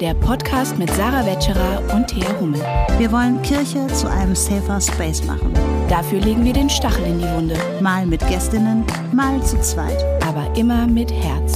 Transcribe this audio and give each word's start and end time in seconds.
der 0.00 0.12
Podcast 0.12 0.78
mit 0.78 0.90
Sarah 0.90 1.24
Wetscherer 1.24 1.94
und 1.94 2.06
Thea 2.08 2.38
Hummel. 2.38 2.60
Wir 2.98 3.10
wollen 3.10 3.40
Kirche 3.40 3.86
zu 3.86 4.10
einem 4.10 4.34
safer 4.34 4.78
Space 4.78 5.24
machen. 5.24 5.54
Dafür 5.88 6.20
legen 6.20 6.44
wir 6.44 6.52
den 6.52 6.68
Stachel 6.68 7.06
in 7.06 7.18
die 7.18 7.28
Wunde. 7.30 7.56
Mal 7.80 8.04
mit 8.04 8.20
Gästinnen, 8.28 8.84
mal 9.12 9.42
zu 9.42 9.58
zweit. 9.62 10.04
Aber 10.22 10.54
immer 10.54 10.86
mit 10.86 11.10
Herz. 11.10 11.54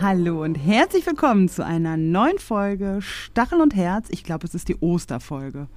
Hallo 0.00 0.42
und 0.42 0.56
herzlich 0.56 1.06
willkommen 1.06 1.48
zu 1.48 1.64
einer 1.64 1.96
neuen 1.96 2.38
Folge 2.40 2.98
Stachel 3.02 3.60
und 3.60 3.76
Herz. 3.76 4.08
Ich 4.10 4.24
glaube, 4.24 4.48
es 4.48 4.54
ist 4.54 4.68
die 4.68 4.76
Osterfolge. 4.76 5.68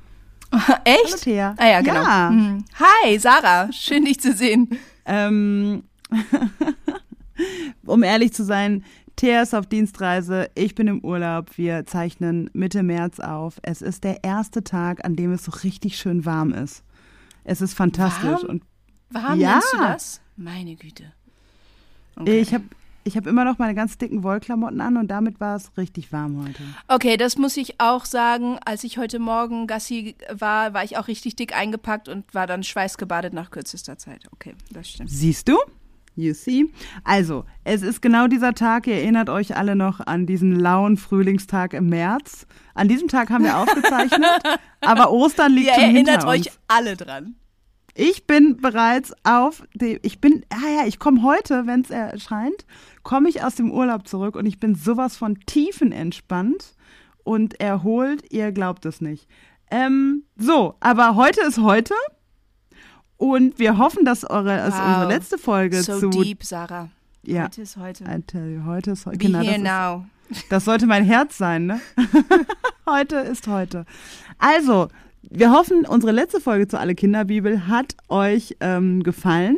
Echt? 0.83 1.05
Hallo, 1.05 1.17
Thea. 1.21 1.55
Ah 1.57 1.67
ja, 1.67 1.81
genau. 1.81 2.01
Ja. 2.01 2.29
Mhm. 2.31 2.65
Hi, 2.79 3.19
Sarah. 3.19 3.71
Schön, 3.71 4.05
dich 4.05 4.19
zu 4.19 4.33
sehen. 4.33 4.69
Ähm, 5.05 5.83
um 7.85 8.03
ehrlich 8.03 8.33
zu 8.33 8.43
sein, 8.43 8.83
Thea 9.15 9.41
ist 9.41 9.55
auf 9.55 9.65
Dienstreise, 9.65 10.49
ich 10.53 10.75
bin 10.75 10.87
im 10.87 11.03
Urlaub, 11.03 11.57
wir 11.57 11.85
zeichnen 11.85 12.49
Mitte 12.53 12.83
März 12.83 13.19
auf. 13.19 13.59
Es 13.63 13.81
ist 13.81 14.03
der 14.03 14.23
erste 14.23 14.63
Tag, 14.63 15.03
an 15.05 15.15
dem 15.15 15.31
es 15.31 15.43
so 15.45 15.51
richtig 15.63 15.97
schön 15.97 16.25
warm 16.25 16.53
ist. 16.53 16.83
Es 17.43 17.61
ist 17.61 17.73
fantastisch. 17.73 18.43
Warm? 18.43 18.45
Und 18.49 18.63
Warum 19.09 19.39
Ja. 19.39 19.53
nennst 19.53 19.73
du 19.73 19.77
das? 19.77 20.21
Meine 20.35 20.75
Güte. 20.75 21.13
Okay. 22.15 22.39
ich 22.39 22.53
habe 22.53 22.65
ich 23.05 23.15
hab 23.15 23.25
immer 23.25 23.45
noch 23.45 23.57
meine 23.57 23.73
ganz 23.73 23.97
dicken 23.97 24.21
Wollklamotten 24.21 24.81
an 24.81 24.97
und 24.97 25.07
damit 25.07 25.39
war 25.39 25.55
es 25.55 25.71
richtig 25.77 26.11
warm 26.11 26.43
heute. 26.45 26.61
Okay, 26.89 27.15
das 27.15 27.37
muss 27.37 27.55
ich 27.55 27.79
auch 27.79 28.03
sagen. 28.03 28.59
Als 28.65 28.83
ich 28.83 28.97
heute 28.97 29.17
Morgen 29.19 29.65
Gassi 29.65 30.15
war, 30.29 30.73
war 30.73 30.83
ich 30.83 30.97
auch 30.97 31.07
richtig 31.07 31.37
dick 31.37 31.55
eingepackt 31.55 32.09
und 32.09 32.33
war 32.33 32.47
dann 32.47 32.63
schweißgebadet 32.63 33.33
nach 33.33 33.49
kürzester 33.49 33.97
Zeit. 33.97 34.25
Okay, 34.33 34.55
das 34.71 34.89
stimmt. 34.89 35.09
Siehst 35.09 35.47
du? 35.47 35.57
You 36.17 36.33
see? 36.33 36.65
Also, 37.03 37.45
es 37.63 37.83
ist 37.83 38.01
genau 38.01 38.25
dieser 38.27 38.55
Tag, 38.55 38.87
ihr 38.87 38.95
erinnert 38.95 39.29
euch 39.29 39.55
alle 39.55 39.75
noch 39.75 39.99
an 39.99 40.25
diesen 40.25 40.55
lauen 40.55 40.97
Frühlingstag 40.97 41.73
im 41.73 41.89
März. 41.89 42.47
An 42.73 42.87
diesem 42.87 43.07
Tag 43.07 43.29
haben 43.29 43.43
wir 43.43 43.55
aufgezeichnet, 43.59 44.41
aber 44.81 45.11
Ostern 45.11 45.53
liegt 45.53 45.67
Ihr 45.67 45.73
schon 45.75 45.83
erinnert 45.83 46.21
hinter 46.21 46.27
euch 46.27 46.47
uns. 46.47 46.59
alle 46.67 46.97
dran. 46.97 47.35
Ich 47.93 48.25
bin 48.25 48.57
bereits 48.57 49.13
auf 49.23 49.63
dem, 49.75 49.99
ich 50.01 50.19
bin, 50.19 50.43
ah 50.49 50.81
ja, 50.81 50.87
ich 50.87 50.97
komme 50.97 51.21
heute, 51.21 51.67
wenn 51.67 51.81
es 51.81 51.91
erscheint, 51.91 52.65
komme 53.03 53.29
ich 53.29 53.43
aus 53.43 53.53
dem 53.53 53.71
Urlaub 53.71 54.07
zurück 54.07 54.35
und 54.35 54.47
ich 54.47 54.59
bin 54.59 54.73
sowas 54.73 55.17
von 55.17 55.39
tiefenentspannt 55.45 56.75
und 57.23 57.59
erholt, 57.59 58.31
ihr 58.31 58.51
glaubt 58.51 58.85
es 58.85 59.01
nicht. 59.01 59.27
Ähm, 59.69 60.23
so, 60.35 60.75
aber 60.79 61.15
heute 61.15 61.41
ist 61.41 61.59
heute 61.59 61.93
und 63.17 63.57
wir 63.59 63.77
hoffen, 63.77 64.05
dass 64.05 64.23
eure, 64.29 64.57
Wow. 64.57 64.65
unsere 64.87 65.07
letzte 65.07 65.37
Folge 65.37 65.81
So 65.83 65.99
zu, 65.99 66.09
deep, 66.09 66.43
Sarah. 66.43 66.89
ja, 67.23 67.43
Heute 67.45 67.61
ist 67.61 67.77
heute. 67.77 68.03
I 68.05 68.21
tell 68.25 68.49
you, 68.53 68.65
heute 68.65 68.91
ist 68.91 69.05
heute, 69.05 69.17
Be 69.17 69.25
genau, 69.25 69.39
das 69.39 69.47
here 69.47 69.57
ist, 69.57 69.63
now. 69.63 70.05
das 70.49 70.65
sollte 70.65 70.85
mein 70.87 71.03
Herz 71.05 71.37
sein, 71.37 71.65
ne? 71.65 71.79
heute 72.89 73.17
ist 73.17 73.47
heute. 73.47 73.85
Also, 74.37 74.87
wir 75.29 75.51
hoffen, 75.51 75.85
unsere 75.85 76.13
letzte 76.13 76.39
Folge 76.39 76.67
zu 76.69 76.79
Alle 76.79 76.95
Kinderbibel 76.95 77.67
hat 77.67 77.95
euch 78.07 78.55
ähm, 78.61 79.03
gefallen. 79.03 79.57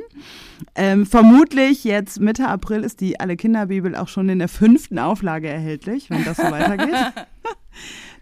Ähm, 0.73 1.05
vermutlich 1.05 1.83
jetzt 1.83 2.19
Mitte 2.19 2.47
April 2.47 2.83
ist 2.83 3.01
die 3.01 3.19
Alle 3.19 3.35
Kinderbibel 3.37 3.95
auch 3.95 4.07
schon 4.07 4.29
in 4.29 4.39
der 4.39 4.47
fünften 4.47 4.97
Auflage 4.97 5.47
erhältlich, 5.47 6.09
wenn 6.09 6.23
das 6.25 6.37
so 6.37 6.43
weitergeht. 6.43 6.95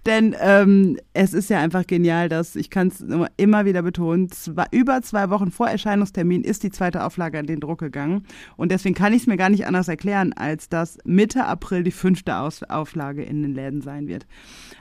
Denn 0.08 0.33
ähm, 0.39 0.97
es 1.13 1.33
ist 1.33 1.50
ja 1.50 1.59
einfach 1.59 1.86
genial, 1.86 2.30
dass, 2.30 2.55
ich 2.55 2.69
kann 2.69 2.88
es 2.88 3.03
immer 3.36 3.66
wieder 3.66 3.81
betonen, 3.81 4.31
zwei, 4.31 4.66
über 4.72 5.02
zwei 5.02 5.30
Wochen 5.30 5.52
vor 5.52 5.67
Erscheinungstermin 5.67 6.45
ist 6.45 6.64
die 6.64 6.72
zweite 6.72 7.03
Auflage 7.03 7.38
an 7.39 7.45
den 7.45 7.59
Druck 7.59 7.80
gegangen. 7.80 8.25
Und 8.55 8.72
deswegen 8.72 8.95
kann 8.95 9.11
ich 9.11 9.23
es 9.23 9.27
mir 9.27 9.36
gar 9.36 9.49
nicht 9.49 9.67
anders 9.67 9.89
erklären, 9.89 10.31
als 10.31 10.70
dass 10.70 10.98
Mitte 11.04 11.43
April 11.43 11.83
die 11.83 11.92
fünfte 11.92 12.37
Aus 12.37 12.64
Auflage 12.64 13.21
in 13.21 13.43
den 13.43 13.54
Läden 13.54 13.81
sein 13.81 14.08
wird. 14.08 14.26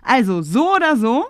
Also, 0.03 0.43
so 0.43 0.77
oder 0.77 0.97
so, 0.97 1.25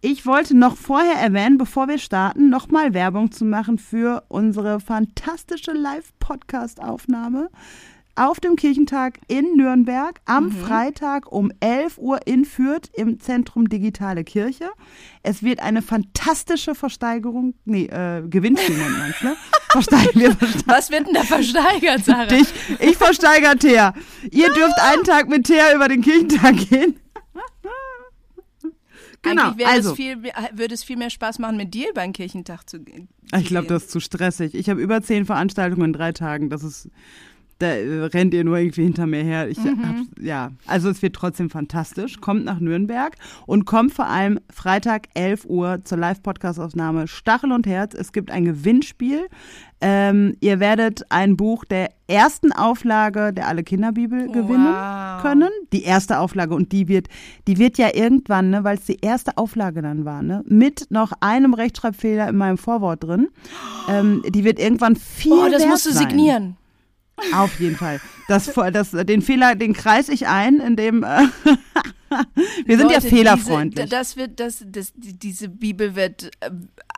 ich 0.00 0.26
wollte 0.26 0.56
noch 0.56 0.76
vorher 0.76 1.22
erwähnen, 1.22 1.58
bevor 1.58 1.86
wir 1.86 1.98
starten, 1.98 2.50
nochmal 2.50 2.92
Werbung 2.92 3.30
zu 3.30 3.44
machen 3.44 3.78
für 3.78 4.24
unsere 4.26 4.80
fantastische 4.80 5.72
Live-Podcast-Aufnahme 5.72 7.50
auf 8.16 8.40
dem 8.40 8.56
Kirchentag 8.56 9.18
in 9.28 9.56
Nürnberg 9.56 10.20
am 10.24 10.52
Freitag 10.52 11.30
um 11.30 11.52
11 11.60 11.98
Uhr 11.98 12.26
in 12.26 12.44
Fürth 12.44 12.90
im 12.94 13.20
Zentrum 13.20 13.68
Digitale 13.68 14.24
Kirche. 14.24 14.70
Es 15.22 15.42
wird 15.42 15.60
eine 15.60 15.82
fantastische 15.82 16.74
Versteigerung, 16.74 17.54
nee, 17.64 17.86
äh, 17.86 18.22
Gewinnspiel 18.28 18.76
nennt 18.76 18.98
man 18.98 19.10
es, 19.10 19.22
ne? 19.22 19.36
Versteigen. 19.70 20.36
Was 20.66 20.90
wird 20.90 21.06
denn 21.06 21.14
da 21.14 21.22
versteigert, 21.22 22.04
Sarah? 22.04 22.26
Dich, 22.26 22.48
ich 22.80 22.96
versteigere 22.96 23.56
Thea. 23.56 23.94
Ihr 24.30 24.52
dürft 24.52 24.78
einen 24.80 25.04
Tag 25.04 25.28
mit 25.28 25.46
Thea 25.46 25.74
über 25.74 25.88
den 25.88 26.02
Kirchentag 26.02 26.56
gehen. 26.68 26.96
Genau, 29.22 29.52
also. 29.66 29.90
es 29.90 29.96
viel, 29.96 30.22
würde 30.22 30.74
es 30.74 30.82
viel 30.82 30.96
mehr 30.96 31.10
Spaß 31.10 31.38
machen, 31.40 31.56
mit 31.56 31.74
dir 31.74 31.90
über 31.90 32.02
den 32.02 32.12
Kirchentag 32.12 32.68
zu 32.68 32.80
gehen. 32.80 33.08
Ich 33.36 33.48
glaube, 33.48 33.66
das 33.66 33.84
ist 33.84 33.90
zu 33.90 34.00
stressig. 34.00 34.54
Ich 34.54 34.70
habe 34.70 34.80
über 34.80 35.02
zehn 35.02 35.26
Veranstaltungen 35.26 35.86
in 35.86 35.92
drei 35.92 36.12
Tagen. 36.12 36.48
Das 36.48 36.64
ist, 36.64 36.88
da 37.60 37.68
äh, 37.68 38.04
rennt 38.06 38.34
ihr 38.34 38.42
nur 38.44 38.58
irgendwie 38.58 38.82
hinter 38.82 39.06
mir 39.06 39.22
her. 39.22 39.48
Ich 39.48 39.58
Mhm. 39.58 39.86
hab's, 39.86 40.00
ja, 40.20 40.50
also 40.66 40.88
es 40.90 41.00
wird 41.02 41.14
trotzdem 41.14 41.48
fantastisch. 41.50 42.20
Kommt 42.20 42.44
nach 42.44 42.58
Nürnberg 42.60 43.14
und 43.46 43.64
kommt 43.66 43.92
vor 43.94 44.06
allem 44.06 44.40
Freitag 44.52 45.06
11 45.14 45.44
Uhr 45.46 45.78
zur 45.84 45.98
Live-Podcast-Aufnahme 45.98 47.06
Stachel 47.08 47.52
und 47.52 47.66
Herz. 47.66 47.94
Es 47.94 48.12
gibt 48.12 48.30
ein 48.30 48.44
Gewinnspiel. 48.44 49.26
Ähm, 49.82 50.36
ihr 50.40 50.60
werdet 50.60 51.04
ein 51.10 51.38
Buch 51.38 51.64
der 51.64 51.88
ersten 52.06 52.52
Auflage 52.52 53.32
der 53.32 53.48
Alle 53.48 53.62
Kinderbibel 53.62 54.26
gewinnen 54.30 54.66
Wow. 54.74 55.22
können. 55.22 55.48
Die 55.72 55.84
erste 55.84 56.18
Auflage 56.18 56.54
und 56.54 56.72
die 56.72 56.86
wird, 56.88 57.06
die 57.48 57.56
wird 57.56 57.78
ja 57.78 57.88
irgendwann, 57.94 58.50
ne, 58.50 58.62
weil 58.62 58.76
es 58.76 58.84
die 58.84 58.98
erste 59.00 59.38
Auflage 59.38 59.80
dann 59.80 60.04
war, 60.04 60.22
ne, 60.22 60.42
mit 60.46 60.88
noch 60.90 61.12
einem 61.20 61.54
Rechtschreibfehler 61.54 62.28
in 62.28 62.36
meinem 62.36 62.58
Vorwort 62.58 63.04
drin. 63.04 63.28
Ähm, 63.88 64.22
die 64.28 64.44
wird 64.44 64.58
irgendwann 64.58 64.96
viel 64.96 65.32
Oh, 65.32 65.48
das 65.50 65.64
musst 65.66 65.86
du 65.86 65.92
sein. 65.92 66.08
signieren. 66.10 66.56
Auf 67.34 67.58
jeden 67.60 67.76
Fall. 67.76 68.00
Das, 68.28 68.52
das, 68.72 68.90
den 68.92 69.22
Fehler, 69.22 69.54
den 69.54 69.72
kreis 69.72 70.08
ich 70.08 70.26
ein, 70.28 70.60
indem 70.60 71.02
äh, 71.02 71.22
wir 72.64 72.78
sind 72.78 72.90
ja 72.90 72.96
Leute, 72.96 73.08
fehlerfreundlich. 73.08 73.84
Diese, 73.86 73.96
das 73.96 74.16
wird, 74.16 74.40
das, 74.40 74.64
das, 74.66 74.92
die- 74.94 75.18
diese 75.18 75.48
Bibel 75.48 75.94
wird 75.96 76.30
äh, 76.40 76.50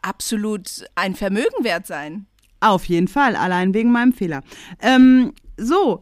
absolut 0.02 0.84
ein 0.94 1.14
Vermögen 1.14 1.62
wert 1.64 1.86
sein. 1.86 2.26
Auf 2.60 2.84
jeden 2.84 3.08
Fall, 3.08 3.34
allein 3.36 3.74
wegen 3.74 3.90
meinem 3.90 4.12
Fehler. 4.12 4.42
Ähm, 4.80 5.32
so, 5.56 6.00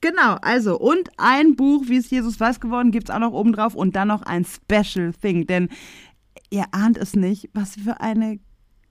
genau, 0.00 0.36
also, 0.42 0.78
und 0.78 1.10
ein 1.16 1.56
Buch, 1.56 1.84
wie 1.86 1.96
es 1.96 2.10
Jesus 2.10 2.38
weiß 2.38 2.60
geworden, 2.60 2.92
gibt's 2.92 3.10
auch 3.10 3.18
noch 3.18 3.32
oben 3.32 3.52
drauf 3.52 3.74
und 3.74 3.96
dann 3.96 4.08
noch 4.08 4.22
ein 4.22 4.44
Special 4.44 5.12
Thing, 5.20 5.46
denn 5.46 5.68
ihr 6.50 6.64
ahnt 6.70 6.96
es 6.96 7.14
nicht, 7.16 7.50
was 7.54 7.74
für 7.74 8.00
eine 8.00 8.38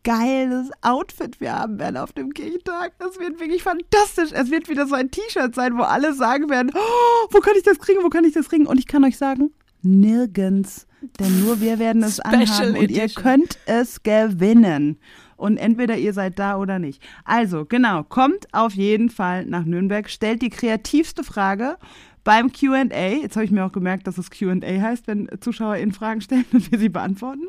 geiles 0.06 0.70
Outfit 0.82 1.42
wir 1.42 1.54
haben 1.54 1.78
werden 1.80 1.98
auf 1.98 2.14
dem 2.14 2.34
Kirchentag. 2.34 2.94
Das 3.00 3.20
wird 3.20 3.40
wirklich 3.42 3.64
fantastisch. 3.64 4.32
Es 4.32 4.50
wird 4.50 4.70
wieder 4.70 4.88
so 4.88 4.96
ein 4.96 5.12
T-Shirt 5.12 5.54
sein, 5.54 5.78
wo 5.78 5.82
alle 5.82 6.14
sagen 6.14 6.50
werden, 6.50 6.72
oh, 6.74 7.28
wo 7.32 7.40
kann 7.40 7.56
ich 7.58 7.64
das 7.64 7.80
kriegen, 7.80 8.02
wo 8.04 8.10
kann 8.10 8.24
ich 8.24 8.34
das 8.34 8.48
kriegen? 8.48 8.68
Und 8.68 8.78
ich 8.78 8.88
kann 8.88 9.04
euch 9.04 9.18
sagen, 9.18 9.52
nirgends. 9.82 10.88
Denn 11.20 11.42
nur 11.42 11.60
wir 11.60 11.80
werden 11.80 12.04
es 12.04 12.16
Special 12.16 12.42
anhaben 12.42 12.78
und 12.78 12.92
ihr 12.92 13.04
Edition. 13.04 13.24
könnt 13.24 13.60
es 13.66 14.02
gewinnen. 14.04 15.00
Und 15.38 15.58
entweder 15.58 15.98
ihr 15.98 16.14
seid 16.14 16.40
da 16.40 16.58
oder 16.58 16.80
nicht. 16.80 17.02
Also, 17.26 17.66
genau, 17.66 18.04
kommt 18.04 18.48
auf 18.54 18.74
jeden 18.74 19.10
Fall 19.10 19.46
nach 19.46 19.66
Nürnberg, 19.66 20.10
stellt 20.10 20.42
die 20.42 20.50
kreativste 20.50 21.24
Frage 21.24 21.78
beim 22.24 22.52
QA. 22.52 22.84
Jetzt 22.84 23.36
habe 23.36 23.46
ich 23.46 23.52
mir 23.52 23.66
auch 23.66 23.72
gemerkt, 23.72 24.08
dass 24.08 24.18
es 24.18 24.30
QA 24.30 24.56
heißt, 24.62 25.08
wenn 25.08 25.30
ZuschauerInnen 25.40 25.94
Fragen 25.94 26.22
stellen 26.22 26.46
und 26.54 26.72
wir 26.72 26.80
sie 26.80 26.90
beantworten. 26.90 27.48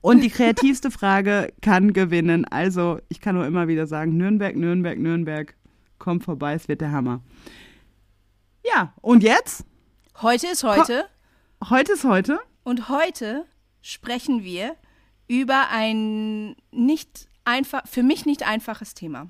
Und 0.00 0.20
die 0.20 0.30
kreativste 0.30 0.90
Frage 0.90 1.52
kann 1.60 1.92
gewinnen. 1.92 2.44
Also, 2.44 3.00
ich 3.08 3.20
kann 3.20 3.34
nur 3.34 3.46
immer 3.46 3.68
wieder 3.68 3.86
sagen: 3.86 4.16
Nürnberg, 4.16 4.56
Nürnberg, 4.56 4.98
Nürnberg, 4.98 5.54
kommt 5.98 6.24
vorbei, 6.24 6.54
es 6.54 6.68
wird 6.68 6.80
der 6.80 6.92
Hammer. 6.92 7.20
Ja, 8.64 8.92
und 9.00 9.22
jetzt? 9.22 9.64
Heute 10.20 10.48
ist 10.48 10.64
heute 10.64 11.04
Heute 11.68 11.92
ist 11.92 12.04
heute. 12.04 12.38
und 12.64 12.88
heute 12.88 13.44
sprechen 13.82 14.44
wir 14.44 14.76
über 15.26 15.68
ein 15.70 16.56
nicht 16.70 17.28
einfach, 17.44 17.86
für 17.86 18.02
mich 18.02 18.26
nicht 18.26 18.46
einfaches 18.46 18.94
Thema. 18.94 19.26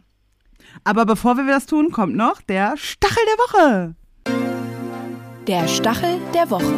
Aber 0.85 1.06
bevor 1.06 1.37
wir 1.37 1.47
das 1.47 1.67
tun, 1.67 1.91
kommt 1.91 2.14
noch 2.17 2.41
der 2.43 2.76
Stachel 2.76 3.23
der 3.26 3.38
Woche. 3.38 3.94
Der 5.47 5.67
Stachel 5.69 6.21
der 6.35 6.50
Woche. 6.50 6.75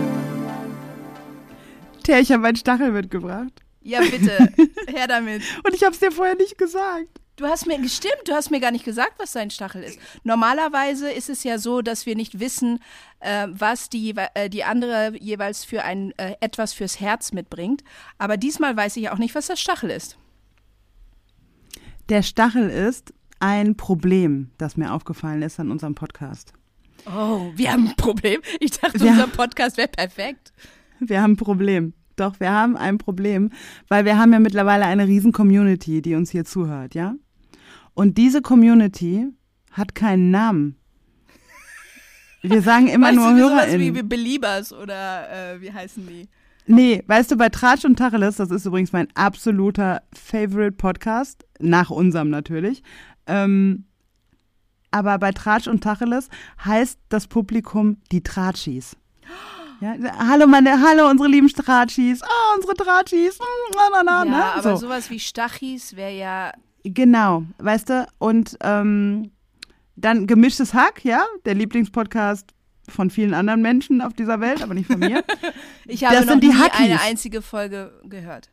Tja, 2.05 2.19
ich 2.19 2.31
habe 2.31 2.43
meinen 2.43 2.57
Stachel 2.57 2.93
mitgebracht. 2.93 3.63
Ja, 3.83 4.01
bitte, 4.01 4.53
her 4.89 5.07
damit. 5.09 5.43
Und 5.65 5.75
ich 5.75 5.83
habe 5.85 5.93
es 5.95 6.01
dir 6.01 6.13
vorher 6.13 6.35
nicht 6.37 6.59
gesagt. 6.59 7.09
Du 7.37 7.47
hast 7.47 7.67
mir 7.67 7.79
gestimmt, 7.79 8.21
du 8.27 8.33
hast 8.35 8.51
mir 8.51 8.61
gar 8.61 8.71
nicht 8.71 8.85
gesagt, 8.85 9.15
was 9.17 9.33
dein 9.33 9.51
Stachel 9.51 9.83
ist. 9.83 9.99
Normalerweise 10.25 11.11
ist 11.11 11.31
es 11.31 11.43
ja 11.43 11.57
so, 11.57 11.81
dass 11.81 12.05
wir 12.05 12.15
nicht 12.15 12.39
wissen, 12.39 12.81
äh, 13.21 13.47
was 13.51 13.89
die, 13.89 14.15
äh, 14.35 14.51
die 14.51 14.63
andere 14.65 15.15
jeweils 15.19 15.65
für 15.65 15.83
ein 15.83 16.13
äh, 16.19 16.35
etwas 16.41 16.75
fürs 16.75 17.01
Herz 17.01 17.33
mitbringt. 17.33 17.83
Aber 18.19 18.37
diesmal 18.37 18.77
weiß 18.77 18.97
ich 18.99 19.09
auch 19.09 19.17
nicht, 19.17 19.35
was 19.35 19.47
das 19.47 19.59
Stachel 19.59 19.89
ist. 19.89 20.19
Der 22.11 22.23
Stachel 22.23 22.69
ist 22.69 23.15
ein 23.39 23.77
Problem, 23.77 24.51
das 24.59 24.77
mir 24.77 24.93
aufgefallen 24.93 25.41
ist 25.43 25.59
an 25.61 25.71
unserem 25.71 25.95
Podcast. 25.95 26.53
Oh, 27.07 27.51
wir 27.55 27.73
haben 27.73 27.89
ein 27.89 27.97
Problem. 27.97 28.43
Ich 28.59 28.73
dachte, 28.73 29.01
Wir- 29.01 29.13
unser 29.13 29.29
Podcast 29.29 29.79
wäre 29.79 29.89
perfekt. 29.89 30.53
Wir 30.99 31.23
haben 31.23 31.33
ein 31.33 31.37
Problem. 31.37 31.95
Doch, 32.21 32.39
wir 32.39 32.53
haben 32.53 32.77
ein 32.77 32.99
Problem, 32.99 33.51
weil 33.89 34.05
wir 34.05 34.19
haben 34.19 34.33
ja 34.33 34.39
mittlerweile 34.39 34.85
eine 34.85 35.07
riesen 35.07 35.33
Community, 35.33 36.03
die 36.03 36.15
uns 36.15 36.31
hier 36.31 36.45
zuhört, 36.45 36.95
ja? 36.95 37.15
Und 37.95 38.19
diese 38.19 38.43
Community 38.43 39.27
hat 39.73 39.95
keinen 39.95 40.31
Namen. 40.31 40.77
Wir 42.43 42.63
sagen 42.63 42.89
immer 42.89 43.09
weißt 43.09 43.17
nur 43.17 43.31
du, 43.31 43.37
wie 43.37 43.41
HörerInnen. 43.41 44.09
Beliebers 44.09 44.73
oder 44.73 45.55
äh, 45.55 45.61
wie 45.61 45.73
heißen 45.73 46.07
die? 46.07 46.29
Nee, 46.67 47.03
weißt 47.07 47.31
du, 47.31 47.37
bei 47.37 47.49
Tratsch 47.49 47.85
und 47.85 47.97
Tacheles, 47.97 48.37
das 48.37 48.51
ist 48.51 48.67
übrigens 48.67 48.93
mein 48.93 49.09
absoluter 49.15 50.03
Favorite 50.13 50.73
Podcast, 50.73 51.47
nach 51.59 51.91
unserem 51.91 52.31
natürlich. 52.31 52.83
Ähm, 53.27 53.85
aber 54.91 55.19
bei 55.19 55.33
Tratsch 55.33 55.69
und 55.69 55.83
Tacheles 55.83 56.29
heißt 56.65 56.99
das 57.09 57.27
Publikum 57.27 57.97
die 58.13 58.23
Tratschis. 58.23 58.97
Ja, 59.81 59.95
hallo 60.19 60.47
meine, 60.47 60.79
hallo 60.83 61.09
unsere 61.09 61.29
lieben 61.29 61.49
Tratschis, 61.49 62.21
oh 62.23 62.57
unsere 62.57 62.75
Tratschis, 62.75 63.39
mm, 63.39 63.75
na, 63.75 64.03
na, 64.03 64.03
na, 64.03 64.25
ja, 64.25 64.31
ne? 64.31 64.45
aber 64.53 64.77
so. 64.77 64.87
sowas 64.87 65.09
wie 65.09 65.19
Stachis 65.19 65.97
wäre 65.97 66.13
ja. 66.13 66.53
Genau, 66.85 67.45
weißt 67.59 67.89
du, 67.89 68.07
und 68.19 68.59
ähm, 68.63 69.31
dann 69.97 70.27
gemischtes 70.27 70.75
Hack, 70.75 71.03
ja, 71.05 71.25
der 71.47 71.55
Lieblingspodcast 71.55 72.53
von 72.89 73.09
vielen 73.09 73.33
anderen 73.33 73.63
Menschen 73.63 74.03
auf 74.03 74.13
dieser 74.13 74.41
Welt, 74.41 74.63
aber 74.63 74.75
nicht 74.75 74.87
von 74.87 74.99
mir. 74.99 75.25
Ich 75.87 76.05
habe 76.05 76.15
Das 76.15 76.27
noch 76.27 76.33
sind 76.33 76.45
die 76.45 76.49
nie 76.49 76.55
Hackies. 76.55 76.81
eine 76.81 77.01
einzige 77.01 77.41
Folge 77.41 77.93
gehört. 78.05 78.51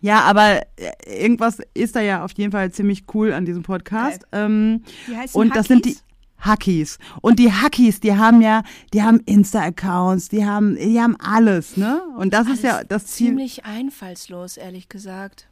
Ja, 0.00 0.20
aber 0.20 0.62
äh, 0.76 1.22
irgendwas 1.22 1.58
ist 1.74 1.96
da 1.96 2.00
ja 2.00 2.24
auf 2.24 2.32
jeden 2.36 2.52
Fall 2.52 2.70
ziemlich 2.70 3.04
cool 3.14 3.32
an 3.32 3.44
diesem 3.44 3.62
Podcast. 3.62 4.22
Ähm, 4.32 4.84
und 5.32 5.56
das 5.56 5.66
sind 5.66 5.84
die 5.84 5.96
Hackies. 6.40 6.98
Und 7.20 7.38
die 7.38 7.52
Hackies, 7.52 8.00
die 8.00 8.16
haben 8.16 8.40
ja, 8.40 8.62
die 8.92 9.02
haben 9.02 9.20
Insta-Accounts, 9.26 10.28
die 10.28 10.46
haben, 10.46 10.76
die 10.76 11.00
haben 11.00 11.16
alles, 11.20 11.76
ne? 11.76 12.02
Und 12.16 12.32
das 12.32 12.48
ist 12.48 12.62
ja 12.62 12.76
Alles 12.76 12.88
das 12.88 13.06
Ziel. 13.06 13.28
Ziemlich 13.28 13.64
einfallslos, 13.64 14.56
ehrlich 14.56 14.88
gesagt. 14.88 15.48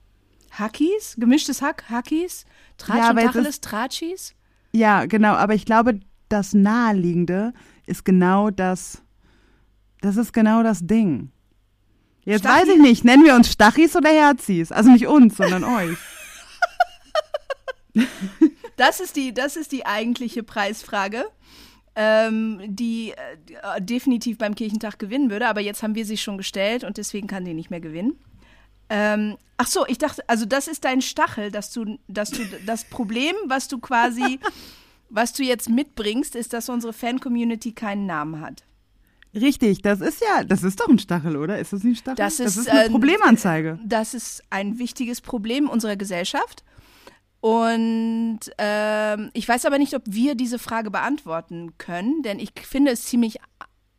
Hackies? 0.52 1.16
Gemischtes 1.18 1.60
Hack? 1.60 1.84
Hackies? 1.90 2.46
Tratsch 2.78 2.98
Ja, 2.98 3.10
und 3.10 3.16
Tacheles? 3.18 3.60
Tratschis? 3.60 4.34
Ja, 4.72 5.06
genau. 5.06 5.34
Aber 5.34 5.54
ich 5.54 5.64
glaube, 5.64 6.00
das 6.28 6.54
Naheliegende 6.54 7.52
ist 7.86 8.04
genau 8.04 8.50
das, 8.50 9.02
das 10.00 10.16
ist 10.16 10.32
genau 10.32 10.62
das 10.62 10.86
Ding. 10.86 11.30
Jetzt 12.24 12.40
Stachi? 12.40 12.62
weiß 12.62 12.68
ich 12.74 12.80
nicht, 12.82 13.04
nennen 13.04 13.24
wir 13.24 13.34
uns 13.34 13.50
Stachis 13.52 13.94
oder 13.96 14.10
Herzis? 14.10 14.72
Also 14.72 14.90
nicht 14.90 15.06
uns, 15.06 15.36
sondern 15.36 15.64
euch. 15.64 15.96
Das 18.76 19.00
ist 19.00 19.16
die, 19.16 19.32
das 19.32 19.56
ist 19.56 19.72
die 19.72 19.86
eigentliche 19.86 20.42
Preisfrage, 20.42 21.24
ähm, 21.94 22.60
die 22.66 23.12
äh, 23.12 23.80
definitiv 23.80 24.38
beim 24.38 24.54
Kirchentag 24.54 24.98
gewinnen 24.98 25.30
würde. 25.30 25.48
Aber 25.48 25.60
jetzt 25.60 25.82
haben 25.82 25.94
wir 25.94 26.04
sie 26.04 26.18
schon 26.18 26.38
gestellt 26.38 26.84
und 26.84 26.98
deswegen 26.98 27.26
kann 27.26 27.44
die 27.44 27.54
nicht 27.54 27.70
mehr 27.70 27.80
gewinnen. 27.80 28.18
Ähm, 28.88 29.36
ach 29.56 29.66
so, 29.66 29.86
ich 29.86 29.98
dachte, 29.98 30.22
also 30.28 30.44
das 30.44 30.68
ist 30.68 30.84
dein 30.84 31.02
Stachel, 31.02 31.50
dass 31.50 31.72
du, 31.72 31.98
dass 32.06 32.30
du 32.30 32.42
das 32.66 32.84
Problem, 32.84 33.34
was 33.46 33.68
du 33.68 33.78
quasi, 33.78 34.38
was 35.08 35.32
du 35.32 35.42
jetzt 35.42 35.68
mitbringst, 35.68 36.36
ist, 36.36 36.52
dass 36.52 36.68
unsere 36.68 36.92
Fan-Community 36.92 37.72
keinen 37.72 38.06
Namen 38.06 38.40
hat. 38.40 38.62
Richtig, 39.34 39.82
das 39.82 40.00
ist 40.00 40.22
ja, 40.22 40.44
das 40.44 40.62
ist 40.62 40.80
doch 40.80 40.88
ein 40.88 40.98
Stachel, 40.98 41.36
oder? 41.36 41.58
Ist 41.58 41.72
das 41.72 41.82
nicht 41.82 42.06
ein 42.08 42.14
Stachel? 42.14 42.16
Das 42.16 42.36
das 42.38 42.56
ist, 42.56 42.56
ist 42.56 42.68
eine 42.70 42.84
äh, 42.84 42.90
Problemanzeige. 42.90 43.78
Das 43.84 44.14
ist 44.14 44.42
ein 44.50 44.78
wichtiges 44.78 45.20
Problem 45.20 45.68
unserer 45.68 45.96
Gesellschaft. 45.96 46.64
Und 47.46 48.40
ähm, 48.58 49.30
ich 49.32 49.46
weiß 49.46 49.66
aber 49.66 49.78
nicht, 49.78 49.94
ob 49.94 50.02
wir 50.04 50.34
diese 50.34 50.58
Frage 50.58 50.90
beantworten 50.90 51.74
können, 51.78 52.22
denn 52.22 52.40
ich 52.40 52.50
finde 52.60 52.90
es 52.90 53.04
ziemlich 53.04 53.36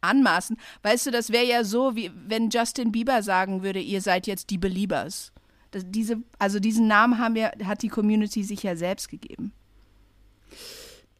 anmaßend. 0.01 0.59
Weißt 0.83 1.05
du, 1.05 1.11
das 1.11 1.31
wäre 1.31 1.45
ja 1.45 1.63
so, 1.63 1.95
wie 1.95 2.11
wenn 2.27 2.49
Justin 2.49 2.91
Bieber 2.91 3.23
sagen 3.23 3.63
würde, 3.63 3.79
ihr 3.79 4.01
seid 4.01 4.27
jetzt 4.27 4.49
die 4.49 4.57
Beliebers. 4.57 5.31
Das, 5.71 5.85
diese, 5.87 6.17
also 6.37 6.59
diesen 6.59 6.87
Namen 6.87 7.19
haben 7.19 7.35
wir, 7.35 7.53
hat 7.63 7.83
die 7.83 7.87
Community 7.87 8.43
sich 8.43 8.63
ja 8.63 8.75
selbst 8.75 9.07
gegeben. 9.07 9.53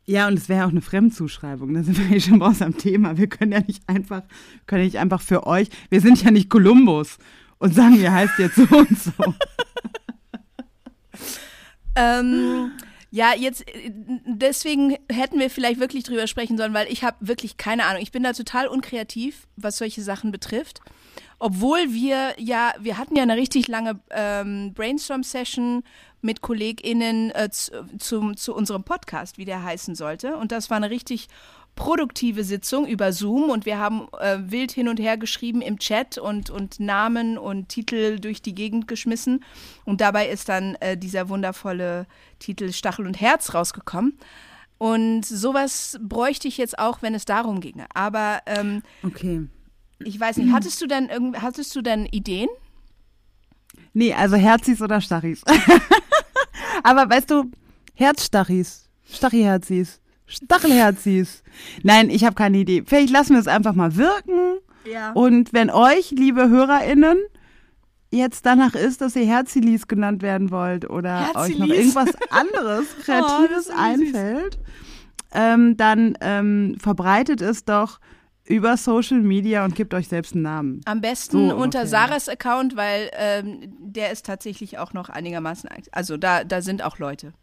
Ja, 0.04 0.28
und 0.28 0.34
es 0.34 0.50
wäre 0.50 0.66
auch 0.66 0.72
eine 0.72 0.82
Fremdzuschreibung. 0.82 1.74
Da 1.76 1.84
sind 1.84 1.98
wir 1.98 2.08
hier 2.08 2.20
schon 2.20 2.42
raus 2.42 2.62
am 2.62 2.78
Thema. 2.78 3.16
Wir 3.16 3.28
können 3.28 3.54
ja 3.54 3.62
nicht 3.62 3.88
einfach, 3.88 4.24
können 4.66 4.84
nicht 4.84 4.98
einfach 4.98 5.22
für 5.22 5.48
euch, 5.48 5.70
wir 5.90 6.02
sind 6.02 6.22
ja 6.22 6.32
nicht 6.32 6.50
Kolumbus 6.50 7.20
und 7.58 7.74
sagen, 7.74 7.96
ihr 7.96 8.12
heißt 8.12 8.38
jetzt 8.38 8.56
so 8.56 8.64
und 8.76 9.00
so. 9.00 9.14
Ähm, 11.98 12.72
ja, 13.10 13.34
jetzt 13.34 13.68
äh, 13.68 13.92
deswegen 14.26 14.98
hätten 15.12 15.40
wir 15.40 15.50
vielleicht 15.50 15.80
wirklich 15.80 16.04
drüber 16.04 16.28
sprechen 16.28 16.58
sollen, 16.58 16.74
weil 16.74 16.92
ich 16.92 17.04
habe 17.04 17.18
wirklich 17.20 17.58
keine 17.58 17.86
Ahnung. 17.86 18.02
Ich 18.02 18.12
bin 18.12 18.24
da 18.24 18.34
total 18.34 18.68
unkreativ, 18.68 19.48
was 19.56 19.78
solche 19.78 20.02
Sachen 20.02 20.32
betrifft. 20.32 20.82
Obwohl 21.40 21.94
wir 21.94 22.34
ja, 22.38 22.74
wir 22.80 22.98
hatten 22.98 23.16
ja 23.16 23.24
eine 23.24 23.38
richtig 23.38 23.68
lange 23.68 24.00
ähm, 24.12 24.74
Brainstorm-Session 24.74 25.84
mit 26.22 26.42
KollegInnen 26.42 27.32
äh, 27.32 27.50
zu, 27.52 27.72
zum, 28.00 28.36
zu 28.38 28.56
unserem 28.56 28.84
Podcast, 28.84 29.38
wie 29.38 29.46
der 29.46 29.64
heißen 29.64 29.96
sollte. 29.96 30.36
Und 30.38 30.52
das 30.52 30.70
war 30.70 30.78
eine 30.78 30.90
richtig 30.90 31.28
produktive 31.78 32.44
Sitzung 32.44 32.86
über 32.86 33.14
Zoom 33.14 33.50
und 33.50 33.66
wir 33.66 33.80
haben 33.80 34.08
äh, 34.20 34.40
wild 34.42 34.72
hin 34.74 34.90
und 34.90 35.00
her 35.00 35.16
geschrieben 35.16 35.62
im 35.62 35.80
Chat 35.80 36.18
und, 36.18 36.50
und 36.50 36.82
Namen 36.82 37.38
und 37.38 37.70
Titel 37.70 38.20
durch 38.20 38.42
die 38.42 38.54
Gegend 38.54 38.90
geschmissen. 38.90 39.46
Und 39.86 40.02
dabei 40.02 40.28
ist 40.28 40.50
dann 40.50 40.76
äh, 40.82 40.98
dieser 40.98 41.30
wundervolle 41.30 42.06
Titel 42.40 42.74
Stachel 42.74 43.06
und 43.08 43.22
Herz 43.22 43.54
rausgekommen. 43.54 44.18
Und 44.80 45.24
sowas 45.26 45.98
bräuchte 46.02 46.48
ich 46.50 46.58
jetzt 46.58 46.78
auch, 46.78 47.02
wenn 47.02 47.16
es 47.16 47.24
darum 47.26 47.62
ginge. 47.62 47.86
Aber 47.94 48.40
ähm, 48.46 48.84
Okay. 49.04 49.48
ich 50.00 50.20
weiß 50.20 50.38
nicht, 50.38 50.52
hattest 50.52 50.82
du 50.82 50.88
denn 50.88 51.08
irgend, 51.10 51.42
hattest 51.42 51.74
du 51.76 51.82
denn 51.82 52.06
Ideen? 52.08 52.50
Nee, 53.94 54.14
also 54.14 54.36
Herzis 54.36 54.82
oder 54.82 55.00
Stachis. 55.00 55.44
Aber 56.84 57.10
weißt 57.10 57.30
du, 57.32 57.46
Herzstachis, 57.96 58.88
Stachiherzis, 59.12 60.00
Stachelherzis. 60.28 61.44
Nein, 61.84 62.10
ich 62.10 62.24
habe 62.24 62.36
keine 62.36 62.58
Idee. 62.58 62.84
Vielleicht 62.86 63.10
lassen 63.10 63.34
wir 63.34 63.40
es 63.40 63.48
einfach 63.48 63.74
mal 63.74 63.96
wirken. 63.96 64.58
Ja. 64.90 65.12
Und 65.14 65.54
wenn 65.54 65.70
euch, 65.70 66.12
liebe 66.12 66.50
HörerInnen, 66.50 67.18
jetzt 68.12 68.46
danach 68.46 68.76
ist, 68.76 69.02
dass 69.02 69.16
ihr 69.16 69.26
Herzilis 69.26 69.88
genannt 69.88 70.22
werden 70.22 70.52
wollt 70.52 70.90
oder 70.90 71.30
euch 71.36 71.58
noch 71.58 71.68
Herzilis. 71.68 71.78
irgendwas 71.96 72.10
anderes, 72.30 72.86
Oh, 73.00 73.04
Kreatives 73.04 73.66
süß. 73.66 73.76
einfällt, 73.78 74.60
ähm, 75.34 75.76
dann 75.76 76.18
ähm, 76.22 76.78
verbreitet 76.80 77.42
es 77.42 77.66
doch 77.66 78.00
über 78.46 78.78
Social 78.78 79.20
Media 79.20 79.66
und 79.66 79.76
gebt 79.76 79.94
euch 79.94 80.08
selbst 80.08 80.34
einen 80.34 80.44
Namen. 80.44 80.82
Am 80.86 81.02
besten 81.02 81.50
So 81.50 81.56
unter 81.56 81.62
ungefähr. 81.82 81.88
Sarahs 81.88 82.30
Account, 82.30 82.78
weil 82.78 83.10
ähm, 83.18 83.74
der 83.80 84.12
ist 84.14 84.26
tatsächlich 84.26 84.78
auch 84.78 84.94
noch 84.94 85.10
einigermaßen, 85.10 85.70
also 85.92 86.16
da, 86.16 86.46
da 86.46 86.62
sind 86.62 86.82
auch 86.82 86.98
Leute. 86.98 87.34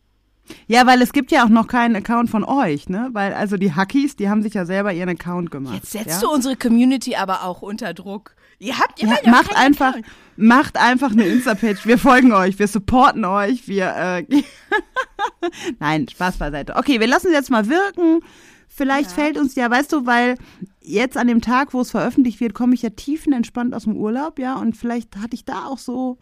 Ja, 0.66 0.86
weil 0.86 1.00
es 1.02 1.12
gibt 1.12 1.30
ja 1.32 1.44
auch 1.44 1.48
noch 1.48 1.66
keinen 1.68 1.96
Account 1.96 2.28
von 2.30 2.44
euch, 2.44 2.88
ne? 2.88 3.08
Weil 3.12 3.32
also 3.34 3.56
die 3.56 3.72
Hackies, 3.74 4.16
die 4.16 4.28
haben 4.28 4.42
sich 4.42 4.54
ja 4.54 4.66
selber 4.66 4.92
ihren 4.92 5.08
Account 5.08 5.50
gemacht. 5.50 5.74
Jetzt 5.74 5.92
setzt 5.92 6.06
ja? 6.06 6.20
du 6.20 6.30
unsere 6.30 6.56
Community 6.56 7.16
aber 7.16 7.44
auch 7.44 7.62
unter 7.62 7.94
Druck. 7.94 8.34
Ihr 8.58 8.78
habt 8.78 9.00
Ja, 9.00 9.08
noch 9.08 9.22
macht 9.26 9.56
einfach, 9.56 9.88
Account. 9.94 10.06
macht 10.36 10.76
einfach 10.78 11.10
eine 11.12 11.24
Insta-Page. 11.24 11.86
Wir 11.86 11.98
folgen 11.98 12.32
euch, 12.32 12.58
wir 12.58 12.68
supporten 12.68 13.24
euch, 13.24 13.66
wir. 13.68 13.94
Äh, 13.96 14.26
Nein, 15.80 16.08
Spaß 16.08 16.36
beiseite. 16.36 16.76
Okay, 16.76 17.00
wir 17.00 17.06
lassen 17.06 17.28
es 17.28 17.32
jetzt 17.32 17.50
mal 17.50 17.68
wirken. 17.68 18.20
Vielleicht 18.68 19.10
Ja. 19.10 19.14
fällt 19.22 19.38
uns 19.38 19.54
ja, 19.54 19.70
weißt 19.70 19.92
du, 19.92 20.04
weil 20.06 20.36
jetzt 20.80 21.16
an 21.16 21.26
dem 21.28 21.40
Tag, 21.40 21.72
wo 21.74 21.80
es 21.80 21.90
veröffentlicht 21.90 22.40
wird, 22.40 22.54
komme 22.54 22.74
ich 22.74 22.82
ja 22.82 22.90
tiefenentspannt 22.90 23.74
aus 23.74 23.84
dem 23.84 23.96
Urlaub, 23.96 24.38
ja, 24.38 24.56
und 24.56 24.76
vielleicht 24.76 25.16
hatte 25.16 25.34
ich 25.34 25.44
da 25.44 25.66
auch 25.66 25.78
so 25.78 26.18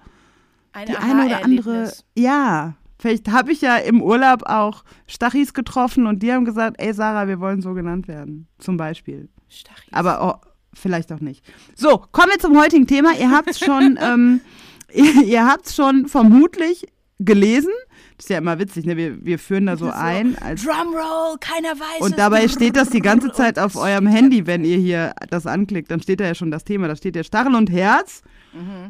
Ein 0.72 0.86
die 0.86 0.96
eine 0.96 1.26
oder 1.26 1.44
andere. 1.44 1.92
Ja, 2.16 2.74
vielleicht 3.02 3.30
habe 3.30 3.52
ich 3.52 3.60
ja 3.60 3.76
im 3.76 4.00
Urlaub 4.00 4.44
auch 4.44 4.84
Stachis 5.06 5.52
getroffen 5.52 6.06
und 6.06 6.22
die 6.22 6.32
haben 6.32 6.44
gesagt, 6.44 6.76
ey 6.78 6.94
Sarah, 6.94 7.26
wir 7.28 7.40
wollen 7.40 7.60
so 7.60 7.74
genannt 7.74 8.08
werden, 8.08 8.46
zum 8.58 8.76
Beispiel. 8.76 9.28
Stachis. 9.48 9.92
Aber 9.92 10.40
oh, 10.42 10.48
vielleicht 10.72 11.12
auch 11.12 11.20
nicht. 11.20 11.44
So, 11.74 11.98
kommen 12.12 12.30
wir 12.30 12.38
zum 12.38 12.58
heutigen 12.58 12.86
Thema. 12.86 13.10
Ihr 13.18 13.30
habt 13.30 13.50
es 13.50 13.58
schon, 13.58 13.98
ähm, 14.02 14.40
ihr, 14.94 15.22
ihr 15.24 15.46
habt 15.46 15.68
schon 15.68 16.06
vermutlich 16.06 16.86
gelesen. 17.18 17.72
Das 18.16 18.26
ist 18.26 18.30
ja 18.30 18.38
immer 18.38 18.58
witzig, 18.60 18.86
ne? 18.86 18.96
Wir, 18.96 19.24
wir 19.24 19.38
führen 19.38 19.66
da 19.66 19.76
so, 19.76 19.90
ein. 19.90 20.38
Als, 20.38 20.62
Drumroll, 20.62 21.38
keiner 21.40 21.70
weiß 21.70 22.00
und 22.00 22.18
dabei 22.18 22.46
steht 22.46 22.76
das 22.76 22.90
die 22.90 23.00
ganze 23.00 23.32
Zeit 23.32 23.58
auf 23.58 23.74
eurem 23.74 24.06
Handy, 24.06 24.46
wenn 24.46 24.64
ihr 24.64 24.78
hier 24.78 25.12
das 25.28 25.46
anklickt. 25.46 25.90
Dann 25.90 26.00
steht 26.00 26.20
da 26.20 26.24
ja 26.24 26.34
schon 26.36 26.52
das 26.52 26.62
Thema. 26.62 26.86
Da 26.86 26.94
steht 26.94 27.16
ja 27.16 27.24
Stachel 27.24 27.56
und 27.56 27.70
Herz. 27.70 28.22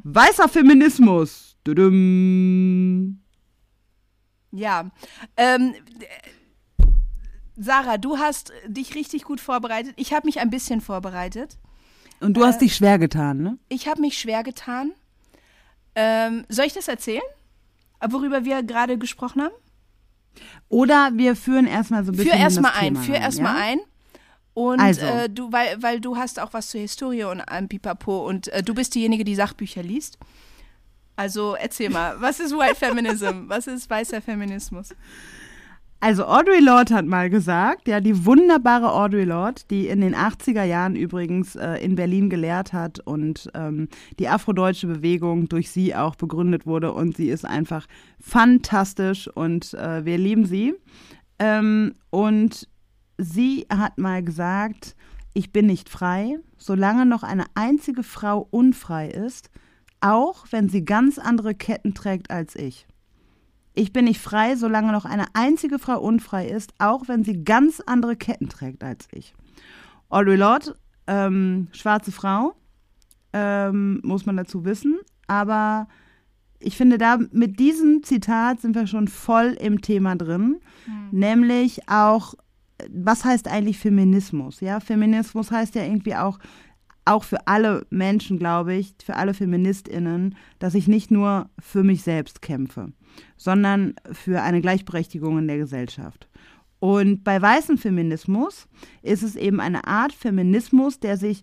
Weißer 0.04 0.48
Feminismus. 0.48 1.56
Tudum. 1.64 3.21
Ja. 4.52 4.90
Ähm, 5.36 5.74
äh, 6.00 6.06
Sarah, 7.56 7.98
du 7.98 8.18
hast 8.18 8.52
dich 8.66 8.94
richtig 8.94 9.24
gut 9.24 9.40
vorbereitet. 9.40 9.94
Ich 9.96 10.12
habe 10.12 10.26
mich 10.26 10.40
ein 10.40 10.50
bisschen 10.50 10.80
vorbereitet. 10.80 11.58
Und 12.20 12.34
du 12.36 12.44
hast 12.44 12.60
dich 12.60 12.76
schwer 12.76 12.98
getan, 12.98 13.42
ne? 13.42 13.58
Ich 13.68 13.88
habe 13.88 14.00
mich 14.00 14.16
schwer 14.16 14.42
getan. 14.42 14.92
Ähm, 15.94 16.44
soll 16.48 16.66
ich 16.66 16.72
das 16.72 16.88
erzählen? 16.88 17.22
Worüber 18.06 18.44
wir 18.44 18.62
gerade 18.62 18.96
gesprochen 18.96 19.42
haben? 19.42 19.54
Oder 20.68 21.10
wir 21.14 21.36
führen 21.36 21.66
erstmal 21.66 22.04
so 22.04 22.12
ein 22.12 22.16
bisschen 22.16 22.32
Führ 22.32 22.40
erstmal 22.40 22.72
ein, 22.72 22.94
Thema 22.94 23.02
führ 23.02 23.16
erstmal 23.16 23.56
ja? 23.56 23.64
ein. 23.64 23.80
Und 24.54 24.80
Also. 24.80 25.04
äh, 25.04 25.28
du, 25.28 25.52
weil, 25.52 25.82
weil 25.82 26.00
du 26.00 26.16
hast 26.16 26.38
auch 26.38 26.52
was 26.52 26.70
zur 26.70 26.80
Historie 26.80 27.24
und 27.24 27.40
allem 27.40 27.68
Pipapo 27.68 28.26
und 28.26 28.48
äh, 28.48 28.62
du 28.62 28.74
bist 28.74 28.94
diejenige, 28.94 29.24
die 29.24 29.34
Sachbücher 29.34 29.82
liest. 29.82 30.18
Also 31.16 31.54
erzähl 31.54 31.90
mal, 31.90 32.16
was 32.20 32.40
ist 32.40 32.52
White 32.52 32.76
Feminism? 32.76 33.26
Was 33.48 33.66
ist 33.66 33.88
weißer 33.88 34.22
Feminismus? 34.22 34.94
Also 36.00 36.26
Audre 36.26 36.58
Lorde 36.58 36.94
hat 36.94 37.06
mal 37.06 37.30
gesagt, 37.30 37.86
ja, 37.86 38.00
die 38.00 38.26
wunderbare 38.26 38.90
Audre 38.92 39.24
Lorde, 39.24 39.62
die 39.70 39.86
in 39.86 40.00
den 40.00 40.16
80er 40.16 40.64
Jahren 40.64 40.96
übrigens 40.96 41.54
äh, 41.54 41.74
in 41.76 41.94
Berlin 41.94 42.28
gelehrt 42.28 42.72
hat 42.72 42.98
und 42.98 43.48
ähm, 43.54 43.88
die 44.18 44.28
afrodeutsche 44.28 44.88
Bewegung 44.88 45.48
durch 45.48 45.70
sie 45.70 45.94
auch 45.94 46.16
begründet 46.16 46.66
wurde 46.66 46.92
und 46.92 47.16
sie 47.16 47.28
ist 47.28 47.44
einfach 47.44 47.86
fantastisch 48.18 49.28
und 49.28 49.74
äh, 49.74 50.04
wir 50.04 50.18
lieben 50.18 50.44
sie. 50.44 50.74
Ähm, 51.38 51.94
und 52.10 52.68
sie 53.16 53.66
hat 53.70 53.96
mal 53.98 54.24
gesagt, 54.24 54.96
ich 55.34 55.52
bin 55.52 55.66
nicht 55.66 55.88
frei, 55.88 56.38
solange 56.58 57.06
noch 57.06 57.22
eine 57.22 57.44
einzige 57.54 58.02
Frau 58.02 58.48
unfrei 58.50 59.08
ist, 59.08 59.50
auch 60.02 60.46
wenn 60.50 60.68
sie 60.68 60.84
ganz 60.84 61.18
andere 61.18 61.54
Ketten 61.54 61.94
trägt 61.94 62.30
als 62.30 62.56
ich. 62.56 62.86
Ich 63.74 63.92
bin 63.92 64.04
nicht 64.04 64.20
frei, 64.20 64.56
solange 64.56 64.92
noch 64.92 65.06
eine 65.06 65.26
einzige 65.32 65.78
Frau 65.78 65.98
unfrei 65.98 66.46
ist, 66.46 66.74
auch 66.78 67.08
wenn 67.08 67.24
sie 67.24 67.42
ganz 67.44 67.80
andere 67.80 68.16
Ketten 68.16 68.48
trägt 68.48 68.84
als 68.84 69.08
ich. 69.12 69.34
Audre 70.10 70.36
Lorde, 70.36 70.76
ähm, 71.06 71.68
schwarze 71.72 72.12
Frau, 72.12 72.54
ähm, 73.32 74.00
muss 74.04 74.26
man 74.26 74.36
dazu 74.36 74.66
wissen, 74.66 74.98
aber 75.26 75.88
ich 76.58 76.76
finde, 76.76 76.98
da 76.98 77.18
mit 77.32 77.58
diesem 77.58 78.02
Zitat 78.02 78.60
sind 78.60 78.74
wir 78.74 78.86
schon 78.86 79.08
voll 79.08 79.56
im 79.58 79.80
Thema 79.80 80.16
drin, 80.16 80.60
nämlich 81.10 81.88
auch, 81.88 82.34
was 82.90 83.24
heißt 83.24 83.48
eigentlich 83.48 83.78
Feminismus? 83.78 84.60
Ja, 84.60 84.80
Feminismus 84.80 85.50
heißt 85.50 85.74
ja 85.74 85.82
irgendwie 85.82 86.14
auch, 86.14 86.38
auch 87.04 87.24
für 87.24 87.46
alle 87.46 87.86
Menschen, 87.90 88.38
glaube 88.38 88.74
ich, 88.74 88.94
für 89.04 89.16
alle 89.16 89.34
FeministInnen, 89.34 90.36
dass 90.58 90.74
ich 90.74 90.88
nicht 90.88 91.10
nur 91.10 91.50
für 91.58 91.82
mich 91.82 92.02
selbst 92.02 92.42
kämpfe, 92.42 92.92
sondern 93.36 93.94
für 94.12 94.42
eine 94.42 94.60
Gleichberechtigung 94.60 95.38
in 95.38 95.48
der 95.48 95.58
Gesellschaft. 95.58 96.28
Und 96.78 97.22
bei 97.22 97.40
weißem 97.40 97.78
Feminismus 97.78 98.66
ist 99.02 99.22
es 99.22 99.36
eben 99.36 99.60
eine 99.60 99.86
Art 99.86 100.12
Feminismus, 100.12 100.98
der 100.98 101.16
sich 101.16 101.42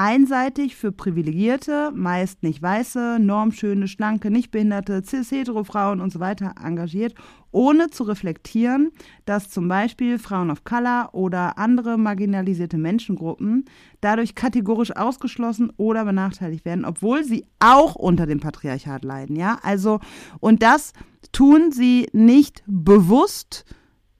einseitig 0.00 0.76
für 0.76 0.92
privilegierte, 0.92 1.90
meist 1.94 2.42
nicht 2.42 2.62
weiße, 2.62 3.18
normschöne, 3.20 3.86
schlanke, 3.86 4.30
nicht 4.30 4.50
behinderte, 4.50 5.02
cis-hetero 5.04 5.62
Frauen 5.62 6.00
und 6.00 6.10
so 6.10 6.20
weiter 6.20 6.54
engagiert, 6.64 7.14
ohne 7.50 7.90
zu 7.90 8.04
reflektieren, 8.04 8.92
dass 9.26 9.50
zum 9.50 9.68
Beispiel 9.68 10.18
Frauen 10.18 10.50
of 10.50 10.64
Color 10.64 11.10
oder 11.12 11.58
andere 11.58 11.98
marginalisierte 11.98 12.78
Menschengruppen 12.78 13.66
dadurch 14.00 14.34
kategorisch 14.34 14.96
ausgeschlossen 14.96 15.70
oder 15.76 16.06
benachteiligt 16.06 16.64
werden, 16.64 16.86
obwohl 16.86 17.22
sie 17.22 17.44
auch 17.58 17.94
unter 17.94 18.24
dem 18.24 18.40
Patriarchat 18.40 19.04
leiden, 19.04 19.36
ja? 19.36 19.58
Also, 19.62 20.00
und 20.40 20.62
das 20.62 20.94
tun 21.30 21.72
sie 21.72 22.08
nicht 22.14 22.62
bewusst 22.66 23.66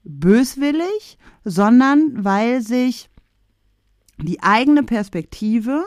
böswillig, 0.05 1.19
sondern 1.45 2.23
weil 2.23 2.61
sich 2.61 3.10
die 4.23 4.43
eigene 4.43 4.83
Perspektive 4.83 5.85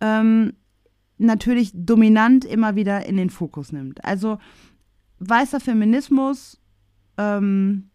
ähm, 0.00 0.54
natürlich 1.18 1.70
dominant 1.74 2.44
immer 2.44 2.76
wieder 2.76 3.06
in 3.06 3.16
den 3.16 3.30
Fokus 3.30 3.72
nimmt. 3.72 4.04
Also 4.04 4.38
weißer 5.18 5.60
Feminismus 5.60 6.60
ähm, 7.16 7.90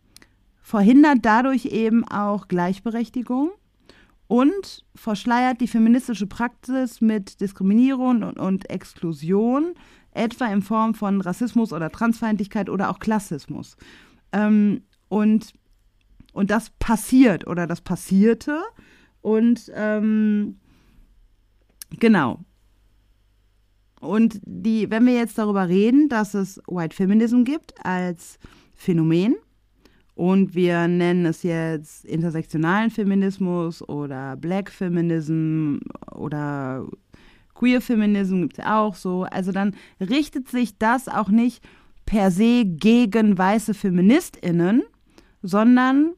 verhindert 0.62 1.20
dadurch 1.24 1.66
eben 1.66 2.08
auch 2.08 2.48
Gleichberechtigung 2.48 3.52
und 4.28 4.86
verschleiert 4.96 5.60
die 5.60 5.68
feministische 5.68 6.28
Praxis 6.28 7.02
mit 7.02 7.42
Diskriminierung 7.42 8.24
und, 8.24 8.40
und 8.40 8.70
Exklusion, 8.70 9.74
etwa 10.12 10.46
in 10.46 10.62
Form 10.62 10.94
von 10.94 11.22
Rassismus 11.22 11.74
oder 11.74 11.92
Transfeindlichkeit 11.92 12.70
oder 12.70 12.90
auch 12.90 13.00
Klassismus. 13.00 13.76
Ähm, 14.32 14.84
und, 15.08 15.54
und 16.34 16.52
das 16.52 16.70
passiert 16.78 17.48
oder 17.48 17.66
das 17.66 17.82
passierte. 17.82 18.62
Und 19.22 19.72
ähm, 19.76 20.58
genau. 22.00 22.40
Und 24.00 24.40
die, 24.46 24.90
wenn 24.90 25.06
wir 25.06 25.14
jetzt 25.14 25.38
darüber 25.38 25.68
reden, 25.68 26.08
dass 26.08 26.34
es 26.34 26.62
White 26.68 26.96
Feminism 26.96 27.44
gibt 27.44 27.74
als 27.86 28.40
Phänomen 28.74 29.36
und 30.16 30.56
wir 30.56 30.88
nennen 30.88 31.26
es 31.26 31.44
jetzt 31.44 32.06
intersektionalen 32.06 32.92
Feminismus 32.92 33.88
oder 33.88 34.38
Black 34.38 34.70
Feminism 34.70 35.80
oder 36.14 36.88
Queer 37.56 37.82
Feminism 37.82 38.44
gibt 38.44 38.60
es 38.60 38.66
auch 38.66 38.96
so, 38.96 39.24
also 39.24 39.52
dann 39.52 39.76
richtet 40.00 40.48
sich 40.48 40.78
das 40.78 41.10
auch 41.10 41.28
nicht 41.28 41.62
per 42.06 42.32
se 42.32 42.64
gegen 42.66 43.38
weiße 43.38 43.74
FeministInnen, 43.74 44.84
sondern 45.42 46.14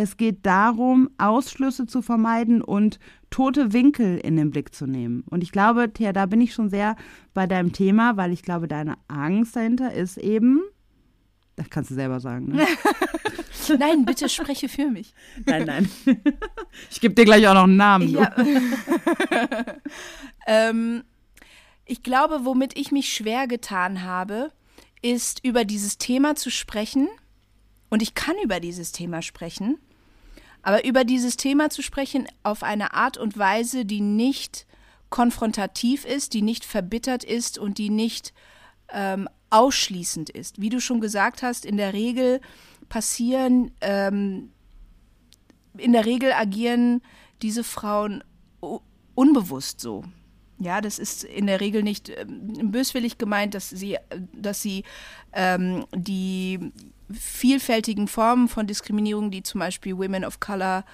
es 0.00 0.16
geht 0.16 0.46
darum, 0.46 1.10
Ausschlüsse 1.18 1.86
zu 1.86 2.00
vermeiden 2.00 2.62
und 2.62 2.98
tote 3.28 3.74
Winkel 3.74 4.18
in 4.18 4.36
den 4.36 4.50
Blick 4.50 4.74
zu 4.74 4.86
nehmen. 4.86 5.24
Und 5.28 5.42
ich 5.42 5.52
glaube, 5.52 5.92
Thea, 5.92 6.14
da 6.14 6.24
bin 6.24 6.40
ich 6.40 6.54
schon 6.54 6.70
sehr 6.70 6.96
bei 7.34 7.46
deinem 7.46 7.72
Thema, 7.72 8.16
weil 8.16 8.32
ich 8.32 8.42
glaube, 8.42 8.66
deine 8.66 8.96
Angst 9.08 9.56
dahinter 9.56 9.92
ist 9.92 10.16
eben, 10.16 10.62
das 11.56 11.68
kannst 11.68 11.90
du 11.90 11.94
selber 11.94 12.18
sagen, 12.18 12.46
ne? 12.46 12.66
Nein, 13.78 14.06
bitte 14.06 14.28
spreche 14.30 14.68
für 14.68 14.86
mich. 14.86 15.12
nein, 15.44 15.64
nein. 15.66 15.90
Ich 16.90 17.00
gebe 17.00 17.14
dir 17.14 17.24
gleich 17.24 17.46
auch 17.46 17.54
noch 17.54 17.64
einen 17.64 17.76
Namen. 17.76 18.08
Ja. 18.08 18.34
ähm, 20.46 21.04
ich 21.84 22.02
glaube, 22.02 22.44
womit 22.44 22.76
ich 22.76 22.90
mich 22.90 23.12
schwer 23.12 23.46
getan 23.46 24.02
habe, 24.02 24.50
ist 25.02 25.44
über 25.44 25.64
dieses 25.64 25.98
Thema 25.98 26.34
zu 26.36 26.50
sprechen. 26.50 27.08
Und 27.90 28.02
ich 28.02 28.14
kann 28.14 28.34
über 28.42 28.60
dieses 28.60 28.92
Thema 28.92 29.20
sprechen. 29.20 29.78
Aber 30.62 30.84
über 30.84 31.04
dieses 31.04 31.36
Thema 31.36 31.70
zu 31.70 31.82
sprechen 31.82 32.26
auf 32.42 32.62
eine 32.62 32.94
Art 32.94 33.16
und 33.16 33.38
Weise, 33.38 33.84
die 33.84 34.00
nicht 34.00 34.66
konfrontativ 35.08 36.04
ist, 36.04 36.34
die 36.34 36.42
nicht 36.42 36.64
verbittert 36.64 37.24
ist 37.24 37.58
und 37.58 37.78
die 37.78 37.90
nicht 37.90 38.32
ähm, 38.92 39.28
ausschließend 39.50 40.30
ist. 40.30 40.60
Wie 40.60 40.68
du 40.68 40.80
schon 40.80 41.00
gesagt 41.00 41.42
hast, 41.42 41.64
in 41.64 41.76
der 41.76 41.92
Regel 41.92 42.40
passieren, 42.88 43.72
ähm, 43.80 44.50
in 45.76 45.92
der 45.92 46.06
Regel 46.06 46.32
agieren 46.32 47.02
diese 47.42 47.64
Frauen 47.64 48.22
unbewusst 49.14 49.80
so. 49.80 50.04
Ja, 50.58 50.82
das 50.82 50.98
ist 50.98 51.24
in 51.24 51.46
der 51.46 51.60
Regel 51.60 51.82
nicht 51.82 52.10
ähm, 52.10 52.70
böswillig 52.70 53.16
gemeint, 53.16 53.54
dass 53.54 53.70
sie, 53.70 53.96
dass 54.34 54.60
sie 54.60 54.84
ähm, 55.32 55.86
die 55.94 56.72
vielfältigen 57.12 58.08
Formen 58.08 58.48
von 58.48 58.66
Diskriminierung, 58.66 59.30
die 59.30 59.42
zum 59.42 59.58
Beispiel 59.60 59.96
Women 59.96 60.24
of 60.24 60.40
Color, 60.40 60.84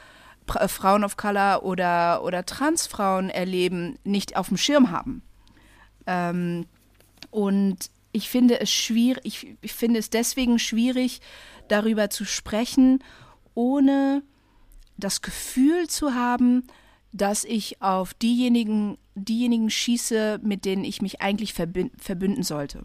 äh, 0.55 0.69
Frauen 0.69 1.05
of 1.05 1.17
Color 1.17 1.63
oder, 1.63 2.23
oder 2.23 2.45
Transfrauen 2.47 3.31
erleben, 3.31 3.99
nicht 4.05 4.37
auf 4.37 4.49
dem 4.49 4.57
Schirm 4.57 4.91
haben. 4.91 5.23
Ähm, 6.07 6.67
und 7.31 7.91
ich 8.13 8.31
finde 8.31 8.61
es 8.61 8.71
schwierig, 8.71 9.25
ich, 9.25 9.57
ich 9.61 9.73
finde 9.75 9.99
es 9.99 10.09
deswegen 10.11 10.59
schwierig, 10.59 11.21
darüber 11.69 12.09
zu 12.11 12.25
sprechen, 12.25 13.03
ohne 13.55 14.23
das 14.97 15.21
Gefühl 15.21 15.89
zu 15.89 16.15
haben, 16.15 16.65
dass 17.13 17.45
ich 17.45 17.83
auf 17.83 18.15
diejenigen, 18.15 18.99
diejenigen 19.15 19.71
schieße, 19.71 20.41
mit 20.43 20.65
denen 20.65 20.85
ich 20.85 21.03
mich 21.03 21.21
eigentlich 21.21 21.53
verbün- 21.53 21.91
verbünden 21.99 22.43
sollte. 22.43 22.85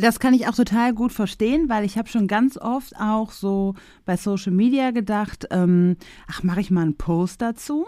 Das 0.00 0.18
kann 0.18 0.34
ich 0.34 0.48
auch 0.48 0.54
total 0.54 0.92
gut 0.92 1.12
verstehen, 1.12 1.68
weil 1.68 1.84
ich 1.84 1.98
habe 1.98 2.08
schon 2.08 2.26
ganz 2.26 2.56
oft 2.56 2.96
auch 2.98 3.30
so 3.30 3.74
bei 4.04 4.16
Social 4.16 4.52
Media 4.52 4.90
gedacht, 4.90 5.46
ähm, 5.50 5.96
ach, 6.26 6.42
mache 6.42 6.60
ich 6.60 6.70
mal 6.70 6.82
einen 6.82 6.96
Post 6.96 7.42
dazu. 7.42 7.86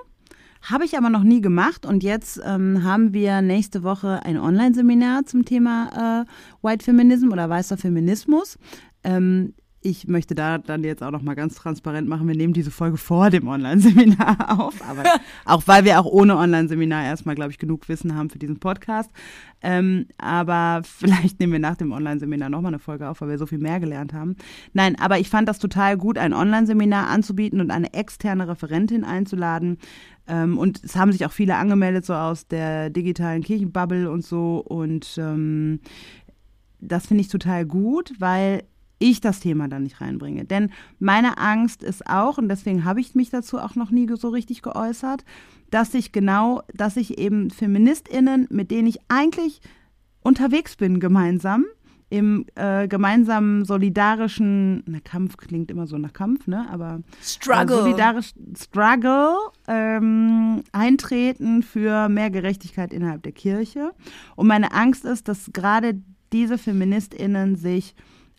Habe 0.62 0.84
ich 0.84 0.96
aber 0.96 1.10
noch 1.10 1.22
nie 1.22 1.40
gemacht 1.40 1.86
und 1.86 2.02
jetzt 2.02 2.40
ähm, 2.44 2.82
haben 2.82 3.12
wir 3.12 3.40
nächste 3.40 3.82
Woche 3.82 4.25
ein 4.25 4.38
Online-Seminar 4.38 5.26
zum 5.26 5.44
Thema 5.44 6.25
äh, 6.25 6.66
White 6.66 6.84
Feminism 6.84 7.30
oder 7.30 7.48
weißer 7.48 7.76
Feminismus. 7.76 8.58
Ähm, 9.04 9.54
ich 9.86 10.08
möchte 10.08 10.34
da 10.34 10.58
dann 10.58 10.82
jetzt 10.82 11.02
auch 11.02 11.12
noch 11.12 11.22
mal 11.22 11.34
ganz 11.34 11.54
transparent 11.54 12.08
machen, 12.08 12.26
wir 12.26 12.34
nehmen 12.34 12.52
diese 12.52 12.72
Folge 12.72 12.96
vor 12.96 13.30
dem 13.30 13.46
Online-Seminar 13.46 14.58
auf, 14.60 14.74
aber 14.86 15.04
auch 15.44 15.62
weil 15.66 15.84
wir 15.84 16.00
auch 16.00 16.06
ohne 16.06 16.36
Online-Seminar 16.36 17.04
erstmal, 17.04 17.36
glaube 17.36 17.52
ich, 17.52 17.58
genug 17.58 17.88
Wissen 17.88 18.16
haben 18.16 18.28
für 18.28 18.40
diesen 18.40 18.58
Podcast. 18.58 19.10
Ähm, 19.62 20.06
aber 20.18 20.82
vielleicht 20.84 21.38
nehmen 21.38 21.52
wir 21.52 21.60
nach 21.60 21.76
dem 21.76 21.92
Online-Seminar 21.92 22.48
nochmal 22.48 22.70
eine 22.70 22.80
Folge 22.80 23.08
auf, 23.08 23.20
weil 23.20 23.28
wir 23.28 23.38
so 23.38 23.46
viel 23.46 23.58
mehr 23.58 23.78
gelernt 23.78 24.12
haben. 24.12 24.34
Nein, 24.72 24.98
aber 24.98 25.20
ich 25.20 25.30
fand 25.30 25.48
das 25.48 25.60
total 25.60 25.96
gut, 25.96 26.18
ein 26.18 26.34
Online-Seminar 26.34 27.06
anzubieten 27.06 27.60
und 27.60 27.70
eine 27.70 27.94
externe 27.94 28.48
Referentin 28.48 29.04
einzuladen. 29.04 29.78
Ähm, 30.26 30.58
und 30.58 30.82
es 30.82 30.96
haben 30.96 31.12
sich 31.12 31.24
auch 31.24 31.32
viele 31.32 31.54
angemeldet, 31.54 32.04
so 32.04 32.14
aus 32.14 32.48
der 32.48 32.90
digitalen 32.90 33.44
Kirchenbubble 33.44 34.10
und 34.10 34.24
so. 34.24 34.58
Und 34.58 35.16
ähm, 35.18 35.78
das 36.80 37.06
finde 37.06 37.20
ich 37.20 37.28
total 37.28 37.64
gut, 37.64 38.12
weil 38.18 38.64
ich 38.98 39.20
das 39.20 39.40
Thema 39.40 39.68
dann 39.68 39.82
nicht 39.82 40.00
reinbringe. 40.00 40.44
Denn 40.44 40.70
meine 40.98 41.38
Angst 41.38 41.82
ist 41.82 42.06
auch, 42.06 42.38
und 42.38 42.48
deswegen 42.48 42.84
habe 42.84 43.00
ich 43.00 43.14
mich 43.14 43.30
dazu 43.30 43.58
auch 43.58 43.74
noch 43.74 43.90
nie 43.90 44.08
so 44.16 44.28
richtig 44.28 44.62
geäußert, 44.62 45.24
dass 45.70 45.94
ich 45.94 46.12
genau, 46.12 46.62
dass 46.74 46.96
ich 46.96 47.18
eben 47.18 47.50
FeministInnen, 47.50 48.46
mit 48.50 48.70
denen 48.70 48.88
ich 48.88 48.98
eigentlich 49.08 49.60
unterwegs 50.22 50.76
bin, 50.76 51.00
gemeinsam, 51.00 51.66
im 52.08 52.46
äh, 52.54 52.86
gemeinsamen 52.86 53.64
solidarischen, 53.64 54.84
na 54.86 55.00
Kampf 55.00 55.36
klingt 55.36 55.72
immer 55.72 55.88
so 55.88 55.98
nach 55.98 56.12
Kampf, 56.12 56.46
ne? 56.46 56.66
Aber 56.70 57.00
Struggle. 57.20 57.78
Äh, 57.78 57.80
solidarisch 57.80 58.32
Struggle 58.56 59.34
ähm, 59.66 60.62
eintreten 60.70 61.64
für 61.64 62.08
mehr 62.08 62.30
Gerechtigkeit 62.30 62.92
innerhalb 62.92 63.24
der 63.24 63.32
Kirche. 63.32 63.90
Und 64.36 64.46
meine 64.46 64.72
Angst 64.72 65.04
ist, 65.04 65.26
dass 65.26 65.50
gerade 65.52 66.00
diese 66.32 66.58
FeministInnen 66.58 67.56
sich 67.56 67.96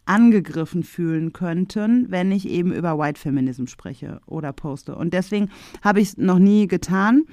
angegriffen 0.08 0.84
fühlen 0.84 1.34
könnten, 1.34 2.10
wenn 2.10 2.32
ich 2.32 2.48
eben 2.48 2.72
über 2.74 2.98
White 2.98 3.20
Feminism 3.20 3.66
spreche 3.68 4.20
oder 4.26 4.54
poste. 4.54 4.96
Und 4.96 5.14
deswegen 5.14 5.50
habe 5.84 6.02
ich 6.02 6.10
es 6.10 6.18
noch 6.18 6.40
nie 6.40 6.68
getan. 6.68 7.24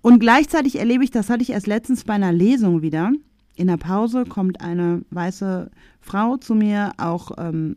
Und 0.00 0.18
gleichzeitig 0.18 0.78
erlebe 0.78 1.04
ich, 1.04 1.10
das 1.10 1.30
hatte 1.30 1.42
ich 1.42 1.50
erst 1.50 1.66
letztens 1.66 2.04
bei 2.04 2.14
einer 2.14 2.32
Lesung 2.32 2.82
wieder. 2.82 3.12
In 3.56 3.68
der 3.68 3.76
Pause 3.76 4.24
kommt 4.24 4.60
eine 4.60 5.02
weiße 5.10 5.70
Frau 6.00 6.36
zu 6.36 6.54
mir, 6.54 6.92
auch 6.98 7.30
ähm, 7.38 7.76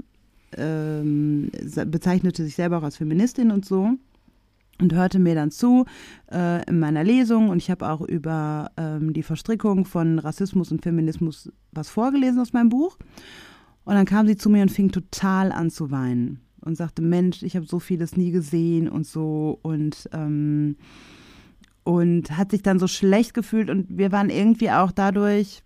ähm, 0.58 1.52
bezeichnete 1.86 2.44
sich 2.44 2.56
selber 2.56 2.80
auch 2.80 2.84
als 2.84 2.98
Feministin 2.98 3.52
und 3.52 3.66
so 3.66 3.98
und 4.80 4.94
hörte 4.94 5.20
mir 5.20 5.36
dann 5.36 5.52
zu 5.52 5.86
äh, 6.32 6.68
in 6.70 6.80
meiner 6.80 7.04
Lesung 7.04 7.50
und 7.50 7.58
ich 7.58 7.72
habe 7.72 7.90
auch 7.90 8.02
über 8.02 8.72
ähm, 8.78 9.14
die 9.14 9.24
Verstrickung 9.24 9.86
von 9.86 10.20
Rassismus 10.20 10.72
und 10.72 10.84
Feminismus 10.84 11.52
was 11.72 11.90
vorgelesen 11.90 12.40
aus 12.40 12.54
meinem 12.54 12.70
Buch. 12.70 12.98
Und 13.88 13.94
dann 13.94 14.06
kam 14.06 14.28
sie 14.28 14.36
zu 14.36 14.50
mir 14.50 14.64
und 14.64 14.70
fing 14.70 14.92
total 14.92 15.50
an 15.54 15.70
zu 15.70 15.92
weinen 15.92 16.42
und 16.60 16.76
sagte, 16.76 17.02
Mensch, 17.02 17.42
ich 17.42 17.56
habe 17.56 17.66
so 17.66 17.80
vieles 17.80 18.18
nie 18.18 18.32
gesehen 18.32 18.90
und 18.90 19.08
so 19.08 19.60
und 19.62 20.10
ähm, 20.12 20.76
und 21.86 22.36
hat 22.38 22.52
sich 22.52 22.62
dann 22.64 22.80
so 22.80 22.88
schlecht 22.88 23.34
gefühlt 23.34 23.70
und 23.70 23.86
wir 23.88 24.12
waren 24.12 24.30
irgendwie 24.30 24.72
auch 24.72 24.92
dadurch 24.92 25.64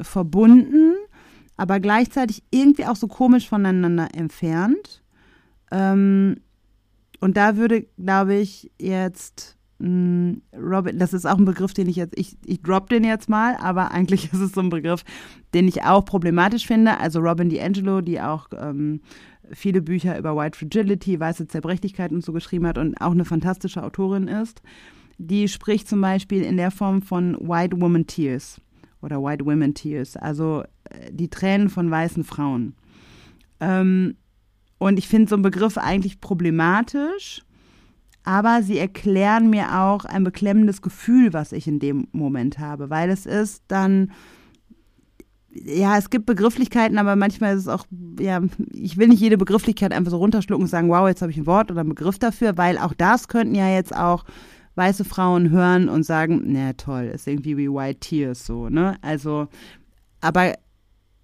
verbunden, 0.00 0.94
aber 1.56 1.80
gleichzeitig 1.80 2.44
irgendwie 2.52 2.86
auch 2.86 2.94
so 2.94 3.08
komisch 3.08 3.48
voneinander 3.48 4.14
entfernt. 4.14 5.02
Ähm, 5.72 6.36
und 7.18 7.36
da 7.36 7.56
würde, 7.56 7.88
glaube 7.98 8.36
ich, 8.36 8.70
jetzt 8.78 9.58
Robin, 9.82 10.98
das 10.98 11.12
ist 11.12 11.26
auch 11.26 11.38
ein 11.38 11.44
Begriff, 11.44 11.74
den 11.74 11.88
ich 11.88 11.96
jetzt, 11.96 12.16
ich, 12.16 12.36
ich 12.44 12.62
drop 12.62 12.88
den 12.88 13.02
jetzt 13.02 13.28
mal, 13.28 13.56
aber 13.56 13.90
eigentlich 13.90 14.24
ist 14.32 14.40
es 14.40 14.52
so 14.52 14.60
ein 14.60 14.68
Begriff, 14.68 15.04
den 15.54 15.66
ich 15.66 15.82
auch 15.82 16.04
problematisch 16.04 16.66
finde. 16.66 16.98
Also 16.98 17.18
Robin 17.18 17.48
DiAngelo, 17.48 18.00
die 18.00 18.20
auch 18.20 18.48
ähm, 18.56 19.00
viele 19.50 19.82
Bücher 19.82 20.16
über 20.16 20.36
White 20.36 20.56
Fragility, 20.56 21.18
weiße 21.18 21.48
Zerbrechlichkeit 21.48 22.12
und 22.12 22.24
so 22.24 22.32
geschrieben 22.32 22.66
hat 22.66 22.78
und 22.78 23.00
auch 23.00 23.10
eine 23.10 23.24
fantastische 23.24 23.82
Autorin 23.82 24.28
ist, 24.28 24.62
die 25.18 25.48
spricht 25.48 25.88
zum 25.88 26.00
Beispiel 26.00 26.42
in 26.42 26.56
der 26.56 26.70
Form 26.70 27.02
von 27.02 27.36
White 27.40 27.80
Woman 27.80 28.06
Tears 28.06 28.60
oder 29.02 29.20
White 29.20 29.44
Women 29.44 29.74
Tears, 29.74 30.16
also 30.16 30.62
äh, 30.90 31.10
die 31.10 31.28
Tränen 31.28 31.70
von 31.70 31.90
weißen 31.90 32.22
Frauen. 32.22 32.74
Ähm, 33.58 34.14
und 34.78 34.98
ich 34.98 35.08
finde 35.08 35.28
so 35.28 35.34
einen 35.34 35.42
Begriff 35.42 35.76
eigentlich 35.76 36.20
problematisch, 36.20 37.42
aber 38.24 38.62
sie 38.62 38.78
erklären 38.78 39.50
mir 39.50 39.80
auch 39.80 40.04
ein 40.04 40.24
beklemmendes 40.24 40.82
Gefühl, 40.82 41.32
was 41.32 41.52
ich 41.52 41.66
in 41.66 41.78
dem 41.78 42.08
Moment 42.12 42.58
habe, 42.58 42.90
weil 42.90 43.10
es 43.10 43.26
ist 43.26 43.64
dann, 43.68 44.12
ja, 45.50 45.98
es 45.98 46.08
gibt 46.10 46.26
Begrifflichkeiten, 46.26 46.98
aber 46.98 47.16
manchmal 47.16 47.54
ist 47.54 47.62
es 47.62 47.68
auch, 47.68 47.84
ja, 48.18 48.40
ich 48.72 48.96
will 48.96 49.08
nicht 49.08 49.20
jede 49.20 49.38
Begrifflichkeit 49.38 49.92
einfach 49.92 50.10
so 50.10 50.18
runterschlucken 50.18 50.64
und 50.64 50.70
sagen, 50.70 50.88
wow, 50.88 51.08
jetzt 51.08 51.22
habe 51.22 51.32
ich 51.32 51.38
ein 51.38 51.46
Wort 51.46 51.70
oder 51.70 51.80
einen 51.80 51.90
Begriff 51.90 52.18
dafür, 52.18 52.56
weil 52.56 52.78
auch 52.78 52.94
das 52.94 53.28
könnten 53.28 53.54
ja 53.54 53.68
jetzt 53.68 53.94
auch 53.94 54.24
weiße 54.74 55.04
Frauen 55.04 55.50
hören 55.50 55.88
und 55.88 56.04
sagen, 56.04 56.42
na 56.46 56.72
toll, 56.74 57.10
ist 57.14 57.26
irgendwie 57.26 57.56
wie 57.56 57.68
White 57.68 58.00
Tears 58.00 58.46
so, 58.46 58.68
ne? 58.68 58.96
Also, 59.02 59.48
aber 60.20 60.54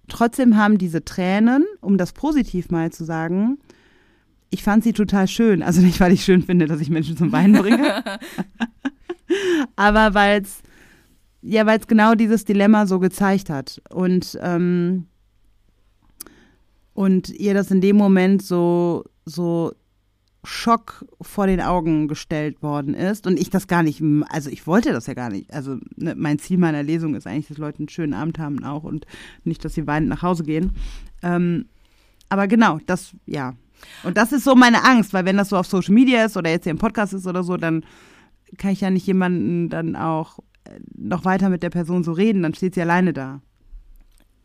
trotzdem 0.07 0.57
haben 0.57 0.77
diese 0.77 1.03
Tränen, 1.03 1.65
um 1.81 1.97
das 1.97 2.13
positiv 2.13 2.69
mal 2.69 2.91
zu 2.91 3.05
sagen, 3.05 3.57
ich 4.49 4.63
fand 4.63 4.83
sie 4.83 4.93
total 4.93 5.27
schön. 5.27 5.61
Also 5.61 5.81
nicht, 5.81 5.99
weil 5.99 6.11
ich 6.11 6.23
schön 6.23 6.43
finde, 6.43 6.67
dass 6.67 6.81
ich 6.81 6.89
Menschen 6.89 7.17
zum 7.17 7.31
Weinen 7.31 7.61
bringe, 7.61 8.03
aber 9.75 10.13
weil 10.13 10.41
es 10.41 10.61
ja, 11.41 11.65
weil 11.65 11.79
es 11.79 11.87
genau 11.87 12.15
dieses 12.15 12.43
Dilemma 12.43 12.85
so 12.85 12.99
gezeigt 12.99 13.49
hat 13.49 13.81
und 13.89 14.37
ähm, 14.41 15.07
und 16.93 17.29
ihr 17.29 17.53
das 17.53 17.71
in 17.71 17.79
dem 17.79 17.95
Moment 17.95 18.41
so 18.41 19.05
so 19.25 19.71
Schock 20.43 21.05
vor 21.21 21.47
den 21.47 21.61
Augen 21.61 22.07
gestellt 22.07 22.61
worden 22.63 22.93
ist 22.93 23.27
und 23.27 23.39
ich 23.39 23.49
das 23.49 23.67
gar 23.67 23.83
nicht, 23.83 24.01
also 24.29 24.49
ich 24.49 24.65
wollte 24.67 24.93
das 24.93 25.07
ja 25.07 25.13
gar 25.13 25.29
nicht. 25.29 25.53
Also 25.53 25.77
ne, 25.97 26.15
mein 26.15 26.39
Ziel 26.39 26.57
meiner 26.57 26.81
Lesung 26.81 27.15
ist 27.15 27.27
eigentlich, 27.27 27.47
dass 27.47 27.57
Leute 27.57 27.79
einen 27.79 27.89
schönen 27.89 28.13
Abend 28.13 28.39
haben 28.39 28.63
auch 28.63 28.83
und 28.83 29.05
nicht, 29.43 29.63
dass 29.65 29.73
sie 29.73 29.85
weinend 29.85 30.09
nach 30.09 30.21
Hause 30.21 30.43
gehen. 30.43 30.71
Ähm, 31.21 31.65
aber 32.29 32.47
genau, 32.47 32.79
das, 32.85 33.13
ja. 33.25 33.55
Und 34.03 34.17
das 34.17 34.31
ist 34.31 34.43
so 34.43 34.55
meine 34.55 34.83
Angst, 34.83 35.13
weil 35.13 35.25
wenn 35.25 35.37
das 35.37 35.49
so 35.49 35.57
auf 35.57 35.67
Social 35.67 35.93
Media 35.93 36.25
ist 36.25 36.37
oder 36.37 36.49
jetzt 36.49 36.63
hier 36.63 36.71
im 36.71 36.77
Podcast 36.77 37.13
ist 37.13 37.27
oder 37.27 37.43
so, 37.43 37.57
dann 37.57 37.85
kann 38.57 38.71
ich 38.71 38.81
ja 38.81 38.89
nicht 38.89 39.05
jemanden 39.05 39.69
dann 39.69 39.95
auch 39.95 40.39
äh, 40.65 40.79
noch 40.95 41.25
weiter 41.25 41.49
mit 41.49 41.63
der 41.63 41.69
Person 41.69 42.03
so 42.03 42.11
reden, 42.11 42.43
dann 42.43 42.53
steht 42.53 42.75
sie 42.75 42.81
alleine 42.81 43.13
da. 43.13 43.41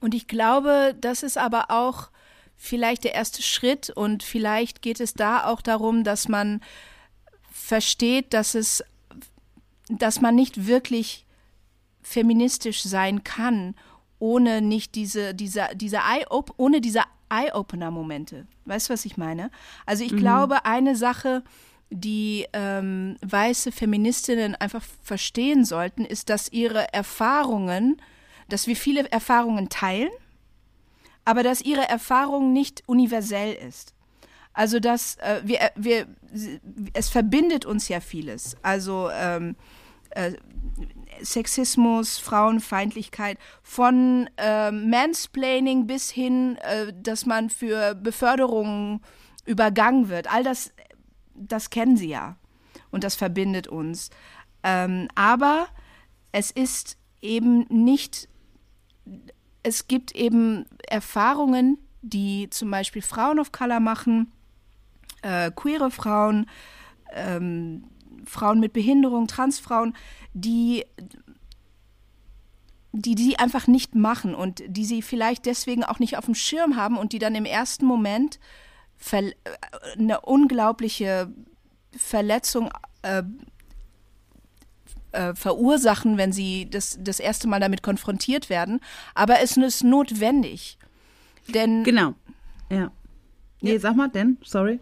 Und 0.00 0.14
ich 0.14 0.26
glaube, 0.26 0.94
das 1.00 1.22
ist 1.22 1.38
aber 1.38 1.70
auch 1.70 2.10
vielleicht 2.56 3.04
der 3.04 3.14
erste 3.14 3.42
Schritt 3.42 3.90
und 3.90 4.22
vielleicht 4.22 4.82
geht 4.82 5.00
es 5.00 5.14
da 5.14 5.44
auch 5.44 5.60
darum, 5.62 6.04
dass 6.04 6.28
man 6.28 6.60
versteht, 7.50 8.34
dass 8.34 8.54
es, 8.54 8.84
dass 9.88 10.20
man 10.20 10.34
nicht 10.34 10.66
wirklich 10.66 11.26
feministisch 12.02 12.82
sein 12.82 13.24
kann, 13.24 13.74
ohne 14.18 14.62
nicht 14.62 14.94
diese, 14.94 15.34
diese, 15.34 15.68
diese 15.74 15.98
Eye 15.98 16.24
ohne 16.56 16.80
diese 16.80 17.02
Eye-Opener-Momente. 17.30 18.46
Weißt 18.64 18.88
du, 18.88 18.92
was 18.92 19.04
ich 19.04 19.16
meine? 19.16 19.50
Also 19.86 20.04
ich 20.04 20.12
mhm. 20.12 20.18
glaube, 20.18 20.64
eine 20.64 20.94
Sache, 20.94 21.42
die 21.90 22.46
ähm, 22.52 23.16
weiße 23.22 23.72
Feministinnen 23.72 24.54
einfach 24.54 24.84
verstehen 25.02 25.64
sollten, 25.64 26.04
ist, 26.04 26.28
dass 26.28 26.52
ihre 26.52 26.92
Erfahrungen, 26.92 28.00
dass 28.48 28.66
wir 28.66 28.76
viele 28.76 29.10
Erfahrungen 29.10 29.68
teilen 29.68 30.10
aber 31.24 31.42
dass 31.42 31.60
ihre 31.60 31.88
Erfahrung 31.88 32.52
nicht 32.52 32.82
universell 32.86 33.54
ist. 33.54 33.94
Also 34.52 34.78
dass 34.78 35.16
äh, 35.16 35.40
wir, 35.44 35.60
äh, 35.60 35.70
wir, 35.74 36.06
es 36.92 37.08
verbindet 37.08 37.64
uns 37.64 37.88
ja 37.88 38.00
vieles. 38.00 38.56
Also 38.62 39.10
ähm, 39.12 39.56
äh, 40.10 40.32
Sexismus, 41.22 42.18
Frauenfeindlichkeit, 42.18 43.38
von 43.62 44.28
äh, 44.36 44.70
Mansplaining 44.70 45.86
bis 45.86 46.10
hin, 46.10 46.56
äh, 46.56 46.92
dass 46.94 47.26
man 47.26 47.50
für 47.50 47.94
Beförderungen 47.94 49.00
übergangen 49.44 50.08
wird. 50.08 50.32
All 50.32 50.42
das, 50.42 50.72
das 51.34 51.70
kennen 51.70 51.96
sie 51.96 52.08
ja. 52.08 52.36
Und 52.90 53.04
das 53.04 53.14
verbindet 53.16 53.66
uns. 53.66 54.10
Ähm, 54.62 55.08
aber 55.14 55.66
es 56.32 56.50
ist 56.50 56.96
eben 57.20 57.66
nicht 57.68 58.28
es 59.64 59.88
gibt 59.88 60.14
eben 60.14 60.66
Erfahrungen, 60.86 61.78
die 62.02 62.48
zum 62.50 62.70
Beispiel 62.70 63.02
Frauen 63.02 63.40
of 63.40 63.50
Color 63.50 63.80
machen, 63.80 64.30
äh, 65.22 65.50
queere 65.50 65.90
Frauen, 65.90 66.46
ähm, 67.12 67.84
Frauen 68.26 68.60
mit 68.60 68.72
Behinderung, 68.72 69.26
Transfrauen, 69.26 69.96
die 70.34 70.84
die 72.96 73.16
die 73.16 73.38
einfach 73.38 73.66
nicht 73.66 73.96
machen 73.96 74.36
und 74.36 74.62
die 74.68 74.84
sie 74.84 75.02
vielleicht 75.02 75.46
deswegen 75.46 75.82
auch 75.82 75.98
nicht 75.98 76.16
auf 76.16 76.26
dem 76.26 76.34
Schirm 76.34 76.76
haben 76.76 76.96
und 76.96 77.12
die 77.12 77.18
dann 77.18 77.34
im 77.34 77.44
ersten 77.44 77.86
Moment 77.86 78.38
eine 79.98 80.20
unglaubliche 80.20 81.32
Verletzung 81.96 82.70
äh, 83.02 83.24
äh, 85.12 85.34
verursachen, 85.34 86.18
wenn 86.18 86.32
sie 86.32 86.68
das, 86.70 86.98
das 87.00 87.20
erste 87.20 87.48
Mal 87.48 87.60
damit 87.60 87.82
konfrontiert 87.82 88.50
werden. 88.50 88.80
Aber 89.14 89.40
es 89.40 89.56
ist 89.56 89.84
notwendig. 89.84 90.78
Denn. 91.48 91.84
Genau. 91.84 92.14
Ja. 92.70 92.90
Nee, 93.60 93.74
ja. 93.74 93.80
sag 93.80 93.96
mal, 93.96 94.08
denn, 94.08 94.38
sorry. 94.42 94.80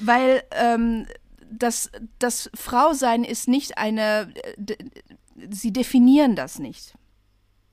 Weil 0.00 0.42
ähm, 0.52 1.06
das, 1.50 1.90
das 2.18 2.50
Frausein 2.54 3.24
ist 3.24 3.48
nicht 3.48 3.78
eine. 3.78 4.32
Sie 5.50 5.72
definieren 5.72 6.36
das 6.36 6.58
nicht. 6.58 6.94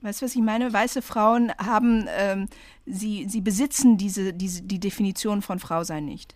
Weißt 0.02 0.22
du, 0.22 0.26
was 0.26 0.36
ich 0.36 0.42
meine? 0.42 0.72
Weiße 0.72 1.02
Frauen 1.02 1.52
haben, 1.58 2.08
ähm, 2.18 2.48
sie, 2.86 3.26
sie 3.28 3.42
besitzen 3.42 3.98
diese, 3.98 4.34
diese, 4.34 4.62
die 4.62 4.80
Definition 4.80 5.42
von 5.42 5.60
Frausein 5.60 6.06
nicht. 6.06 6.36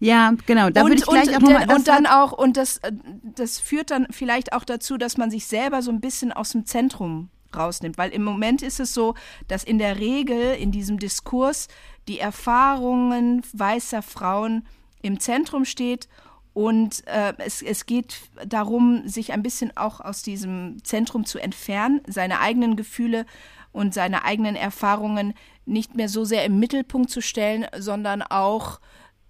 Ja, 0.00 0.34
genau. 0.46 0.70
Da 0.70 0.82
und, 0.82 0.88
würde 0.88 1.00
ich 1.00 1.06
gleich 1.06 1.28
und, 1.28 1.36
auch 1.36 1.40
nochmal. 1.40 1.76
Und 1.76 1.88
dann 1.88 2.06
auch, 2.06 2.32
und 2.32 2.56
das, 2.56 2.78
äh, 2.78 2.92
das 3.22 3.60
führt 3.60 3.90
dann 3.90 4.06
vielleicht 4.10 4.52
auch 4.52 4.64
dazu, 4.64 4.96
dass 4.96 5.16
man 5.16 5.30
sich 5.30 5.46
selber 5.46 5.82
so 5.82 5.90
ein 5.90 6.00
bisschen 6.00 6.32
aus 6.32 6.50
dem 6.50 6.66
Zentrum 6.66 7.30
rausnimmt. 7.54 7.96
Weil 7.96 8.10
im 8.10 8.24
Moment 8.24 8.62
ist 8.62 8.80
es 8.80 8.92
so, 8.92 9.14
dass 9.46 9.62
in 9.62 9.78
der 9.78 9.98
Regel 9.98 10.54
in 10.54 10.72
diesem 10.72 10.98
Diskurs 10.98 11.68
die 12.08 12.18
Erfahrungen 12.18 13.42
weißer 13.52 14.02
Frauen 14.02 14.66
im 15.02 15.20
Zentrum 15.20 15.64
steht 15.64 16.08
und 16.52 17.06
äh, 17.06 17.34
es, 17.38 17.62
es 17.62 17.86
geht 17.86 18.16
darum, 18.46 19.06
sich 19.06 19.32
ein 19.32 19.42
bisschen 19.42 19.76
auch 19.76 20.00
aus 20.00 20.22
diesem 20.22 20.82
Zentrum 20.84 21.24
zu 21.24 21.38
entfernen, 21.38 22.00
seine 22.06 22.40
eigenen 22.40 22.76
Gefühle 22.76 23.24
und 23.72 23.94
seine 23.94 24.24
eigenen 24.24 24.56
Erfahrungen 24.56 25.34
nicht 25.64 25.94
mehr 25.94 26.08
so 26.08 26.24
sehr 26.24 26.44
im 26.44 26.58
Mittelpunkt 26.58 27.10
zu 27.10 27.20
stellen, 27.20 27.66
sondern 27.78 28.22
auch 28.22 28.80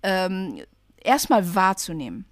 ähm, 0.02 0.60
erstmal 1.02 1.54
wahrzunehmen. 1.54 2.24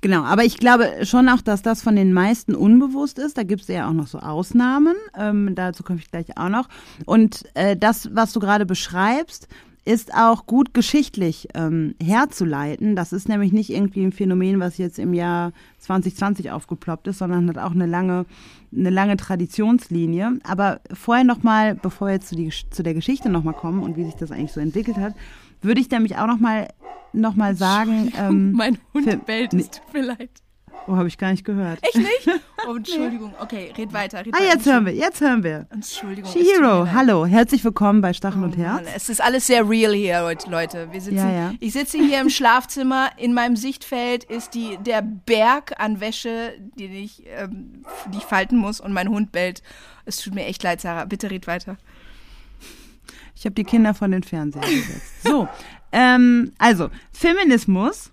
Genau, 0.00 0.22
aber 0.22 0.44
ich 0.44 0.58
glaube 0.58 1.04
schon 1.04 1.28
auch, 1.28 1.40
dass 1.40 1.62
das 1.62 1.82
von 1.82 1.96
den 1.96 2.12
meisten 2.12 2.54
unbewusst 2.54 3.18
ist. 3.18 3.36
Da 3.36 3.42
gibt 3.42 3.62
es 3.62 3.68
ja 3.68 3.88
auch 3.88 3.92
noch 3.92 4.06
so 4.06 4.20
Ausnahmen. 4.20 4.94
Ähm, 5.16 5.56
dazu 5.56 5.82
komme 5.82 5.98
ich 5.98 6.08
gleich 6.08 6.36
auch 6.38 6.48
noch. 6.48 6.68
Und 7.04 7.44
äh, 7.54 7.76
das, 7.76 8.14
was 8.14 8.32
du 8.32 8.38
gerade 8.38 8.64
beschreibst, 8.64 9.48
ist 9.88 10.14
auch 10.14 10.44
gut 10.44 10.74
geschichtlich 10.74 11.48
ähm, 11.54 11.94
herzuleiten. 11.98 12.94
Das 12.94 13.14
ist 13.14 13.26
nämlich 13.26 13.52
nicht 13.52 13.70
irgendwie 13.70 14.04
ein 14.04 14.12
Phänomen, 14.12 14.60
was 14.60 14.76
jetzt 14.76 14.98
im 14.98 15.14
Jahr 15.14 15.52
2020 15.78 16.50
aufgeploppt 16.50 17.06
ist, 17.06 17.18
sondern 17.18 17.48
hat 17.48 17.56
auch 17.56 17.70
eine 17.70 17.86
lange, 17.86 18.26
eine 18.70 18.90
lange 18.90 19.16
Traditionslinie. 19.16 20.40
Aber 20.44 20.82
vorher 20.92 21.24
nochmal, 21.24 21.74
bevor 21.74 22.08
wir 22.08 22.14
jetzt 22.16 22.28
zu, 22.28 22.36
die, 22.36 22.52
zu 22.68 22.82
der 22.82 22.92
Geschichte 22.92 23.30
nochmal 23.30 23.54
kommen 23.54 23.82
und 23.82 23.96
wie 23.96 24.04
sich 24.04 24.14
das 24.14 24.30
eigentlich 24.30 24.52
so 24.52 24.60
entwickelt 24.60 24.98
hat, 24.98 25.14
würde 25.62 25.80
ich 25.80 25.90
nämlich 25.90 26.18
auch 26.18 26.26
nochmal 26.26 26.68
noch 27.14 27.34
mal 27.34 27.56
sagen. 27.56 28.12
Ähm, 28.18 28.52
mein 28.52 28.76
Hund 28.92 29.24
bellt, 29.24 29.54
es 29.54 29.70
tut 29.70 29.94
mir 29.94 30.02
leid. 30.02 30.42
Oh, 30.86 30.96
habe 30.96 31.08
ich 31.08 31.18
gar 31.18 31.30
nicht 31.30 31.44
gehört. 31.44 31.80
Echt 31.82 31.96
nicht? 31.96 32.40
Oh, 32.66 32.74
Entschuldigung. 32.74 33.32
Okay, 33.40 33.72
red 33.78 33.92
weiter. 33.94 34.18
Red 34.18 34.34
ah, 34.34 34.38
weiter. 34.38 34.46
jetzt 34.52 34.66
hören 34.66 34.84
wir, 34.84 34.92
jetzt 34.92 35.20
hören 35.20 35.42
wir. 35.42 35.66
Entschuldigung. 35.70 36.30
Shihiro, 36.30 36.90
hallo, 36.90 37.24
herzlich 37.24 37.64
willkommen 37.64 38.02
bei 38.02 38.12
Stachel 38.12 38.42
oh, 38.42 38.46
und 38.46 38.58
Herz. 38.58 38.84
Mann, 38.84 38.92
es 38.94 39.08
ist 39.08 39.22
alles 39.22 39.46
sehr 39.46 39.66
real 39.66 39.94
hier 39.94 40.22
heute, 40.22 40.50
Leute. 40.50 40.88
Wir 40.90 41.00
sitzen, 41.00 41.16
ja, 41.16 41.32
ja. 41.32 41.54
Ich 41.60 41.72
sitze 41.72 41.96
hier 41.98 42.20
im 42.20 42.28
Schlafzimmer. 42.28 43.10
In 43.16 43.32
meinem 43.32 43.56
Sichtfeld 43.56 44.24
ist 44.24 44.54
die, 44.54 44.76
der 44.84 45.02
Berg 45.02 45.80
an 45.80 46.00
Wäsche, 46.00 46.52
den 46.78 46.92
ich, 46.92 47.22
ähm, 47.26 47.84
die 48.12 48.18
ich 48.18 48.24
falten 48.24 48.58
muss 48.58 48.80
und 48.80 48.92
mein 48.92 49.08
Hund 49.08 49.32
bellt. 49.32 49.62
Es 50.04 50.18
tut 50.18 50.34
mir 50.34 50.44
echt 50.44 50.62
leid, 50.62 50.80
Sarah. 50.80 51.04
Bitte 51.04 51.30
red 51.30 51.46
weiter. 51.46 51.78
Ich 53.34 53.44
habe 53.44 53.54
die 53.54 53.64
Kinder 53.64 53.94
von 53.94 54.10
den 54.10 54.24
Fernsehern 54.24 54.68
gesetzt. 54.68 55.22
So, 55.22 55.48
ähm, 55.92 56.52
also 56.58 56.90
Feminismus 57.12 58.10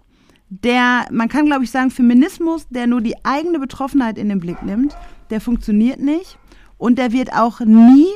der, 0.49 1.05
man 1.11 1.29
kann 1.29 1.45
glaube 1.45 1.63
ich 1.63 1.71
sagen, 1.71 1.91
Feminismus, 1.91 2.67
der 2.69 2.87
nur 2.87 3.01
die 3.01 3.15
eigene 3.23 3.59
Betroffenheit 3.59 4.17
in 4.17 4.29
den 4.29 4.39
Blick 4.39 4.61
nimmt, 4.63 4.95
der 5.29 5.41
funktioniert 5.41 5.99
nicht 5.99 6.37
und 6.77 6.97
der 6.97 7.11
wird 7.11 7.33
auch 7.33 7.59
nie, 7.61 8.07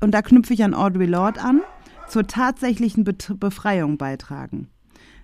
und 0.00 0.12
da 0.12 0.22
knüpfe 0.22 0.54
ich 0.54 0.64
an 0.64 0.74
Audre 0.74 1.06
Lorde 1.06 1.40
an, 1.40 1.60
zur 2.08 2.26
tatsächlichen 2.26 3.04
Be 3.04 3.14
Befreiung 3.36 3.96
beitragen. 3.96 4.68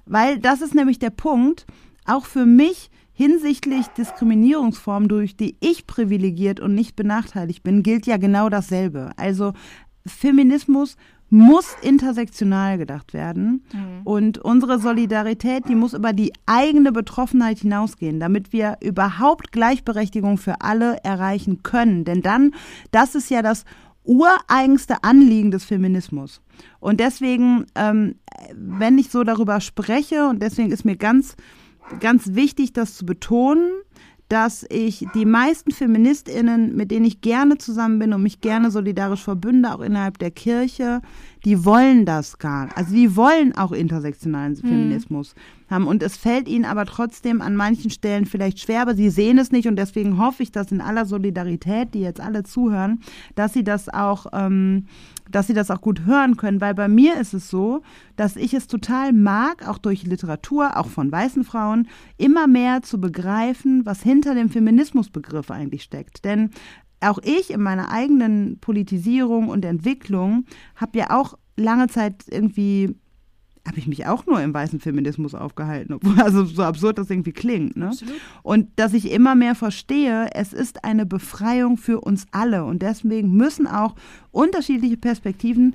Weil 0.06 0.38
das 0.38 0.62
ist 0.62 0.74
nämlich 0.74 0.98
der 0.98 1.10
Punkt, 1.10 1.66
auch 2.06 2.24
für 2.24 2.46
mich 2.46 2.90
hinsichtlich 3.12 3.88
Diskriminierungsformen, 3.88 5.08
durch 5.08 5.36
die 5.36 5.56
ich 5.60 5.86
privilegiert 5.86 6.60
und 6.60 6.74
nicht 6.74 6.96
benachteiligt 6.96 7.62
bin, 7.62 7.82
gilt 7.82 8.06
ja 8.06 8.16
genau 8.16 8.48
dasselbe. 8.48 9.10
Also 9.16 9.52
Feminismus 10.06 10.96
muss 11.30 11.76
intersektional 11.82 12.78
gedacht 12.78 13.12
werden. 13.12 13.64
Mhm. 13.72 14.00
Und 14.04 14.38
unsere 14.38 14.78
Solidarität, 14.78 15.68
die 15.68 15.74
muss 15.74 15.92
über 15.92 16.12
die 16.12 16.32
eigene 16.46 16.92
Betroffenheit 16.92 17.58
hinausgehen, 17.58 18.18
damit 18.20 18.52
wir 18.52 18.78
überhaupt 18.80 19.52
Gleichberechtigung 19.52 20.38
für 20.38 20.60
alle 20.60 20.98
erreichen 21.04 21.62
können. 21.62 22.04
Denn 22.04 22.22
dann, 22.22 22.54
das 22.90 23.14
ist 23.14 23.30
ja 23.30 23.42
das 23.42 23.64
ureigenste 24.04 25.04
Anliegen 25.04 25.50
des 25.50 25.64
Feminismus. 25.64 26.40
Und 26.80 26.98
deswegen, 26.98 27.66
ähm, 27.74 28.14
wenn 28.54 28.96
ich 28.96 29.10
so 29.10 29.22
darüber 29.22 29.60
spreche, 29.60 30.28
und 30.28 30.42
deswegen 30.42 30.72
ist 30.72 30.86
mir 30.86 30.96
ganz, 30.96 31.36
ganz 32.00 32.34
wichtig, 32.34 32.72
das 32.72 32.94
zu 32.94 33.04
betonen, 33.04 33.70
dass 34.28 34.66
ich 34.68 35.06
die 35.14 35.24
meisten 35.24 35.70
Feministinnen, 35.70 36.76
mit 36.76 36.90
denen 36.90 37.06
ich 37.06 37.20
gerne 37.20 37.58
zusammen 37.58 37.98
bin 37.98 38.12
und 38.12 38.22
mich 38.22 38.40
gerne 38.40 38.70
solidarisch 38.70 39.22
verbünde, 39.22 39.72
auch 39.72 39.80
innerhalb 39.80 40.18
der 40.18 40.30
Kirche, 40.30 41.00
die 41.48 41.64
wollen 41.64 42.04
das 42.04 42.38
gar. 42.38 42.68
Also 42.76 42.92
die 42.94 43.16
wollen 43.16 43.56
auch 43.56 43.72
intersektionalen 43.72 44.54
hm. 44.54 44.60
Feminismus 44.60 45.34
haben. 45.70 45.86
Und 45.86 46.02
es 46.02 46.18
fällt 46.18 46.46
ihnen 46.46 46.66
aber 46.66 46.84
trotzdem 46.84 47.40
an 47.40 47.56
manchen 47.56 47.90
Stellen 47.90 48.26
vielleicht 48.26 48.60
schwer, 48.60 48.82
aber 48.82 48.94
sie 48.94 49.08
sehen 49.08 49.38
es 49.38 49.50
nicht 49.50 49.66
und 49.66 49.76
deswegen 49.76 50.18
hoffe 50.18 50.42
ich, 50.42 50.52
dass 50.52 50.70
in 50.72 50.82
aller 50.82 51.06
Solidarität, 51.06 51.94
die 51.94 52.00
jetzt 52.00 52.20
alle 52.20 52.42
zuhören, 52.42 53.00
dass 53.34 53.54
sie 53.54 53.64
das 53.64 53.88
auch, 53.88 54.26
ähm, 54.34 54.88
dass 55.30 55.46
sie 55.46 55.54
das 55.54 55.70
auch 55.70 55.80
gut 55.80 56.04
hören 56.04 56.36
können, 56.36 56.60
weil 56.60 56.74
bei 56.74 56.86
mir 56.86 57.18
ist 57.18 57.32
es 57.32 57.48
so, 57.48 57.80
dass 58.16 58.36
ich 58.36 58.52
es 58.52 58.66
total 58.66 59.14
mag, 59.14 59.66
auch 59.66 59.78
durch 59.78 60.04
Literatur, 60.04 60.76
auch 60.76 60.88
von 60.88 61.10
weißen 61.10 61.44
Frauen, 61.44 61.88
immer 62.18 62.46
mehr 62.46 62.82
zu 62.82 63.00
begreifen, 63.00 63.86
was 63.86 64.02
hinter 64.02 64.34
dem 64.34 64.50
Feminismusbegriff 64.50 65.50
eigentlich 65.50 65.82
steckt. 65.82 66.26
Denn 66.26 66.50
auch 67.00 67.18
ich 67.22 67.50
in 67.50 67.62
meiner 67.62 67.90
eigenen 67.90 68.58
Politisierung 68.60 69.48
und 69.48 69.64
Entwicklung 69.64 70.44
habe 70.76 70.98
ja 70.98 71.10
auch 71.10 71.38
lange 71.56 71.88
Zeit 71.88 72.24
irgendwie 72.28 72.94
habe 73.66 73.78
ich 73.78 73.86
mich 73.86 74.06
auch 74.06 74.24
nur 74.24 74.40
im 74.40 74.54
weißen 74.54 74.80
Feminismus 74.80 75.34
aufgehalten, 75.34 75.92
obwohl 75.92 76.18
also 76.22 76.44
so 76.44 76.62
absurd 76.62 76.98
das 76.98 77.10
irgendwie 77.10 77.32
klingt. 77.32 77.76
Ne? 77.76 77.92
Und 78.42 78.68
dass 78.76 78.94
ich 78.94 79.12
immer 79.12 79.34
mehr 79.34 79.54
verstehe, 79.54 80.30
es 80.32 80.52
ist 80.52 80.84
eine 80.84 81.04
Befreiung 81.06 81.76
für 81.76 82.00
uns 82.00 82.26
alle 82.32 82.64
und 82.64 82.80
deswegen 82.80 83.36
müssen 83.36 83.66
auch 83.66 83.94
unterschiedliche 84.30 84.96
Perspektiven 84.96 85.74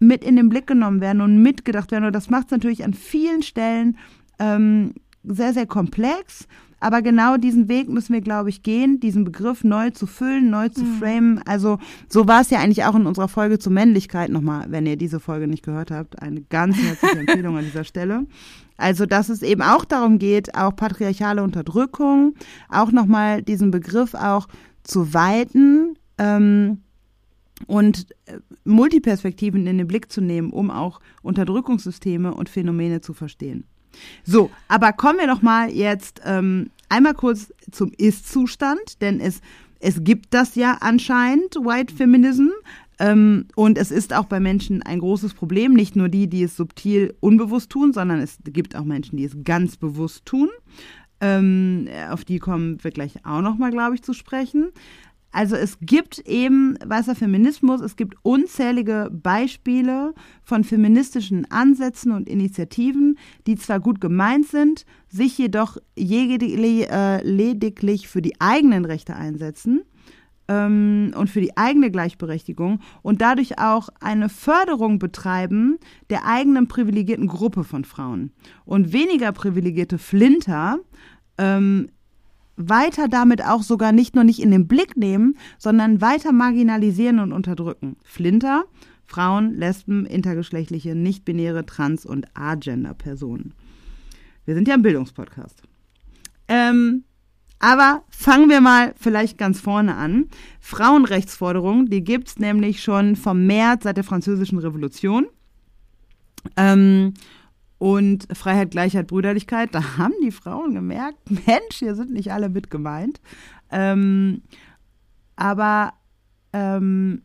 mit 0.00 0.24
in 0.24 0.36
den 0.36 0.48
Blick 0.48 0.66
genommen 0.66 1.00
werden 1.00 1.20
und 1.20 1.42
mitgedacht 1.42 1.90
werden. 1.90 2.04
Und 2.04 2.12
das 2.12 2.30
macht 2.30 2.46
es 2.46 2.50
natürlich 2.52 2.84
an 2.84 2.94
vielen 2.94 3.42
Stellen 3.42 3.96
ähm, 4.38 4.94
sehr, 5.24 5.52
sehr 5.52 5.66
komplex 5.66 6.46
aber 6.80 7.02
genau 7.02 7.36
diesen 7.36 7.68
Weg 7.68 7.88
müssen 7.88 8.12
wir, 8.12 8.20
glaube 8.20 8.50
ich, 8.50 8.62
gehen, 8.62 9.00
diesen 9.00 9.24
Begriff 9.24 9.64
neu 9.64 9.90
zu 9.90 10.06
füllen, 10.06 10.50
neu 10.50 10.68
zu 10.68 10.84
mhm. 10.84 10.98
framen. 10.98 11.42
Also 11.44 11.78
so 12.08 12.28
war 12.28 12.40
es 12.40 12.50
ja 12.50 12.60
eigentlich 12.60 12.84
auch 12.84 12.94
in 12.94 13.06
unserer 13.06 13.28
Folge 13.28 13.58
zur 13.58 13.72
Männlichkeit 13.72 14.30
nochmal, 14.30 14.66
wenn 14.70 14.86
ihr 14.86 14.96
diese 14.96 15.18
Folge 15.20 15.48
nicht 15.48 15.64
gehört 15.64 15.90
habt. 15.90 16.22
Eine 16.22 16.42
ganz 16.42 16.76
herzliche 16.76 17.18
Empfehlung 17.20 17.56
an 17.56 17.64
dieser 17.64 17.84
Stelle. 17.84 18.26
Also, 18.76 19.06
dass 19.06 19.28
es 19.28 19.42
eben 19.42 19.62
auch 19.62 19.84
darum 19.84 20.20
geht, 20.20 20.54
auch 20.54 20.74
patriarchale 20.74 21.42
Unterdrückung, 21.42 22.34
auch 22.68 22.92
nochmal 22.92 23.42
diesen 23.42 23.72
Begriff 23.72 24.14
auch 24.14 24.46
zu 24.84 25.12
weiten 25.12 25.98
ähm, 26.16 26.82
und 27.66 28.06
äh, 28.26 28.38
Multiperspektiven 28.64 29.66
in 29.66 29.78
den 29.78 29.88
Blick 29.88 30.12
zu 30.12 30.20
nehmen, 30.20 30.50
um 30.50 30.70
auch 30.70 31.00
Unterdrückungssysteme 31.22 32.32
und 32.32 32.48
Phänomene 32.48 33.00
zu 33.00 33.14
verstehen. 33.14 33.64
So, 34.24 34.50
aber 34.68 34.92
kommen 34.92 35.18
wir 35.18 35.26
doch 35.26 35.42
mal 35.42 35.70
jetzt 35.70 36.20
ähm, 36.24 36.70
einmal 36.88 37.14
kurz 37.14 37.52
zum 37.70 37.92
Ist-Zustand, 37.96 39.00
denn 39.00 39.20
es, 39.20 39.40
es 39.80 40.02
gibt 40.04 40.34
das 40.34 40.54
ja 40.54 40.78
anscheinend, 40.80 41.56
White 41.56 41.94
Feminism. 41.94 42.48
Ähm, 43.00 43.46
und 43.54 43.78
es 43.78 43.90
ist 43.90 44.12
auch 44.12 44.24
bei 44.24 44.40
Menschen 44.40 44.82
ein 44.82 44.98
großes 44.98 45.34
Problem, 45.34 45.74
nicht 45.74 45.94
nur 45.94 46.08
die, 46.08 46.28
die 46.28 46.42
es 46.42 46.56
subtil 46.56 47.14
unbewusst 47.20 47.70
tun, 47.70 47.92
sondern 47.92 48.20
es 48.20 48.38
gibt 48.44 48.74
auch 48.74 48.84
Menschen, 48.84 49.16
die 49.16 49.24
es 49.24 49.36
ganz 49.44 49.76
bewusst 49.76 50.26
tun. 50.26 50.48
Ähm, 51.20 51.88
auf 52.10 52.24
die 52.24 52.38
kommen 52.38 52.82
wir 52.82 52.90
gleich 52.90 53.24
auch 53.24 53.40
nochmal, 53.40 53.70
glaube 53.70 53.94
ich, 53.94 54.02
zu 54.02 54.12
sprechen. 54.12 54.70
Also 55.30 55.56
es 55.56 55.78
gibt 55.80 56.20
eben 56.20 56.78
weißer 56.84 57.14
Feminismus, 57.14 57.80
es 57.80 57.96
gibt 57.96 58.16
unzählige 58.22 59.10
Beispiele 59.12 60.14
von 60.42 60.64
feministischen 60.64 61.50
Ansätzen 61.50 62.12
und 62.12 62.28
Initiativen, 62.28 63.18
die 63.46 63.56
zwar 63.56 63.78
gut 63.78 64.00
gemeint 64.00 64.46
sind, 64.46 64.86
sich 65.08 65.36
jedoch 65.36 65.76
äh, 65.96 67.22
lediglich 67.22 68.08
für 68.08 68.22
die 68.22 68.40
eigenen 68.40 68.86
Rechte 68.86 69.16
einsetzen 69.16 69.82
ähm, 70.48 71.12
und 71.14 71.28
für 71.28 71.42
die 71.42 71.56
eigene 71.56 71.90
Gleichberechtigung 71.90 72.80
und 73.02 73.20
dadurch 73.20 73.58
auch 73.58 73.90
eine 74.00 74.30
Förderung 74.30 74.98
betreiben 74.98 75.78
der 76.08 76.24
eigenen 76.24 76.68
privilegierten 76.68 77.28
Gruppe 77.28 77.64
von 77.64 77.84
Frauen. 77.84 78.32
Und 78.64 78.92
weniger 78.92 79.32
privilegierte 79.32 79.98
Flinter 79.98 80.78
ähm, 81.36 81.90
weiter 82.58 83.08
damit 83.08 83.44
auch 83.44 83.62
sogar 83.62 83.92
nicht 83.92 84.14
nur 84.14 84.24
nicht 84.24 84.40
in 84.40 84.50
den 84.50 84.66
Blick 84.66 84.96
nehmen, 84.96 85.38
sondern 85.58 86.00
weiter 86.00 86.32
marginalisieren 86.32 87.20
und 87.20 87.32
unterdrücken. 87.32 87.96
Flinter, 88.02 88.64
Frauen, 89.04 89.54
Lesben, 89.54 90.04
intergeschlechtliche, 90.04 90.94
nicht-binäre, 90.94 91.64
trans- 91.64 92.04
und 92.04 92.26
agender-Personen. 92.34 93.54
Wir 94.44 94.54
sind 94.54 94.68
ja 94.68 94.74
ein 94.74 94.82
Bildungspodcast. 94.82 95.62
Ähm, 96.48 97.04
aber 97.60 98.04
fangen 98.10 98.50
wir 98.50 98.60
mal 98.60 98.94
vielleicht 98.98 99.38
ganz 99.38 99.60
vorne 99.60 99.96
an. 99.96 100.28
Frauenrechtsforderungen, 100.60 101.86
die 101.86 102.04
gibt 102.04 102.28
es 102.28 102.38
nämlich 102.38 102.82
schon 102.82 103.16
vom 103.16 103.46
März 103.46 103.84
seit 103.84 103.96
der 103.96 104.04
Französischen 104.04 104.58
Revolution. 104.58 105.26
Ähm, 106.56 107.14
und 107.78 108.26
Freiheit, 108.36 108.72
Gleichheit, 108.72 109.06
Brüderlichkeit, 109.06 109.74
da 109.74 109.96
haben 109.98 110.14
die 110.22 110.32
Frauen 110.32 110.74
gemerkt, 110.74 111.18
Mensch, 111.30 111.76
hier 111.78 111.94
sind 111.94 112.12
nicht 112.12 112.32
alle 112.32 112.48
mit 112.48 112.70
gemeint. 112.70 113.20
Ähm, 113.70 114.42
aber 115.36 115.92
ähm, 116.52 117.22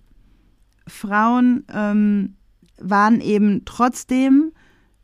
Frauen 0.88 1.66
ähm, 1.74 2.36
waren 2.80 3.22
eben 3.22 3.64
trotzdem, 3.66 4.52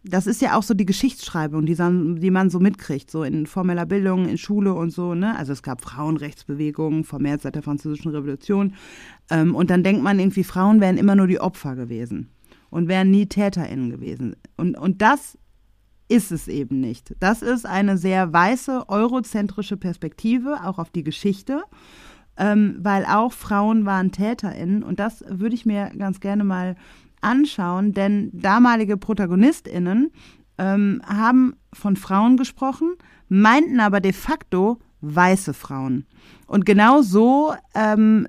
das 0.04 0.28
ist 0.28 0.42
ja 0.42 0.56
auch 0.56 0.64
so 0.64 0.74
die 0.74 0.86
Geschichtsschreibung, 0.86 1.66
die, 1.66 1.76
die 1.76 2.32
man 2.32 2.50
so 2.50 2.60
mitkriegt, 2.60 3.10
so 3.10 3.24
in 3.24 3.48
formeller 3.48 3.86
Bildung, 3.86 4.28
in 4.28 4.38
Schule 4.38 4.74
und 4.74 4.92
so, 4.92 5.16
ne? 5.16 5.36
Also 5.38 5.54
es 5.54 5.64
gab 5.64 5.82
Frauenrechtsbewegungen, 5.82 7.04
vermehrt 7.04 7.42
seit 7.42 7.56
der 7.56 7.64
Französischen 7.64 8.12
Revolution. 8.12 8.76
Ähm, 9.30 9.56
und 9.56 9.70
dann 9.72 9.84
denkt 9.84 10.04
man 10.04 10.20
irgendwie, 10.20 10.44
Frauen 10.44 10.82
wären 10.82 10.98
immer 10.98 11.16
nur 11.16 11.28
die 11.28 11.40
Opfer 11.40 11.76
gewesen 11.76 12.30
und 12.70 12.88
wären 12.88 13.12
nie 13.12 13.28
TäterInnen 13.28 13.90
gewesen. 13.90 14.36
Und, 14.58 14.78
und 14.78 15.02
das 15.02 15.38
ist 16.08 16.32
es 16.32 16.48
eben 16.48 16.80
nicht. 16.80 17.16
Das 17.20 17.42
ist 17.42 17.66
eine 17.66 17.98
sehr 17.98 18.34
weiße, 18.34 18.90
eurozentrische 18.90 19.78
Perspektive, 19.78 20.64
auch 20.64 20.80
auf 20.80 20.90
die 20.90 21.04
Geschichte, 21.04 21.64
ähm, 22.38 22.78
weil 22.80 23.06
auch 23.06 23.32
Frauen 23.32 23.86
waren 23.86 24.12
TäterInnen. 24.12 24.84
Und 24.84 25.00
das 25.00 25.24
würde 25.28 25.56
ich 25.56 25.66
mir 25.66 25.92
ganz 25.98 26.20
gerne 26.20 26.44
mal 26.44 26.76
anschauen, 27.22 27.94
denn 27.94 28.32
damalige 28.34 28.98
ProtagonistInnen 28.98 30.12
ähm, 30.58 31.02
haben 31.06 31.54
von 31.74 31.96
Frauen 31.96 32.38
gesprochen, 32.38 32.96
meinten 33.28 33.80
aber 33.80 34.00
de 34.00 34.14
facto 34.14 34.80
weiße 35.02 35.54
Frauen. 35.54 36.06
Und 36.48 36.66
genau 36.66 37.02
so 37.02 37.54
ähm, 37.76 38.28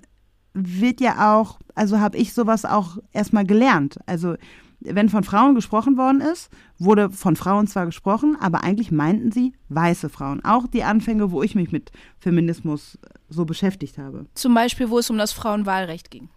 wird 0.55 1.01
ja 1.01 1.37
auch, 1.37 1.59
also 1.75 2.01
habe 2.01 2.17
ich 2.19 2.33
sowas 2.35 2.65
auch 2.65 2.99
erstmal 3.13 3.45
gelernt. 3.47 3.99
Also 4.07 4.37
wenn 4.81 5.09
von 5.11 5.25
Frauen 5.25 5.55
gesprochen 5.55 5.97
worden 5.99 6.21
ist, 6.23 6.49
wurde 6.79 7.11
von 7.11 7.37
Frauen 7.37 7.67
zwar 7.67 7.85
gesprochen, 7.87 8.37
aber 8.41 8.65
eigentlich 8.65 8.91
meinten 8.91 9.31
sie 9.31 9.53
weiße 9.69 10.09
Frauen. 10.09 10.43
Auch 10.45 10.67
die 10.67 10.85
Anfänge, 10.85 11.31
wo 11.33 11.43
ich 11.43 11.55
mich 11.55 11.71
mit 11.71 11.93
Feminismus 12.19 12.99
so 13.29 13.45
beschäftigt 13.45 13.99
habe. 13.99 14.27
Zum 14.35 14.55
Beispiel, 14.55 14.89
wo 14.89 14.99
es 14.99 15.11
um 15.11 15.19
das 15.19 15.33
Frauenwahlrecht 15.33 16.11
ging. 16.11 16.29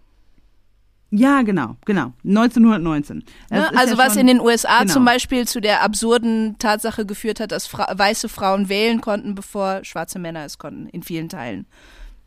Ja, 1.10 1.42
genau, 1.42 1.76
genau. 1.84 2.12
1919. 2.24 3.22
Es 3.48 3.50
Ne? 3.50 3.78
Also 3.78 3.92
ja 3.94 3.98
was 3.98 4.12
schon- 4.14 4.20
in 4.22 4.26
den 4.26 4.40
USA 4.40 4.80
genau. 4.80 4.92
zum 4.92 5.04
Beispiel 5.04 5.46
zu 5.46 5.60
der 5.60 5.82
absurden 5.82 6.56
Tatsache 6.58 7.06
geführt 7.06 7.40
hat, 7.40 7.52
dass 7.52 7.66
Fra 7.66 7.86
weiße 7.96 8.28
Frauen 8.28 8.68
wählen 8.68 9.00
konnten, 9.00 9.34
bevor 9.34 9.84
schwarze 9.84 10.18
Männer 10.18 10.44
es 10.44 10.58
konnten, 10.58 10.88
in 10.88 11.02
vielen 11.02 11.28
Teilen 11.28 11.66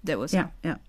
der 0.03 0.19
USA. 0.19 0.37
Ja, 0.37 0.49
ja. 0.63 0.79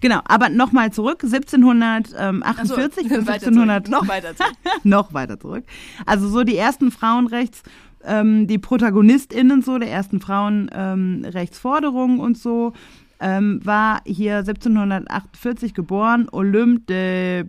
Genau, 0.00 0.20
aber 0.24 0.48
nochmal 0.48 0.92
zurück, 0.92 1.24
1748 1.24 2.44
Ach 2.44 2.64
so, 2.64 2.76
bis 2.76 2.96
weiter 3.26 3.46
1700, 3.46 3.86
zurück. 3.86 4.00
Noch 4.00 4.08
weiter 4.08 4.36
zurück. 4.36 4.52
noch 4.84 5.14
weiter 5.14 5.40
zurück. 5.40 5.64
Also 6.06 6.28
so 6.28 6.44
die 6.44 6.56
ersten 6.56 6.90
Frauenrechts, 6.90 7.62
ähm, 8.04 8.46
die 8.46 8.58
ProtagonistInnen 8.58 9.62
so 9.62 9.78
der 9.78 9.90
ersten 9.90 10.20
Frauenrechtsforderungen 10.20 12.20
und 12.20 12.38
so, 12.38 12.72
ähm, 13.20 13.60
war 13.64 14.02
hier 14.04 14.38
1748 14.38 15.74
geboren, 15.74 16.28
Olympe 16.32 16.84
de, 16.86 17.44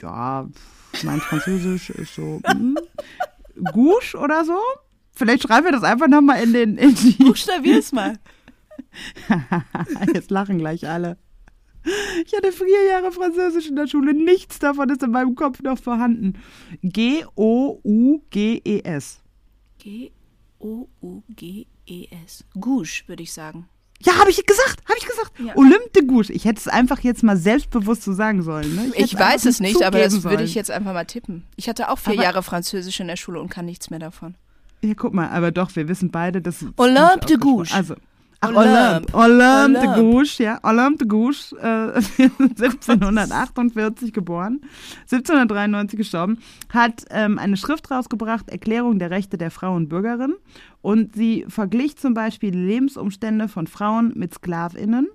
ja, 0.00 0.48
mein 1.02 1.20
Französisch 1.20 1.90
ist 1.90 2.14
so, 2.14 2.40
hm, 2.46 2.78
Gouche 3.72 4.18
oder 4.18 4.44
so. 4.44 4.58
Vielleicht 5.12 5.44
schreiben 5.44 5.66
wir 5.66 5.72
das 5.72 5.84
einfach 5.84 6.08
nochmal 6.08 6.42
in 6.42 6.52
den, 6.52 6.76
in 6.76 6.94
die, 6.94 7.12
Buchstabier's 7.12 7.92
mal. 7.92 8.18
Jetzt 10.14 10.30
lachen 10.30 10.58
gleich 10.58 10.88
alle. 10.88 11.18
Ich 12.26 12.32
hatte 12.34 12.50
vier 12.52 12.84
Jahre 12.88 13.12
Französisch 13.12 13.68
in 13.68 13.76
der 13.76 13.86
Schule. 13.86 14.14
Nichts 14.14 14.58
davon 14.58 14.88
ist 14.88 15.02
in 15.02 15.10
meinem 15.10 15.34
Kopf 15.34 15.60
noch 15.62 15.78
vorhanden. 15.78 16.34
G-O-U-G-E-S. 17.84 19.20
G-O-U-G-E-S. 21.04 22.44
Gouche, 22.58 23.02
würde 23.06 23.22
ich 23.22 23.32
sagen. 23.32 23.68
Ja, 24.02 24.18
habe 24.18 24.30
ich 24.30 24.44
gesagt, 24.44 24.82
habe 24.88 24.98
ich 24.98 25.06
gesagt. 25.06 25.32
Ja. 25.38 25.56
Olympe 25.56 25.88
de 25.94 26.04
Gouche. 26.04 26.32
Ich 26.32 26.44
hätte 26.44 26.58
es 26.58 26.68
einfach 26.68 27.00
jetzt 27.00 27.22
mal 27.22 27.36
selbstbewusst 27.36 28.02
so 28.02 28.12
sagen 28.12 28.42
sollen. 28.42 28.74
Ne? 28.74 28.92
Ich, 28.96 29.12
hätte 29.12 29.22
weiß 29.22 29.46
es 29.46 29.60
nicht, 29.60 29.82
aber 29.82 29.98
das 29.98 30.22
würde 30.24 30.42
ich 30.44 30.54
jetzt 30.54 30.70
einfach 30.70 30.92
mal 30.92 31.04
tippen. 31.04 31.44
Ich 31.56 31.68
hatte 31.68 31.88
auch 31.90 31.98
vier 31.98 32.14
Aber- 32.14 32.22
Jahre 32.22 32.42
Französisch 32.42 33.00
in 33.00 33.06
der 33.06 33.16
Schule 33.16 33.40
und 33.40 33.48
kann 33.50 33.64
nichts 33.66 33.90
mehr 33.90 33.98
davon. 34.00 34.34
Ja, 34.82 34.92
guck 34.94 35.14
mal, 35.14 35.28
aber 35.30 35.50
doch, 35.52 35.74
wir 35.76 35.88
wissen 35.88 36.10
beide, 36.10 36.42
dass 36.42 36.60
es 36.60 36.68
Olympe 36.76 37.24
de 37.26 37.36
Gouche. 37.38 37.72
Also, 37.74 37.94
ach, 38.52 39.14
Olympe. 39.14 39.80
De. 39.80 39.94
Gouche, 39.94 40.42
ja. 40.42 40.58
Olympe 40.62 40.98
de 40.98 41.08
Gouche, 41.08 41.56
äh, 41.56 42.22
1748 42.28 44.12
geboren, 44.12 44.60
1793 45.02 45.98
gestorben, 45.98 46.38
hat 46.70 47.04
ähm, 47.10 47.38
eine 47.38 47.56
Schrift 47.56 47.90
rausgebracht, 47.90 48.48
Erklärung 48.50 48.98
der 48.98 49.10
Rechte 49.10 49.38
der 49.38 49.50
Frau 49.50 49.74
und 49.74 49.88
Bürgerin. 49.88 50.34
Und 50.82 51.14
sie 51.14 51.46
verglich 51.48 51.96
zum 51.96 52.14
Beispiel 52.14 52.50
die 52.50 52.58
Lebensumstände 52.58 53.48
von 53.48 53.66
Frauen 53.66 54.12
mit 54.14 54.34
SklavInnen 54.34 55.08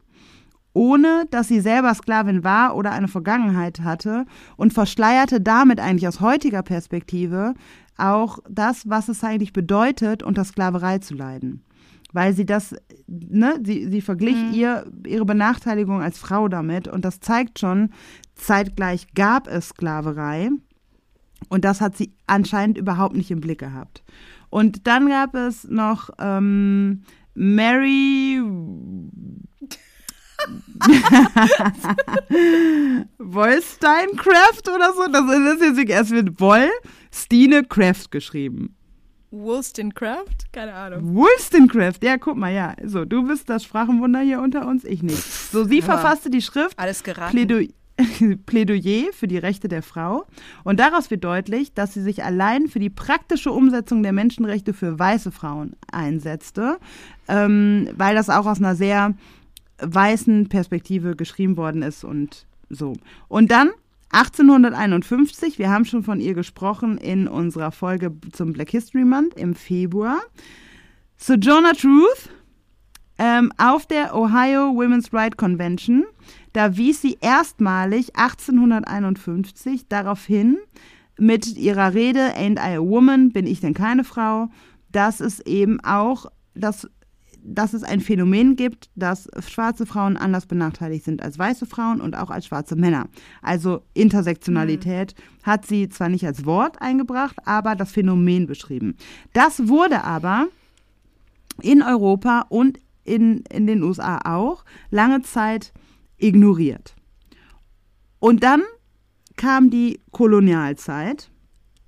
ohne 0.73 1.25
dass 1.31 1.47
sie 1.47 1.61
selber 1.61 1.93
Sklavin 1.93 2.43
war 2.43 2.75
oder 2.75 2.91
eine 2.91 3.07
Vergangenheit 3.07 3.81
hatte 3.81 4.25
und 4.55 4.71
verschleierte 4.71 5.41
damit 5.41 5.79
eigentlich 5.79 6.07
aus 6.07 6.21
heutiger 6.21 6.61
Perspektive 6.61 7.55
auch 7.97 8.39
das, 8.49 8.87
was 8.89 9.09
es 9.09 9.23
eigentlich 9.23 9.53
bedeutet, 9.53 10.23
unter 10.23 10.45
Sklaverei 10.45 10.99
zu 10.99 11.15
leiden. 11.15 11.63
Weil 12.11 12.33
sie 12.33 12.45
das, 12.45 12.75
ne, 13.07 13.59
sie, 13.63 13.87
sie 13.89 14.01
verglich 14.01 14.35
ihr, 14.51 14.91
ihre 15.05 15.25
Benachteiligung 15.25 16.01
als 16.01 16.17
Frau 16.17 16.47
damit 16.47 16.87
und 16.87 17.05
das 17.05 17.19
zeigt 17.19 17.59
schon, 17.59 17.91
zeitgleich 18.35 19.13
gab 19.13 19.47
es 19.47 19.69
Sklaverei 19.69 20.49
und 21.49 21.65
das 21.65 21.81
hat 21.81 21.95
sie 21.95 22.13
anscheinend 22.27 22.77
überhaupt 22.77 23.15
nicht 23.15 23.31
im 23.31 23.41
Blick 23.41 23.59
gehabt. 23.59 24.03
Und 24.49 24.87
dann 24.87 25.07
gab 25.07 25.35
es 25.35 25.65
noch 25.65 26.09
ähm, 26.19 27.03
Mary 27.35 28.41
Wollsteincraft 33.19 34.69
oder 34.73 34.93
so. 34.93 35.07
Das 35.11 35.25
ist 35.61 35.77
jetzt 35.77 35.89
erst 35.89 36.11
mit 36.11 36.39
Woll 36.39 36.69
Stine 37.11 37.63
Craft 37.63 38.11
geschrieben. 38.11 38.75
Wollstonecraft? 39.31 40.51
Keine 40.51 40.73
Ahnung. 40.73 41.15
Wollstonecraft, 41.15 41.99
ja, 42.01 42.17
guck 42.17 42.37
mal, 42.37 42.53
ja. 42.53 42.75
So, 42.83 43.05
du 43.05 43.27
bist 43.27 43.49
das 43.49 43.63
Sprachenwunder 43.63 44.21
hier 44.21 44.41
unter 44.41 44.67
uns, 44.67 44.83
ich 44.83 45.03
nicht. 45.03 45.21
So, 45.21 45.63
sie 45.65 45.81
verfasste 45.81 46.29
die 46.29 46.41
Schrift 46.41 46.77
Alles 46.79 47.03
geraten. 47.03 47.31
Plädoyer, 47.31 47.67
Plädoyer 48.45 49.13
für 49.13 49.27
die 49.27 49.37
Rechte 49.37 49.67
der 49.67 49.83
Frau. 49.83 50.25
Und 50.63 50.79
daraus 50.79 51.11
wird 51.11 51.23
deutlich, 51.23 51.73
dass 51.73 51.93
sie 51.93 52.01
sich 52.01 52.23
allein 52.23 52.67
für 52.67 52.79
die 52.79 52.89
praktische 52.89 53.51
Umsetzung 53.51 54.03
der 54.03 54.13
Menschenrechte 54.13 54.73
für 54.73 54.97
weiße 54.97 55.31
Frauen 55.31 55.75
einsetzte, 55.91 56.77
ähm, 57.27 57.89
weil 57.95 58.15
das 58.15 58.29
auch 58.29 58.45
aus 58.45 58.59
einer 58.59 58.75
sehr 58.75 59.13
weißen 59.79 60.49
Perspektive 60.49 61.15
geschrieben 61.15 61.55
worden 61.55 61.83
ist 61.83 62.03
und 62.03 62.47
so. 62.69 62.93
Und 63.27 63.51
dann 63.51 63.69
1851, 64.11 65.59
wir 65.59 65.69
haben 65.69 65.85
schon 65.85 66.03
von 66.03 66.19
ihr 66.19 66.33
gesprochen 66.33 66.97
in 66.97 67.27
unserer 67.27 67.71
Folge 67.71 68.11
zum 68.31 68.53
Black 68.53 68.71
History 68.71 69.05
Month 69.05 69.35
im 69.35 69.53
Februar. 69.53 70.19
Sojourner 71.17 71.73
Truth 71.73 72.29
ähm, 73.19 73.51
auf 73.57 73.85
der 73.85 74.15
Ohio 74.15 74.73
Women's 74.73 75.13
Right 75.13 75.37
Convention. 75.37 76.05
Da 76.53 76.77
wies 76.77 77.01
sie 77.01 77.17
erstmalig 77.21 78.15
1851 78.15 79.87
darauf 79.87 80.25
hin, 80.25 80.57
mit 81.19 81.57
ihrer 81.57 81.93
Rede 81.93 82.35
Ain't 82.35 82.57
I 82.57 82.77
a 82.77 82.79
Woman, 82.79 83.31
bin 83.31 83.45
ich 83.45 83.59
denn 83.59 83.73
keine 83.73 84.03
Frau, 84.03 84.49
dass 84.91 85.19
es 85.19 85.39
eben 85.41 85.79
auch, 85.81 86.27
dass, 86.55 86.89
dass 87.43 87.73
es 87.73 87.83
ein 87.83 88.01
Phänomen 88.01 88.55
gibt, 88.55 88.89
dass 88.95 89.29
schwarze 89.47 89.85
Frauen 89.85 90.17
anders 90.17 90.45
benachteiligt 90.45 91.05
sind 91.05 91.21
als 91.21 91.39
weiße 91.39 91.65
Frauen 91.65 92.01
und 92.01 92.15
auch 92.15 92.29
als 92.29 92.45
schwarze 92.45 92.75
Männer. 92.75 93.07
Also 93.41 93.83
Intersektionalität 93.93 95.15
hat 95.43 95.65
sie 95.65 95.89
zwar 95.89 96.09
nicht 96.09 96.25
als 96.25 96.45
Wort 96.45 96.81
eingebracht, 96.81 97.35
aber 97.45 97.75
das 97.75 97.91
Phänomen 97.91 98.47
beschrieben. 98.47 98.95
Das 99.33 99.67
wurde 99.67 100.03
aber 100.03 100.47
in 101.61 101.81
Europa 101.81 102.45
und 102.49 102.79
in, 103.03 103.43
in 103.49 103.67
den 103.67 103.83
USA 103.83 104.19
auch 104.23 104.63
lange 104.91 105.21
Zeit 105.21 105.73
ignoriert. 106.17 106.95
Und 108.19 108.43
dann 108.43 108.63
kam 109.35 109.69
die 109.69 110.01
Kolonialzeit, 110.11 111.31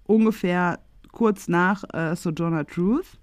ungefähr 0.05 0.79
kurz 1.11 1.47
nach 1.47 1.83
äh, 1.93 2.15
Sojourner 2.15 2.65
Truth. 2.65 3.19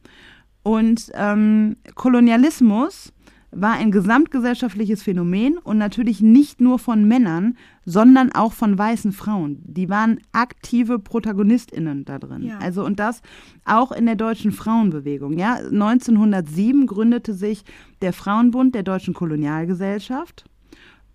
Und 0.69 1.11
ähm, 1.15 1.77
Kolonialismus 1.95 3.15
war 3.51 3.73
ein 3.73 3.91
gesamtgesellschaftliches 3.91 5.03
Phänomen 5.03 5.57
und 5.57 5.79
natürlich 5.79 6.21
nicht 6.21 6.61
nur 6.61 6.79
von 6.79 7.09
Männern, 7.09 7.57
sondern 7.87 8.33
auch 8.33 8.53
von 8.53 8.77
weißen 8.77 9.13
Frauen. 9.13 9.63
Die 9.65 9.89
waren 9.89 10.21
aktive 10.33 10.99
ProtagonistInnen 10.99 12.05
da 12.05 12.19
drin. 12.19 12.43
Ja. 12.43 12.59
Also 12.59 12.85
und 12.85 13.01
das 13.01 13.23
auch 13.65 13.93
in 13.93 14.05
der 14.05 14.17
deutschen 14.17 14.53
Frauenbewegung. 14.53 15.39
Ja, 15.39 15.55
1907 15.55 16.87
gründete 16.87 17.33
sich 17.33 17.65
der 18.03 18.13
Frauenbund 18.13 18.75
der 18.75 18.83
deutschen 18.83 19.15
Kolonialgesellschaft 19.15 20.45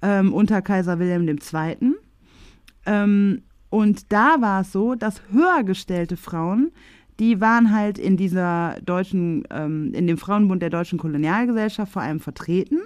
ähm, 0.02 0.34
unter 0.34 0.64
Kaiser 0.64 0.98
Wilhelm 0.98 1.28
II. 1.28 1.94
Ähm, 2.88 3.44
und 3.70 4.12
da 4.12 4.38
war 4.40 4.62
es 4.62 4.72
so, 4.72 4.96
dass 4.96 5.22
höher 5.32 5.64
gestellte 5.64 6.18
Frauen, 6.18 6.72
die 7.20 7.40
waren 7.42 7.74
halt 7.74 7.98
in 7.98 8.18
dieser 8.18 8.78
deutschen, 8.84 9.44
ähm, 9.52 9.94
in 9.94 10.08
dem 10.08 10.18
Frauenbund 10.18 10.62
der 10.62 10.70
deutschen 10.70 11.00
Kolonialgesellschaft 11.00 11.92
vor 11.92 12.02
allem 12.02 12.20
vertreten. 12.20 12.80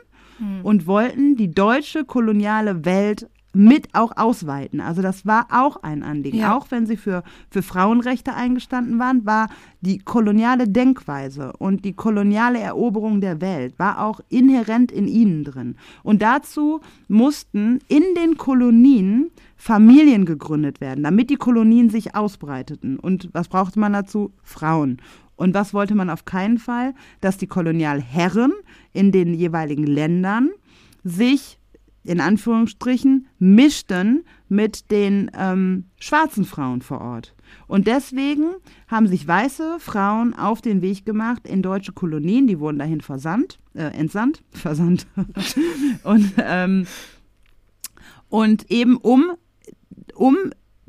und 0.61 0.85
wollten 0.85 1.35
die 1.35 1.49
deutsche 1.49 2.05
koloniale 2.05 2.85
Welt 2.85 3.27
mit 3.57 3.89
auch 3.93 4.15
ausweiten. 4.15 4.79
Also 4.79 5.01
das 5.01 5.25
war 5.25 5.47
auch 5.49 5.83
ein 5.83 6.03
Anliegen. 6.03 6.37
Ja. 6.37 6.55
Auch 6.55 6.67
wenn 6.69 6.85
sie 6.85 6.95
für, 6.95 7.23
für 7.49 7.61
Frauenrechte 7.61 8.33
eingestanden 8.33 8.99
waren, 8.99 9.25
war 9.25 9.49
die 9.81 9.97
koloniale 9.97 10.67
Denkweise 10.67 11.53
und 11.57 11.83
die 11.83 11.93
koloniale 11.93 12.59
Eroberung 12.59 13.19
der 13.19 13.41
Welt 13.41 13.77
war 13.77 14.01
auch 14.03 14.19
inhärent 14.29 14.91
in 14.91 15.07
ihnen 15.07 15.43
drin. 15.43 15.75
Und 16.03 16.21
dazu 16.21 16.81
mussten 17.07 17.79
in 17.87 18.03
den 18.15 18.37
Kolonien 18.37 19.31
Familien 19.55 20.25
gegründet 20.25 20.79
werden, 20.79 21.03
damit 21.03 21.31
die 21.31 21.35
Kolonien 21.35 21.89
sich 21.89 22.15
ausbreiteten. 22.15 22.99
Und 22.99 23.29
was 23.33 23.47
brauchte 23.47 23.79
man 23.79 23.93
dazu? 23.93 24.31
Frauen. 24.43 25.01
Und 25.35 25.53
was 25.53 25.73
wollte 25.73 25.95
man 25.95 26.09
auf 26.09 26.25
keinen 26.25 26.59
Fall? 26.59 26.93
Dass 27.21 27.37
die 27.37 27.47
Kolonialherren 27.47 28.53
in 28.93 29.11
den 29.11 29.33
jeweiligen 29.33 29.85
Ländern 29.85 30.49
sich 31.03 31.56
in 32.07 32.21
Anführungsstrichen 32.21 33.27
mischten 33.37 34.23
mit 34.47 34.91
den 34.91 35.29
ähm, 35.37 35.85
schwarzen 35.99 36.45
Frauen 36.45 36.81
vor 36.81 37.01
Ort. 37.01 37.35
Und 37.67 37.87
deswegen 37.87 38.45
haben 38.87 39.07
sich 39.07 39.27
weiße 39.27 39.77
Frauen 39.79 40.33
auf 40.33 40.61
den 40.61 40.81
Weg 40.81 41.05
gemacht 41.05 41.45
in 41.45 41.61
deutsche 41.61 41.91
Kolonien, 41.91 42.47
die 42.47 42.59
wurden 42.59 42.79
dahin 42.79 43.01
versandt, 43.01 43.59
äh, 43.73 43.83
entsandt, 43.83 44.41
versandt. 44.51 45.05
und, 46.03 46.33
ähm, 46.37 46.87
und 48.29 48.71
eben 48.71 48.95
um, 48.95 49.31
um 50.15 50.37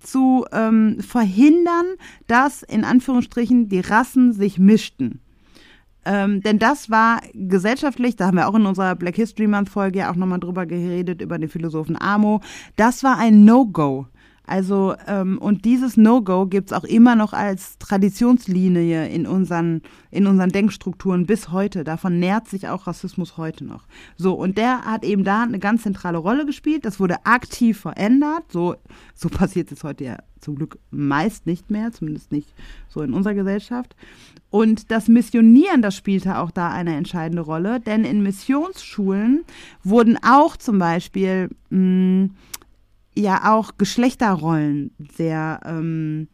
zu 0.01 0.47
ähm, 0.53 1.01
verhindern, 1.01 1.87
dass 2.29 2.63
in 2.63 2.85
Anführungsstrichen 2.85 3.69
die 3.69 3.81
Rassen 3.81 4.33
sich 4.33 4.61
mischten. 4.61 5.21
Ähm, 6.11 6.41
denn 6.41 6.59
das 6.59 6.89
war 6.89 7.21
gesellschaftlich, 7.35 8.17
da 8.17 8.29
haben 8.29 8.39
wir 8.39 8.49
auch 8.49 8.55
in 8.55 8.65
unserer 8.65 8.97
Black 8.97 9.17
History 9.17 9.47
Month 9.47 9.69
Folge 9.69 9.99
ja 9.99 10.11
auch 10.11 10.17
nochmal 10.17 10.41
drüber 10.41 10.65
geredet, 10.65 11.21
über 11.21 11.39
den 11.39 11.51
Philosophen 11.51 12.01
Amo. 12.01 12.41
Das 12.77 13.05
war 13.05 13.19
ein 13.19 13.45
No-Go. 13.45 14.07
Also, 14.49 14.95
ähm, 15.07 15.39
und 15.39 15.65
dieses 15.65 15.97
No-Go 15.97 16.47
gibt's 16.47 16.73
auch 16.73 16.85
immer 16.85 17.15
noch 17.15 17.33
als 17.33 17.79
Traditionslinie 17.79 19.09
in 19.09 19.27
unseren, 19.27 19.83
in 20.11 20.27
unseren 20.27 20.51
Denkstrukturen 20.51 21.27
bis 21.27 21.51
heute. 21.51 21.85
Davon 21.85 22.19
nährt 22.19 22.49
sich 22.49 22.69
auch 22.69 22.87
Rassismus 22.87 23.37
heute 23.37 23.65
noch. 23.65 23.87
So, 24.17 24.35
und 24.35 24.57
der 24.57 24.87
hat 24.87 25.05
eben 25.05 25.25
da 25.25 25.43
eine 25.43 25.59
ganz 25.59 25.83
zentrale 25.83 26.19
Rolle 26.19 26.47
gespielt. 26.47 26.85
Das 26.85 26.99
wurde 26.99 27.27
aktiv 27.27 27.79
verändert. 27.79 28.45
So, 28.51 28.77
so 29.15 29.29
passiert 29.31 29.71
es 29.71 29.85
heute 29.85 30.05
ja 30.05 30.17
zum 30.41 30.57
Glück 30.57 30.79
meist 30.91 31.47
nicht 31.47 31.71
mehr, 31.71 31.93
zumindest 31.93 32.33
nicht 32.33 32.55
so 32.89 33.03
in 33.03 33.13
unserer 33.13 33.35
Gesellschaft. 33.35 33.97
Und 34.51 34.91
das 34.91 35.09
Missionieren, 35.09 35.83
das 35.83 35.95
spielte 35.95 36.39
auch 36.39 36.51
da 36.51 36.71
eine 36.71 36.97
entscheidende 36.97 37.43
Rolle, 37.43 37.81
denn 37.81 38.05
in 38.05 38.23
Missionsschulen 38.23 39.45
wurden 39.85 40.17
auch 40.23 40.57
zum 40.57 40.79
Beispiel 40.79 41.51
mh, 41.71 42.31
ja 43.23 43.53
auch 43.53 43.73
Geschlechterrollen 43.79 44.93
sehr 45.17 45.61
ähm, 45.65 46.29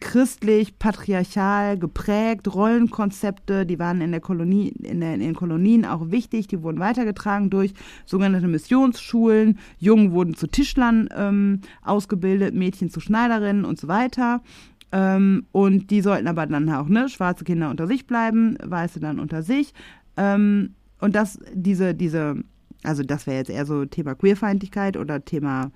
christlich, 0.00 0.78
patriarchal 0.78 1.78
geprägt, 1.78 2.52
Rollenkonzepte, 2.52 3.64
die 3.64 3.78
waren 3.78 4.00
in 4.00 4.10
der 4.10 4.20
Kolonie, 4.20 4.68
in, 4.68 5.00
der, 5.00 5.14
in 5.14 5.20
den 5.20 5.34
Kolonien 5.34 5.84
auch 5.84 6.10
wichtig, 6.10 6.48
die 6.48 6.62
wurden 6.62 6.80
weitergetragen 6.80 7.50
durch 7.50 7.72
sogenannte 8.04 8.48
Missionsschulen. 8.48 9.58
Jungen 9.78 10.12
wurden 10.12 10.34
zu 10.34 10.46
Tischlern 10.46 11.08
ähm, 11.14 11.60
ausgebildet, 11.82 12.54
Mädchen 12.54 12.90
zu 12.90 13.00
Schneiderinnen 13.00 13.64
und 13.64 13.78
so 13.78 13.88
weiter. 13.88 14.42
Ähm, 14.90 15.46
und 15.52 15.90
die 15.90 16.02
sollten 16.02 16.26
aber 16.26 16.46
dann 16.46 16.68
auch, 16.70 16.88
ne, 16.88 17.08
schwarze 17.08 17.44
Kinder 17.44 17.70
unter 17.70 17.86
sich 17.86 18.06
bleiben, 18.06 18.58
weiße 18.62 19.00
dann 19.00 19.20
unter 19.20 19.42
sich. 19.42 19.72
Ähm, 20.16 20.74
und 21.00 21.14
das, 21.14 21.38
diese, 21.54 21.94
diese, 21.94 22.36
also 22.82 23.02
das 23.02 23.26
wäre 23.26 23.38
jetzt 23.38 23.50
eher 23.50 23.66
so 23.66 23.84
Thema 23.84 24.14
Queerfeindlichkeit 24.14 24.96
oder 24.96 25.24
Thema 25.24 25.70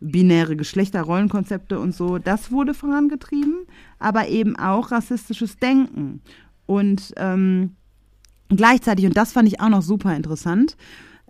binäre 0.00 0.56
Geschlechterrollenkonzepte 0.56 1.78
und 1.78 1.94
so, 1.94 2.18
das 2.18 2.50
wurde 2.50 2.74
vorangetrieben, 2.74 3.66
aber 3.98 4.28
eben 4.28 4.56
auch 4.56 4.90
rassistisches 4.90 5.56
Denken. 5.58 6.20
Und 6.66 7.12
ähm, 7.16 7.76
gleichzeitig, 8.48 9.06
und 9.06 9.16
das 9.16 9.32
fand 9.32 9.48
ich 9.48 9.60
auch 9.60 9.68
noch 9.68 9.82
super 9.82 10.14
interessant, 10.14 10.76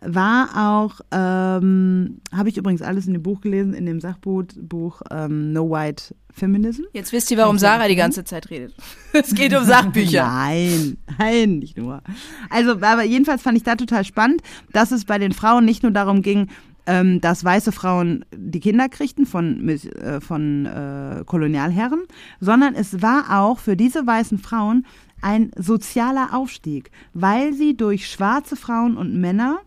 war 0.04 0.50
auch, 0.54 1.00
ähm, 1.12 2.20
habe 2.32 2.48
ich 2.48 2.56
übrigens 2.56 2.82
alles 2.82 3.06
in 3.06 3.12
dem 3.12 3.22
Buch 3.22 3.40
gelesen, 3.40 3.74
in 3.74 3.86
dem 3.86 4.00
Sachbuch 4.00 4.44
Buch, 4.60 5.02
ähm, 5.10 5.52
No 5.52 5.70
White 5.70 6.14
Feminism. 6.30 6.82
Jetzt 6.92 7.12
wisst 7.12 7.30
ihr, 7.30 7.36
warum 7.36 7.58
Sarah 7.58 7.88
die 7.88 7.96
ganze 7.96 8.24
Zeit 8.24 8.50
redet. 8.50 8.74
Es 9.12 9.34
geht 9.34 9.54
um 9.54 9.64
Sachbücher. 9.64 10.26
Nein, 10.26 10.96
nein, 11.18 11.58
nicht 11.58 11.76
nur. 11.76 12.02
Also, 12.50 12.72
aber 12.72 13.02
jedenfalls 13.02 13.42
fand 13.42 13.56
ich 13.56 13.62
da 13.62 13.76
total 13.76 14.04
spannend, 14.04 14.42
dass 14.72 14.90
es 14.90 15.04
bei 15.04 15.18
den 15.18 15.32
Frauen 15.32 15.64
nicht 15.64 15.82
nur 15.82 15.92
darum 15.92 16.22
ging, 16.22 16.48
ähm, 16.86 17.20
dass 17.20 17.44
weiße 17.44 17.72
Frauen 17.72 18.24
die 18.34 18.60
Kinder 18.60 18.88
kriegten 18.88 19.26
von, 19.26 19.68
äh, 19.68 20.20
von 20.20 20.66
äh, 20.66 21.22
Kolonialherren, 21.24 22.02
sondern 22.40 22.74
es 22.74 23.02
war 23.02 23.40
auch 23.40 23.58
für 23.58 23.76
diese 23.76 24.06
weißen 24.06 24.38
Frauen 24.38 24.86
ein 25.20 25.52
sozialer 25.56 26.34
Aufstieg, 26.34 26.90
weil 27.14 27.52
sie 27.52 27.76
durch 27.76 28.10
schwarze 28.10 28.56
Frauen 28.56 28.96
und 28.96 29.14
Männer 29.14 29.60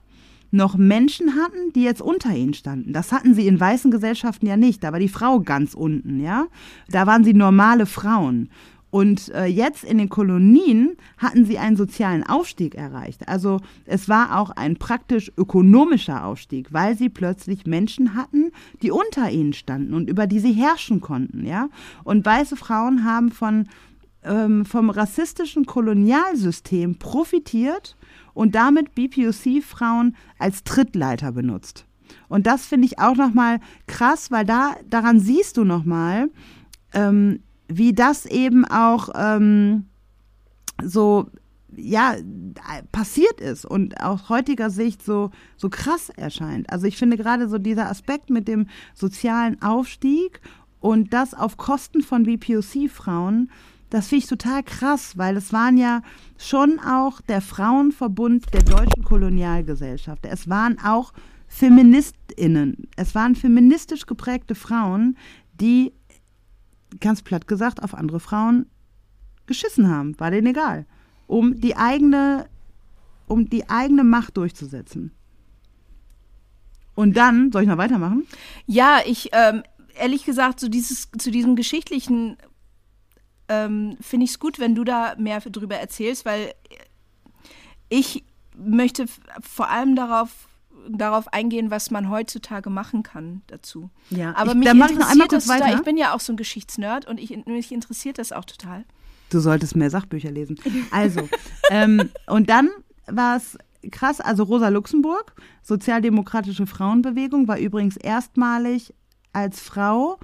noch 0.56 0.78
Menschen 0.78 1.36
hatten, 1.36 1.72
die 1.74 1.84
jetzt 1.84 2.02
unter 2.02 2.36
ihnen 2.36 2.54
standen. 2.54 2.94
Das 2.94 3.12
hatten 3.12 3.34
sie 3.36 3.48
in 3.48 3.60
weißen 3.60 3.92
Gesellschaften 3.92 4.48
ja 4.48 4.58
nicht. 4.58 4.84
Da 4.84 4.92
war 4.92 5.00
die 5.00 5.10
Frau 5.10 5.40
ganz 5.40 5.74
unten, 5.74 6.20
ja. 6.20 6.48
Da 6.90 7.06
waren 7.06 7.24
sie 7.24 7.34
normale 7.34 7.86
Frauen. 7.86 8.50
Und 8.96 9.28
äh, 9.34 9.46
jetzt 9.46 9.84
in 9.84 9.98
den 9.98 10.08
Kolonien 10.08 10.96
hatten 11.18 11.46
sie 11.46 11.58
einen 11.58 11.76
sozialen 11.76 12.24
Aufstieg 12.24 12.76
erreicht. 12.76 13.28
Also 13.28 13.60
es 13.86 14.08
war 14.08 14.40
auch 14.40 14.52
ein 14.52 14.78
praktisch 14.78 15.34
ökonomischer 15.36 16.24
Aufstieg, 16.24 16.72
weil 16.72 16.98
sie 16.98 17.10
plötzlich 17.10 17.66
Menschen 17.66 18.16
hatten, 18.16 18.52
die 18.82 18.92
unter 18.92 19.30
ihnen 19.30 19.52
standen 19.52 19.94
und 19.94 20.10
über 20.10 20.28
die 20.28 20.40
sie 20.40 20.54
herrschen 20.54 21.02
konnten, 21.02 21.46
ja. 21.46 21.68
Und 22.06 22.26
weiße 22.26 22.56
Frauen 22.56 23.04
haben 23.04 23.32
von 23.32 23.68
ähm, 24.24 24.64
vom 24.66 24.90
rassistischen 24.90 25.66
Kolonialsystem 25.66 26.96
profitiert 26.96 27.98
und 28.36 28.54
damit 28.54 28.94
BPOC-Frauen 28.94 30.16
als 30.38 30.64
Trittleiter 30.64 31.32
benutzt. 31.32 31.86
Und 32.28 32.46
das 32.46 32.68
finde 32.68 32.86
ich 32.86 33.00
auch 33.00 33.16
nochmal 33.16 33.60
krass, 33.88 34.30
weil 34.30 34.46
da 34.46 34.76
daran 34.88 35.20
siehst 35.20 35.58
du 35.58 35.64
nochmal, 35.64 36.30
ähm, 36.94 37.40
wie 37.68 37.94
das 37.94 38.28
eben 38.28 38.66
auch 38.66 39.10
ähm, 39.16 39.86
so 40.84 41.28
ja 41.76 42.16
passiert 42.92 43.42
ist 43.42 43.66
und 43.66 44.02
aus 44.02 44.30
heutiger 44.30 44.70
Sicht 44.70 45.04
so 45.04 45.32
so 45.58 45.70
krass 45.70 46.10
erscheint. 46.10 46.70
Also 46.70 46.86
ich 46.86 46.98
finde 46.98 47.18
gerade 47.18 47.50
so 47.50 47.58
dieser 47.58 47.90
Aspekt 47.90 48.30
mit 48.30 48.48
dem 48.48 48.68
sozialen 48.94 49.62
Aufstieg 49.62 50.42
und 50.80 51.14
das 51.14 51.34
auf 51.34 51.58
Kosten 51.58 52.02
von 52.02 52.24
BPOC-Frauen, 52.24 53.50
das 53.90 54.08
finde 54.08 54.24
ich 54.24 54.30
total 54.30 54.64
krass, 54.64 55.18
weil 55.18 55.38
es 55.38 55.54
waren 55.54 55.78
ja 55.78 56.02
schon 56.38 56.80
auch 56.80 57.22
der 57.22 57.42
Frauenverbund 57.42 58.54
der 58.54 58.64
deutschen 58.64 59.04
Kolonialgesellschaft. 59.04 60.26
Es 60.26 60.50
waren 60.50 60.80
auch 60.80 61.14
Feministinnen. 61.48 62.88
Es 62.96 63.16
waren 63.16 63.36
feministisch 63.36 64.06
geprägte 64.06 64.56
Frauen, 64.56 65.18
die 65.54 65.94
ganz 67.00 67.22
platt 67.22 67.48
gesagt 67.48 67.84
auf 67.84 67.94
andere 67.94 68.20
Frauen 68.20 68.66
geschissen 69.46 69.90
haben, 69.90 70.20
war 70.20 70.32
denen 70.32 70.48
egal, 70.48 70.86
um 71.28 71.60
die 71.60 71.76
eigene 71.76 72.48
um 73.28 73.50
die 73.50 73.70
eigene 73.70 74.04
Macht 74.04 74.38
durchzusetzen. 74.38 75.12
Und 76.94 77.18
dann, 77.18 77.52
soll 77.52 77.64
ich 77.64 77.68
noch 77.68 77.78
weitermachen? 77.78 78.26
Ja, 78.66 79.00
ich, 79.06 79.30
ähm, 79.34 79.64
ehrlich 79.96 80.26
gesagt, 80.26 80.60
so 80.60 80.70
dieses, 80.70 81.10
zu 81.18 81.32
diesem 81.32 81.56
geschichtlichen 81.56 82.38
ähm, 83.50 83.98
finde 84.02 84.26
ich 84.26 84.32
es 84.32 84.40
gut, 84.40 84.60
wenn 84.60 84.76
du 84.76 84.84
da 84.84 85.16
mehr 85.18 85.40
drüber 85.40 85.76
erzählst, 85.78 86.26
weil 86.26 86.54
ich 87.90 88.24
möchte 88.58 89.06
vor 89.42 89.70
allem 89.70 89.96
darauf 89.96 90.30
darauf 90.88 91.34
eingehen, 91.34 91.72
was 91.72 91.90
man 91.90 92.12
heutzutage 92.12 92.70
machen 92.70 93.02
kann 93.02 93.42
dazu. 93.48 93.90
Ja, 94.12 94.36
Aber 94.36 94.52
ich- 94.52 94.58
mich 94.58 94.68
dann 94.68 94.78
mach 94.78 94.86
ich 94.92 94.92
noch 94.98 95.00
interessiert 95.00 95.12
einmal 95.12 95.28
kurz 95.30 95.48
weiter. 95.48 95.74
Ich 95.76 95.82
bin 95.82 95.98
ja 95.98 96.14
auch 96.14 96.20
so 96.20 96.32
ein 96.32 96.38
Geschichtsnerd 96.38 97.08
und 97.08 97.20
ich, 97.20 97.36
mich 97.48 97.72
interessiert 97.72 98.20
das 98.20 98.32
auch 98.32 98.46
total. 98.46 98.84
Du 99.32 99.40
solltest 99.40 99.76
mehr 99.76 99.90
Sachbücher 99.90 100.30
lesen. 100.30 100.60
Also, 100.92 101.28
ähm, 101.72 102.12
und 102.28 102.52
dann 102.52 102.70
war 103.08 103.38
es 103.38 103.58
krass, 103.92 104.22
also 104.22 104.44
Rosa 104.44 104.68
Luxemburg, 104.70 105.34
sozialdemokratische 105.64 106.68
Frauenbewegung, 106.68 107.48
war 107.48 107.58
übrigens 107.58 107.98
erstmalig 107.98 108.94
als 109.34 109.62
Frau, 109.62 110.20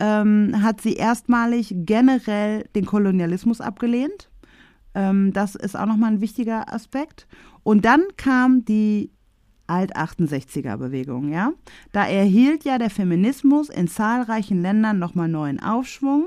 ähm, 0.00 0.62
hat 0.62 0.80
sie 0.80 0.94
erstmalig 0.94 1.74
generell 1.78 2.64
den 2.74 2.86
Kolonialismus 2.86 3.60
abgelehnt. 3.60 4.30
Ähm, 4.94 5.32
das 5.32 5.54
ist 5.54 5.78
auch 5.78 5.86
nochmal 5.86 6.12
ein 6.12 6.20
wichtiger 6.20 6.72
Aspekt. 6.72 7.26
Und 7.62 7.84
dann 7.84 8.02
kam 8.16 8.64
die 8.64 9.10
Alt-68er-Bewegung, 9.66 11.32
ja. 11.32 11.52
Da 11.92 12.06
erhielt 12.06 12.64
ja 12.64 12.78
der 12.78 12.90
Feminismus 12.90 13.70
in 13.70 13.88
zahlreichen 13.88 14.60
Ländern 14.60 14.98
nochmal 14.98 15.28
neuen 15.28 15.60
Aufschwung. 15.60 16.26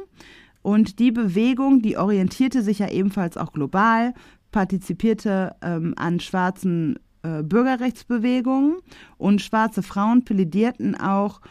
Und 0.63 0.99
die 0.99 1.11
Bewegung, 1.11 1.81
die 1.81 1.97
orientierte 1.97 2.61
sich 2.61 2.79
ja 2.79 2.89
ebenfalls 2.89 3.37
auch 3.37 3.53
global, 3.53 4.13
partizipierte 4.51 5.55
ähm, 5.61 5.93
an 5.97 6.19
schwarzen 6.19 6.97
äh, 7.21 7.43
Bürgerrechtsbewegungen 7.43 8.77
und 9.17 9.41
schwarze 9.41 9.83
Frauen 9.83 10.23
plädierten 10.23 10.99
auch 10.99 11.41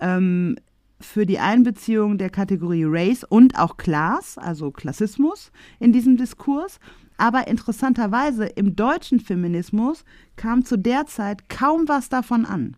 ähm, 0.00 0.56
für 1.04 1.26
die 1.26 1.38
Einbeziehung 1.38 2.18
der 2.18 2.30
Kategorie 2.30 2.84
Race 2.86 3.24
und 3.24 3.58
auch 3.58 3.76
Class, 3.76 4.38
also 4.38 4.70
Klassismus, 4.70 5.52
in 5.78 5.92
diesem 5.92 6.16
Diskurs. 6.16 6.78
Aber 7.16 7.46
interessanterweise 7.46 8.46
im 8.46 8.74
deutschen 8.74 9.20
Feminismus 9.20 10.04
kam 10.36 10.64
zu 10.64 10.76
der 10.76 11.06
Zeit 11.06 11.48
kaum 11.48 11.86
was 11.86 12.08
davon 12.08 12.44
an. 12.44 12.76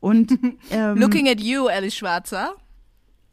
Und 0.00 0.38
ähm, 0.70 0.98
Looking 0.98 1.28
at 1.28 1.40
you, 1.40 1.66
Alice 1.66 1.94
Schwarzer. 1.94 2.54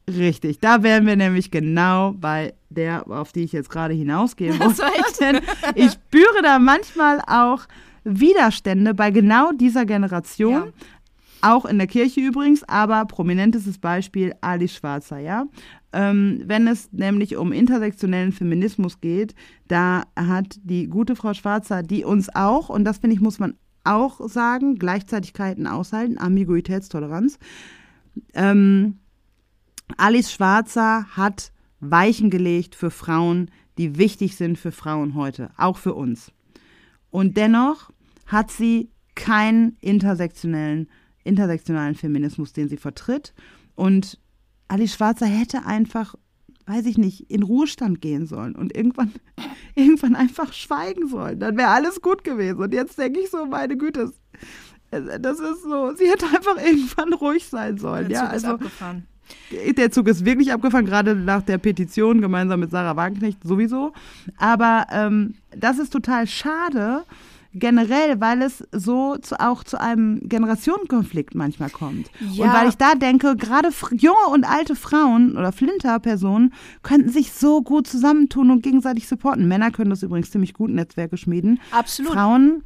Richtig, 0.10 0.60
da 0.60 0.84
wären 0.84 1.06
wir 1.06 1.18
nämlich 1.18 1.52
genau 1.52 2.14
bei 2.14 2.54
der, 2.70 3.10
auf 3.10 3.34
die 3.34 3.44
ich 3.44 3.52
jetzt 3.52 3.70
gerade 3.70 3.94
hinausgehen 3.94 4.58
wollte. 4.60 4.84
Denn 5.20 5.42
ich 5.76 5.92
spüre 5.92 6.42
da 6.42 6.60
manchmal 6.60 7.20
auch 7.28 7.68
Widerstände 8.06 8.94
bei 8.94 9.12
genau 9.12 9.52
dieser 9.52 9.86
Generation. 9.86 10.54
Ja. 10.68 10.72
Auch 11.42 11.66
in 11.66 11.78
der 11.78 11.88
Kirche 11.88 12.20
übrigens, 12.20 12.64
aber 12.64 13.06
prominentestes 13.06 13.78
Beispiel 13.78 14.34
Ali 14.42 14.68
Schwarzer, 14.68 15.20
ja. 15.20 15.46
Ähm, 15.94 16.42
wenn 16.46 16.68
es 16.68 16.92
nämlich 16.92 17.38
um 17.38 17.52
intersektionellen 17.52 18.32
Feminismus 18.32 19.02
geht, 19.02 19.36
da 19.68 20.04
hat 20.16 20.60
die 20.64 20.88
gute 20.88 21.16
Frau 21.16 21.34
Schwarzer, 21.34 21.84
die 21.84 22.04
uns 22.04 22.34
auch, 22.36 22.70
und 22.70 22.86
das 22.86 22.98
finde 22.98 23.16
ich, 23.16 23.22
muss 23.22 23.40
man 23.40 23.56
auch 23.84 24.28
sagen, 24.28 24.76
Gleichzeitigkeiten 24.76 25.68
aushalten, 25.68 26.18
Ambiguitätstoleranz, 26.18 27.40
ähm, 28.34 29.00
Alice 29.96 30.32
Schwarzer 30.32 31.06
hat 31.16 31.52
Weichen 31.80 32.30
gelegt 32.30 32.76
für 32.76 32.92
Frauen, 32.92 33.52
die 33.78 33.98
wichtig 33.98 34.36
sind 34.36 34.58
für 34.58 34.72
Frauen 34.72 35.14
heute, 35.16 35.52
auch 35.58 35.78
für 35.78 35.94
uns. 35.94 36.32
Und 37.12 37.38
dennoch 37.38 37.92
hat 38.26 38.52
sie 38.52 38.90
keinen 39.16 39.78
intersektionellen, 39.80 40.90
intersektionalen 41.28 41.95
Feminismus, 41.95 42.53
den 42.53 42.69
sie 42.69 42.78
vertritt. 42.78 43.34
Und 43.75 44.19
Alice 44.67 44.95
Schwarzer 44.95 45.25
hätte 45.25 45.65
einfach, 45.65 46.15
weiß 46.65 46.86
ich 46.86 46.97
nicht, 46.97 47.30
in 47.30 47.43
Ruhestand 47.43 48.01
gehen 48.01 48.25
sollen 48.25 48.55
und 48.55 48.75
irgendwann, 48.75 49.11
irgendwann 49.75 50.15
einfach 50.15 50.53
schweigen 50.53 51.07
sollen. 51.07 51.39
Dann 51.39 51.57
wäre 51.57 51.69
alles 51.69 52.01
gut 52.01 52.23
gewesen. 52.23 52.59
Und 52.59 52.73
jetzt 52.73 52.97
denke 52.97 53.19
ich 53.19 53.30
so, 53.30 53.45
meine 53.45 53.78
Güte, 53.78 54.11
das 54.91 55.39
ist 55.39 55.63
so, 55.63 55.93
sie 55.95 56.07
hätte 56.09 56.25
einfach 56.25 56.57
irgendwann 56.57 57.13
ruhig 57.13 57.45
sein 57.45 57.78
sollen. 57.78 58.09
Der 58.09 58.17
ja, 58.17 58.25
Zug 58.25 58.36
ist 58.36 58.45
also 58.45 58.55
abgefahren. 58.55 59.07
der 59.51 59.91
Zug 59.91 60.07
ist 60.07 60.25
wirklich 60.25 60.53
abgefahren, 60.53 60.86
gerade 60.86 61.15
nach 61.15 61.41
der 61.43 61.57
Petition 61.57 62.21
gemeinsam 62.21 62.61
mit 62.61 62.71
Sarah 62.71 62.95
Wagenknecht 62.95 63.43
sowieso. 63.43 63.93
Aber 64.38 64.88
ähm, 64.91 65.36
das 65.55 65.78
ist 65.80 65.91
total 65.91 66.28
schade, 66.28 67.03
generell, 67.60 68.20
weil 68.22 68.41
es 68.41 68.64
so 68.72 69.18
zu, 69.18 69.39
auch 69.39 69.64
zu 69.64 69.80
einem 69.80 70.20
Generationenkonflikt 70.28 71.36
manchmal 71.36 71.70
kommt. 71.70 72.10
Ja. 72.32 72.45
Und 72.45 72.53
weil 72.53 72.70
ich 72.70 72.78
da 72.78 72.95
denke, 72.95 73.36
gerade 73.36 73.70
junge 73.91 74.28
und 74.32 74.45
alte 74.45 74.76
Frauen 74.76 75.38
oder 75.38 75.51
Flinter-Personen 75.51 76.53
könnten 76.84 77.10
sich 77.10 77.32
so 77.32 77.62
gut 77.62 77.88
zusammentun 77.88 78.51
und 78.51 78.64
gegenseitig 78.64 79.08
supporten. 79.08 79.47
Männer 79.47 79.72
können 79.72 79.89
das 79.89 80.03
übrigens 80.03 80.32
ziemlich 80.32 80.53
gut, 80.53 80.70
Netzwerke 80.70 81.18
schmieden. 81.18 81.60
Absolut. 81.72 82.14
Frauen 82.14 82.64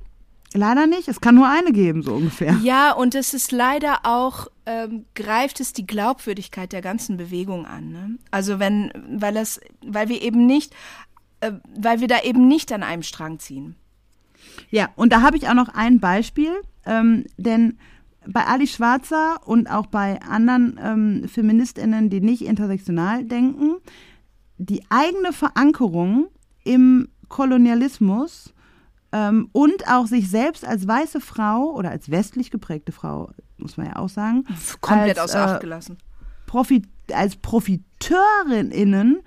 leider 0.53 0.87
nicht. 0.87 1.07
Es 1.07 1.21
kann 1.21 1.35
nur 1.35 1.47
eine 1.47 1.71
geben, 1.71 2.03
so 2.03 2.13
ungefähr. 2.13 2.57
Ja, 2.63 2.91
und 2.91 3.15
es 3.15 3.33
ist 3.33 3.51
leider 3.51 3.99
auch, 4.03 4.47
ähm, 4.65 5.05
greift 5.15 5.59
es 5.59 5.73
die 5.73 5.85
Glaubwürdigkeit 5.85 6.71
der 6.71 6.81
ganzen 6.81 7.17
Bewegung 7.17 7.65
an. 7.65 7.91
Ne? 7.91 8.17
Also 8.31 8.59
wenn, 8.59 8.91
weil 9.09 9.33
das, 9.33 9.59
weil 9.85 10.09
wir 10.09 10.21
eben 10.21 10.45
nicht, 10.45 10.73
äh, 11.39 11.53
weil 11.75 12.01
wir 12.01 12.07
da 12.07 12.21
eben 12.21 12.47
nicht 12.47 12.71
an 12.71 12.83
einem 12.83 13.03
Strang 13.03 13.39
ziehen. 13.39 13.75
Ja, 14.69 14.89
und 14.95 15.11
da 15.11 15.21
habe 15.21 15.37
ich 15.37 15.47
auch 15.47 15.53
noch 15.53 15.69
ein 15.69 15.99
Beispiel, 15.99 16.51
ähm, 16.85 17.25
denn 17.37 17.77
bei 18.27 18.45
Ali 18.45 18.67
Schwarzer 18.67 19.39
und 19.45 19.69
auch 19.69 19.87
bei 19.87 20.21
anderen 20.21 20.79
ähm, 20.81 21.27
Feministinnen, 21.27 22.09
die 22.09 22.21
nicht 22.21 22.43
intersektional 22.43 23.23
denken, 23.25 23.77
die 24.57 24.83
eigene 24.89 25.33
Verankerung 25.33 26.27
im 26.63 27.09
Kolonialismus 27.29 28.53
ähm, 29.11 29.49
und 29.51 29.87
auch 29.87 30.05
sich 30.05 30.29
selbst 30.29 30.65
als 30.65 30.87
weiße 30.87 31.19
Frau 31.19 31.73
oder 31.73 31.89
als 31.89 32.11
westlich 32.11 32.51
geprägte 32.51 32.91
Frau, 32.91 33.31
muss 33.57 33.77
man 33.77 33.87
ja 33.87 33.95
auch 33.95 34.09
sagen, 34.09 34.45
Komplett 34.81 35.17
als, 35.17 35.31
außer 35.31 35.39
äh, 35.39 35.51
Acht 35.53 35.61
gelassen. 35.61 35.97
Profit 36.45 36.85
als 37.13 37.35
Profiteurinnen 37.37 39.21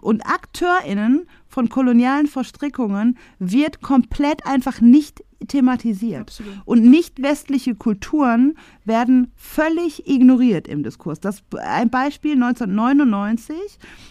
und 0.00 0.26
AkteurInnen 0.26 1.26
von 1.48 1.68
kolonialen 1.68 2.26
Verstrickungen 2.26 3.16
wird 3.38 3.80
komplett 3.80 4.46
einfach 4.46 4.80
nicht 4.80 5.22
thematisiert. 5.48 6.22
Absolut. 6.22 6.54
Und 6.64 6.82
nicht 6.82 7.22
westliche 7.22 7.74
Kulturen 7.74 8.54
werden 8.84 9.32
völlig 9.36 10.08
ignoriert 10.08 10.68
im 10.68 10.82
Diskurs. 10.82 11.20
Das, 11.20 11.42
ein 11.58 11.90
Beispiel 11.90 12.32
1999 12.32 13.56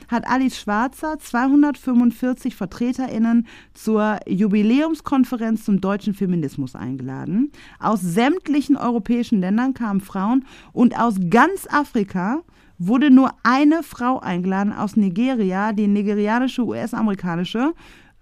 hat 0.08 0.28
Alice 0.28 0.58
Schwarzer 0.58 1.18
245 1.20 2.56
VertreterInnen 2.56 3.48
zur 3.74 4.20
Jubiläumskonferenz 4.28 5.66
zum 5.66 5.82
deutschen 5.82 6.14
Feminismus 6.14 6.76
eingeladen. 6.76 7.52
Aus 7.80 8.02
sämtlichen 8.02 8.78
europäischen 8.78 9.40
Ländern 9.40 9.74
kamen 9.74 10.02
Frauen 10.02 10.46
und 10.74 10.98
aus 10.98 11.16
ganz 11.30 11.68
Afrika 11.70 12.44
wurde 12.78 13.11
nur 13.11 13.32
eine 13.43 13.84
Frau 13.84 14.19
eingeladen 14.19 14.73
aus 14.73 14.95
Nigeria, 14.95 15.73
die 15.73 15.88
nigerianische 15.88 16.63
US-amerikanische 16.65 17.73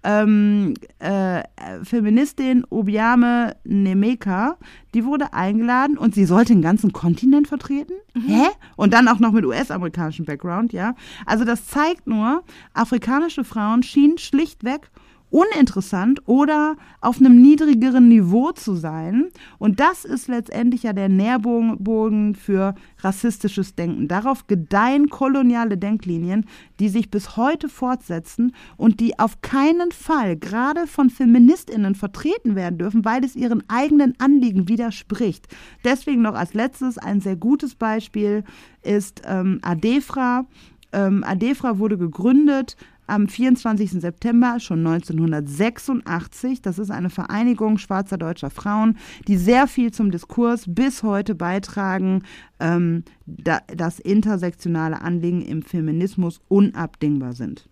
ähm, 0.04 0.74
äh, 0.98 1.42
Feministin 1.82 2.64
Obiame 2.68 3.56
Nemeka, 3.64 4.58
die 4.92 5.04
wurde 5.04 5.32
eingeladen 5.32 5.96
und 5.96 6.14
sie 6.14 6.26
sollte 6.26 6.52
den 6.52 6.62
ganzen 6.62 6.92
Kontinent 6.92 7.48
vertreten. 7.48 7.94
Hä? 8.14 8.48
Und 8.76 8.92
dann 8.92 9.08
auch 9.08 9.18
noch 9.18 9.32
mit 9.32 9.44
US-amerikanischem 9.46 10.26
Background, 10.26 10.72
ja. 10.72 10.94
Also 11.26 11.44
das 11.44 11.66
zeigt 11.66 12.06
nur, 12.06 12.44
afrikanische 12.74 13.44
Frauen 13.44 13.82
schienen 13.82 14.18
schlichtweg 14.18 14.90
uninteressant 15.34 16.22
oder 16.26 16.76
auf 17.00 17.18
einem 17.18 17.42
niedrigeren 17.42 18.06
Niveau 18.06 18.52
zu 18.52 18.76
sein. 18.76 19.30
Und 19.58 19.80
das 19.80 20.04
ist 20.04 20.28
letztendlich 20.28 20.84
ja 20.84 20.92
der 20.92 21.08
Nährbogen 21.08 22.36
für 22.36 22.76
rassistisches 23.00 23.74
Denken. 23.74 24.06
Darauf 24.06 24.46
gedeihen 24.46 25.10
koloniale 25.10 25.76
Denklinien, 25.76 26.46
die 26.78 26.88
sich 26.88 27.10
bis 27.10 27.36
heute 27.36 27.68
fortsetzen 27.68 28.54
und 28.76 29.00
die 29.00 29.18
auf 29.18 29.42
keinen 29.42 29.90
Fall 29.90 30.36
gerade 30.36 30.86
von 30.86 31.10
Feministinnen 31.10 31.96
vertreten 31.96 32.54
werden 32.54 32.78
dürfen, 32.78 33.04
weil 33.04 33.24
es 33.24 33.34
ihren 33.34 33.68
eigenen 33.68 34.14
Anliegen 34.20 34.68
widerspricht. 34.68 35.48
Deswegen 35.82 36.22
noch 36.22 36.34
als 36.34 36.54
letztes 36.54 36.96
ein 36.96 37.20
sehr 37.20 37.34
gutes 37.34 37.74
Beispiel 37.74 38.44
ist 38.82 39.22
ähm, 39.26 39.58
Adefra. 39.62 40.46
Ähm, 40.92 41.24
Adefra 41.26 41.80
wurde 41.80 41.98
gegründet 41.98 42.76
am 43.06 43.28
24. 43.28 43.92
September 43.92 44.58
schon 44.60 44.86
1986. 44.86 46.62
Das 46.62 46.78
ist 46.78 46.90
eine 46.90 47.10
Vereinigung 47.10 47.78
schwarzer 47.78 48.16
deutscher 48.18 48.50
Frauen, 48.50 48.98
die 49.28 49.36
sehr 49.36 49.66
viel 49.66 49.92
zum 49.92 50.10
Diskurs 50.10 50.64
bis 50.66 51.02
heute 51.02 51.34
beitragen, 51.34 52.22
ähm, 52.60 53.04
da, 53.26 53.60
dass 53.74 53.98
intersektionale 53.98 55.00
Anliegen 55.02 55.42
im 55.42 55.62
Feminismus 55.62 56.40
unabdingbar 56.48 57.32
sind. 57.32 57.68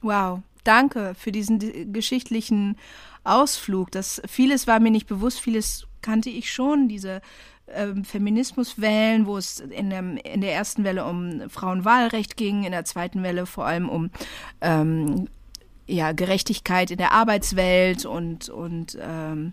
Wow, 0.00 0.40
danke 0.64 1.14
für 1.16 1.32
diesen 1.32 1.58
di- 1.58 1.86
geschichtlichen 1.92 2.76
Ausflug. 3.24 3.90
Das 3.90 4.22
vieles 4.26 4.66
war 4.66 4.80
mir 4.80 4.90
nicht 4.90 5.06
bewusst, 5.08 5.40
vieles 5.40 5.86
kannte 6.02 6.30
ich 6.30 6.52
schon. 6.52 6.88
Diese 6.88 7.20
ähm, 7.74 8.04
Feminismuswellen, 8.04 9.26
wo 9.26 9.36
es 9.36 9.60
in, 9.60 9.90
dem, 9.90 10.16
in 10.16 10.40
der 10.40 10.54
ersten 10.54 10.84
Welle 10.84 11.04
um 11.04 11.48
Frauenwahlrecht 11.48 12.36
ging, 12.36 12.64
in 12.64 12.72
der 12.72 12.84
zweiten 12.84 13.22
Welle 13.22 13.46
vor 13.46 13.66
allem 13.66 13.88
um 13.88 14.10
ähm, 14.60 15.28
ja, 15.86 16.12
Gerechtigkeit 16.12 16.90
in 16.90 16.98
der 16.98 17.12
Arbeitswelt 17.12 18.04
und, 18.04 18.48
und 18.48 18.98
ähm, 19.00 19.52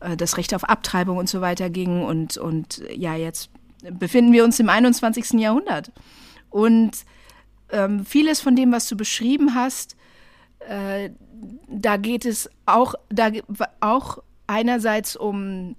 äh, 0.00 0.16
das 0.16 0.36
Recht 0.36 0.54
auf 0.54 0.64
Abtreibung 0.64 1.16
und 1.16 1.28
so 1.28 1.40
weiter 1.40 1.70
ging. 1.70 2.02
Und, 2.02 2.36
und 2.36 2.82
ja, 2.94 3.14
jetzt 3.16 3.50
befinden 3.82 4.32
wir 4.32 4.44
uns 4.44 4.60
im 4.60 4.68
21. 4.68 5.40
Jahrhundert. 5.40 5.90
Und 6.50 6.92
ähm, 7.70 8.04
vieles 8.04 8.40
von 8.40 8.56
dem, 8.56 8.72
was 8.72 8.88
du 8.88 8.96
beschrieben 8.96 9.54
hast, 9.54 9.96
äh, 10.60 11.10
da 11.68 11.96
geht 11.96 12.26
es 12.26 12.50
auch, 12.66 12.94
da 13.08 13.30
auch 13.80 14.18
einerseits 14.46 15.16
um 15.16 15.76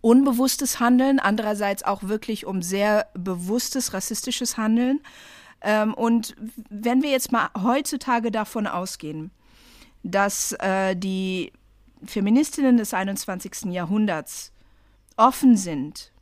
unbewusstes 0.00 0.80
Handeln, 0.80 1.18
andererseits 1.18 1.82
auch 1.82 2.02
wirklich 2.04 2.46
um 2.46 2.62
sehr 2.62 3.06
bewusstes 3.14 3.92
rassistisches 3.92 4.56
Handeln. 4.56 5.00
Ähm, 5.60 5.94
und 5.94 6.34
wenn 6.68 7.02
wir 7.02 7.10
jetzt 7.10 7.32
mal 7.32 7.50
heutzutage 7.62 8.30
davon 8.30 8.66
ausgehen, 8.66 9.30
dass 10.02 10.52
äh, 10.60 10.94
die 10.94 11.52
Feministinnen 12.04 12.76
des 12.76 12.92
21. 12.92 13.72
Jahrhunderts 13.72 14.52
offen 15.16 15.56
sind 15.56 16.12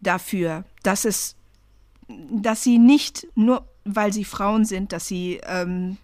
dafür, 0.00 0.64
dass 0.82 1.04
es, 1.04 1.36
dass 2.08 2.62
sie 2.62 2.78
nicht 2.78 3.26
nur, 3.34 3.66
weil 3.84 4.12
sie 4.12 4.24
Frauen 4.24 4.64
sind, 4.64 4.92
dass 4.92 5.06
sie, 5.06 5.40
ähm, 5.44 5.96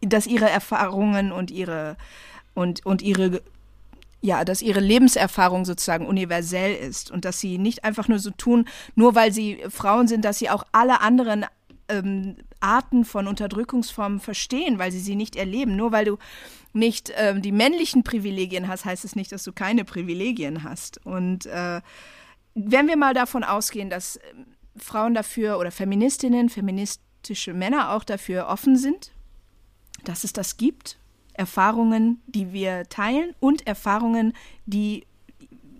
dass 0.00 0.26
ihre 0.26 0.48
Erfahrungen 0.48 1.32
und 1.32 1.50
ihre 1.50 1.96
und 2.54 2.86
und 2.86 3.02
ihre 3.02 3.42
ja, 4.24 4.46
dass 4.46 4.62
ihre 4.62 4.80
Lebenserfahrung 4.80 5.66
sozusagen 5.66 6.06
universell 6.06 6.74
ist 6.74 7.10
und 7.10 7.26
dass 7.26 7.40
sie 7.40 7.58
nicht 7.58 7.84
einfach 7.84 8.08
nur 8.08 8.18
so 8.18 8.30
tun, 8.30 8.66
nur 8.94 9.14
weil 9.14 9.32
sie 9.32 9.62
Frauen 9.68 10.08
sind, 10.08 10.24
dass 10.24 10.38
sie 10.38 10.48
auch 10.48 10.64
alle 10.72 11.02
anderen 11.02 11.44
ähm, 11.90 12.36
Arten 12.58 13.04
von 13.04 13.28
Unterdrückungsformen 13.28 14.20
verstehen, 14.20 14.78
weil 14.78 14.90
sie 14.92 15.00
sie 15.00 15.14
nicht 15.14 15.36
erleben. 15.36 15.76
Nur 15.76 15.92
weil 15.92 16.06
du 16.06 16.16
nicht 16.72 17.12
ähm, 17.16 17.42
die 17.42 17.52
männlichen 17.52 18.02
Privilegien 18.02 18.66
hast, 18.66 18.86
heißt 18.86 19.04
es 19.04 19.14
nicht, 19.14 19.30
dass 19.30 19.44
du 19.44 19.52
keine 19.52 19.84
Privilegien 19.84 20.62
hast. 20.62 21.04
Und 21.04 21.44
äh, 21.44 21.82
wenn 22.54 22.88
wir 22.88 22.96
mal 22.96 23.12
davon 23.12 23.44
ausgehen, 23.44 23.90
dass 23.90 24.16
ähm, 24.16 24.46
Frauen 24.74 25.12
dafür 25.12 25.58
oder 25.58 25.70
Feministinnen, 25.70 26.48
feministische 26.48 27.52
Männer 27.52 27.92
auch 27.92 28.04
dafür 28.04 28.48
offen 28.48 28.78
sind, 28.78 29.12
dass 30.04 30.24
es 30.24 30.32
das 30.32 30.56
gibt, 30.56 30.96
Erfahrungen, 31.34 32.22
die 32.26 32.52
wir 32.52 32.84
teilen 32.88 33.34
und 33.40 33.66
Erfahrungen, 33.66 34.32
die 34.66 35.06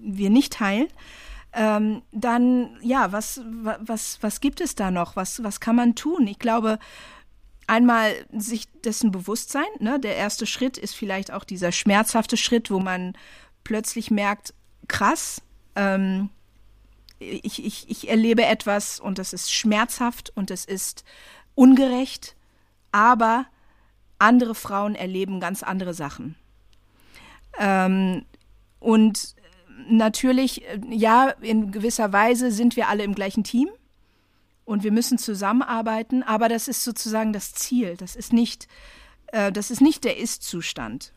wir 0.00 0.30
nicht 0.30 0.52
teilen, 0.52 0.88
ähm, 1.52 2.02
dann 2.12 2.76
ja, 2.82 3.12
was, 3.12 3.40
was, 3.44 4.18
was 4.20 4.40
gibt 4.40 4.60
es 4.60 4.74
da 4.74 4.90
noch? 4.90 5.16
Was, 5.16 5.42
was 5.42 5.60
kann 5.60 5.76
man 5.76 5.94
tun? 5.94 6.26
Ich 6.26 6.38
glaube, 6.38 6.78
einmal 7.66 8.12
sich 8.32 8.68
dessen 8.84 9.10
bewusst 9.12 9.50
sein. 9.50 9.64
Ne? 9.78 10.00
Der 10.00 10.16
erste 10.16 10.46
Schritt 10.46 10.76
ist 10.76 10.94
vielleicht 10.94 11.30
auch 11.30 11.44
dieser 11.44 11.72
schmerzhafte 11.72 12.36
Schritt, 12.36 12.70
wo 12.70 12.80
man 12.80 13.16
plötzlich 13.62 14.10
merkt, 14.10 14.52
krass, 14.88 15.40
ähm, 15.76 16.30
ich, 17.18 17.64
ich, 17.64 17.88
ich 17.88 18.08
erlebe 18.08 18.44
etwas 18.44 19.00
und 19.00 19.18
es 19.18 19.32
ist 19.32 19.52
schmerzhaft 19.52 20.32
und 20.34 20.50
es 20.50 20.64
ist 20.64 21.04
ungerecht, 21.54 22.36
aber 22.92 23.46
andere 24.18 24.54
Frauen 24.54 24.94
erleben 24.94 25.40
ganz 25.40 25.62
andere 25.62 25.94
Sachen. 25.94 26.36
Ähm, 27.58 28.24
und 28.80 29.34
natürlich, 29.88 30.62
ja, 30.90 31.30
in 31.40 31.72
gewisser 31.72 32.12
Weise 32.12 32.50
sind 32.50 32.76
wir 32.76 32.88
alle 32.88 33.04
im 33.04 33.14
gleichen 33.14 33.44
Team 33.44 33.68
und 34.64 34.82
wir 34.82 34.92
müssen 34.92 35.18
zusammenarbeiten, 35.18 36.22
aber 36.22 36.48
das 36.48 36.68
ist 36.68 36.84
sozusagen 36.84 37.32
das 37.32 37.52
Ziel. 37.52 37.96
Das 37.96 38.16
ist 38.16 38.32
nicht, 38.32 38.68
äh, 39.28 39.52
das 39.52 39.70
ist 39.70 39.80
nicht 39.80 40.04
der 40.04 40.18
Ist-Zustand. 40.18 41.12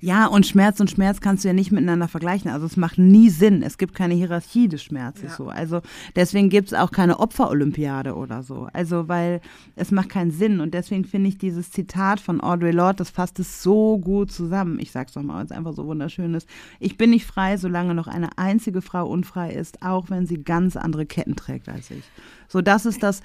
Ja, 0.00 0.26
und 0.26 0.46
Schmerz 0.46 0.80
und 0.80 0.90
Schmerz 0.90 1.20
kannst 1.20 1.44
du 1.44 1.48
ja 1.48 1.54
nicht 1.54 1.72
miteinander 1.72 2.08
vergleichen. 2.08 2.50
Also 2.50 2.66
es 2.66 2.76
macht 2.76 2.98
nie 2.98 3.30
Sinn. 3.30 3.62
Es 3.62 3.78
gibt 3.78 3.94
keine 3.94 4.14
Hierarchie 4.14 4.68
des 4.68 4.82
Schmerzes 4.82 5.30
ja. 5.30 5.36
so. 5.36 5.48
Also 5.48 5.80
deswegen 6.14 6.50
gibt 6.50 6.68
es 6.68 6.74
auch 6.74 6.90
keine 6.90 7.18
Opferolympiade 7.20 8.14
oder 8.14 8.42
so. 8.42 8.68
Also 8.72 9.08
weil 9.08 9.40
es 9.76 9.90
macht 9.90 10.10
keinen 10.10 10.30
Sinn. 10.30 10.60
Und 10.60 10.74
deswegen 10.74 11.04
finde 11.04 11.28
ich 11.28 11.38
dieses 11.38 11.70
Zitat 11.70 12.20
von 12.20 12.40
Audre 12.40 12.70
Lorde, 12.70 12.96
das 12.96 13.10
fasst 13.10 13.38
es 13.40 13.62
so 13.62 13.98
gut 13.98 14.30
zusammen. 14.30 14.78
Ich 14.78 14.92
sag's 14.92 15.12
doch 15.12 15.22
mal, 15.22 15.38
weil 15.38 15.46
es 15.46 15.52
einfach 15.52 15.72
so 15.72 15.86
wunderschön 15.86 16.34
ist. 16.34 16.48
Ich 16.80 16.96
bin 16.98 17.10
nicht 17.10 17.26
frei, 17.26 17.56
solange 17.56 17.94
noch 17.94 18.06
eine 18.06 18.36
einzige 18.36 18.82
Frau 18.82 19.06
unfrei 19.06 19.52
ist, 19.52 19.82
auch 19.82 20.10
wenn 20.10 20.26
sie 20.26 20.42
ganz 20.42 20.76
andere 20.76 21.06
Ketten 21.06 21.36
trägt 21.36 21.68
als 21.68 21.90
ich. 21.90 22.04
So, 22.48 22.60
das 22.60 22.86
ist 22.86 23.02
das, 23.02 23.22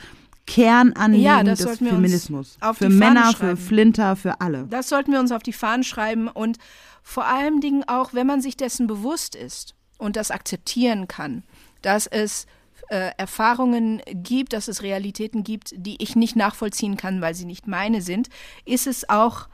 Kernanliegen 0.49 1.23
ja, 1.23 1.43
des 1.43 1.77
Feminismus. 1.77 2.57
für 2.73 2.89
Männer, 2.89 3.33
für 3.33 3.55
Flinter, 3.55 4.15
für 4.15 4.41
alle. 4.41 4.65
Das 4.67 4.89
sollten 4.89 5.11
wir 5.11 5.19
uns 5.19 5.31
auf 5.31 5.43
die 5.43 5.53
Fahnen 5.53 5.83
schreiben 5.83 6.27
und 6.27 6.57
vor 7.03 7.25
allen 7.25 7.61
Dingen 7.61 7.83
auch, 7.87 8.15
wenn 8.15 8.25
man 8.25 8.41
sich 8.41 8.57
dessen 8.57 8.87
bewusst 8.87 9.35
ist 9.35 9.75
und 9.99 10.15
das 10.15 10.31
akzeptieren 10.31 11.07
kann, 11.07 11.43
dass 11.83 12.07
es 12.07 12.47
äh, 12.89 13.11
Erfahrungen 13.17 14.01
gibt, 14.11 14.53
dass 14.53 14.67
es 14.67 14.81
Realitäten 14.81 15.43
gibt, 15.43 15.73
die 15.77 16.01
ich 16.01 16.15
nicht 16.15 16.35
nachvollziehen 16.35 16.97
kann, 16.97 17.21
weil 17.21 17.35
sie 17.35 17.45
nicht 17.45 17.67
meine 17.67 18.01
sind, 18.01 18.29
ist 18.65 18.87
es 18.87 19.07
auch 19.07 19.49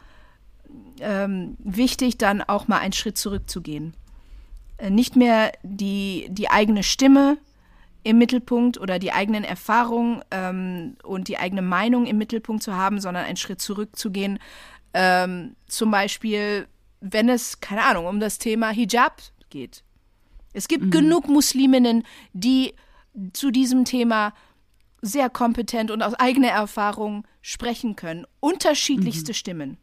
ähm, 1.02 1.58
wichtig, 1.60 2.18
dann 2.18 2.42
auch 2.42 2.70
mal 2.70 2.80
einen 2.80 2.94
Schritt 2.94 3.18
zurückzugehen. 3.18 3.96
Äh, 4.78 4.92
nicht 4.92 5.18
mehr 5.18 5.52
die, 5.62 6.28
die 6.30 6.50
eigene 6.50 6.84
Stimme 6.84 7.38
im 8.06 8.20
Mittelpunkt 8.20 8.80
oder 8.80 9.00
die 9.00 9.12
eigenen 9.12 9.44
Erfahrungen 9.44 10.22
ähm, 10.30 10.96
und 11.04 11.28
die 11.28 11.40
eigene 11.40 11.64
Meinung 11.64 12.06
im 12.06 12.20
Mittelpunkt 12.20 12.62
zu 12.62 12.76
haben, 12.76 13.02
sondern 13.02 13.26
einen 13.26 13.36
Schritt 13.36 13.60
zurückzugehen. 13.60 14.38
Ähm, 14.94 15.56
zum 15.68 15.90
Beispiel, 15.90 16.68
wenn 17.02 17.30
es, 17.30 17.62
keine 17.62 17.84
Ahnung, 17.84 18.06
um 18.06 18.20
das 18.20 18.38
Thema 18.38 18.70
Hijab 18.70 19.24
geht. 19.50 19.84
Es 20.54 20.68
gibt 20.68 20.86
mhm. 20.86 20.92
genug 20.92 21.28
Musliminnen, 21.28 22.04
die 22.32 22.76
zu 23.34 23.50
diesem 23.50 23.86
Thema 23.86 24.36
sehr 25.02 25.32
kompetent 25.32 25.90
und 25.90 26.04
aus 26.04 26.14
eigener 26.14 26.50
Erfahrung 26.50 27.26
sprechen 27.42 27.96
können. 27.96 28.28
Unterschiedlichste 28.40 29.32
mhm. 29.32 29.36
Stimmen. 29.36 29.78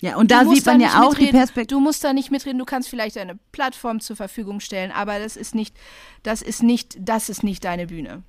Ja, 0.00 0.16
und 0.16 0.30
da 0.30 0.44
sieht 0.44 0.66
man 0.66 0.80
ja 0.80 1.02
auch 1.02 1.10
mitreden. 1.10 1.26
die 1.26 1.38
Perspektive. 1.38 1.78
Du 1.78 1.80
musst 1.80 2.04
da 2.04 2.12
nicht 2.12 2.30
mitreden, 2.30 2.58
du 2.58 2.64
kannst 2.64 2.88
vielleicht 2.88 3.16
eine 3.16 3.38
Plattform 3.52 4.00
zur 4.00 4.16
Verfügung 4.16 4.60
stellen, 4.60 4.92
aber 4.92 5.18
das 5.18 5.36
ist 5.36 5.54
nicht, 5.54 5.74
das 6.22 6.42
ist 6.42 6.62
nicht, 6.62 6.96
das 7.00 7.28
ist 7.28 7.42
nicht 7.42 7.64
deine 7.64 7.86
Bühne. 7.86 8.22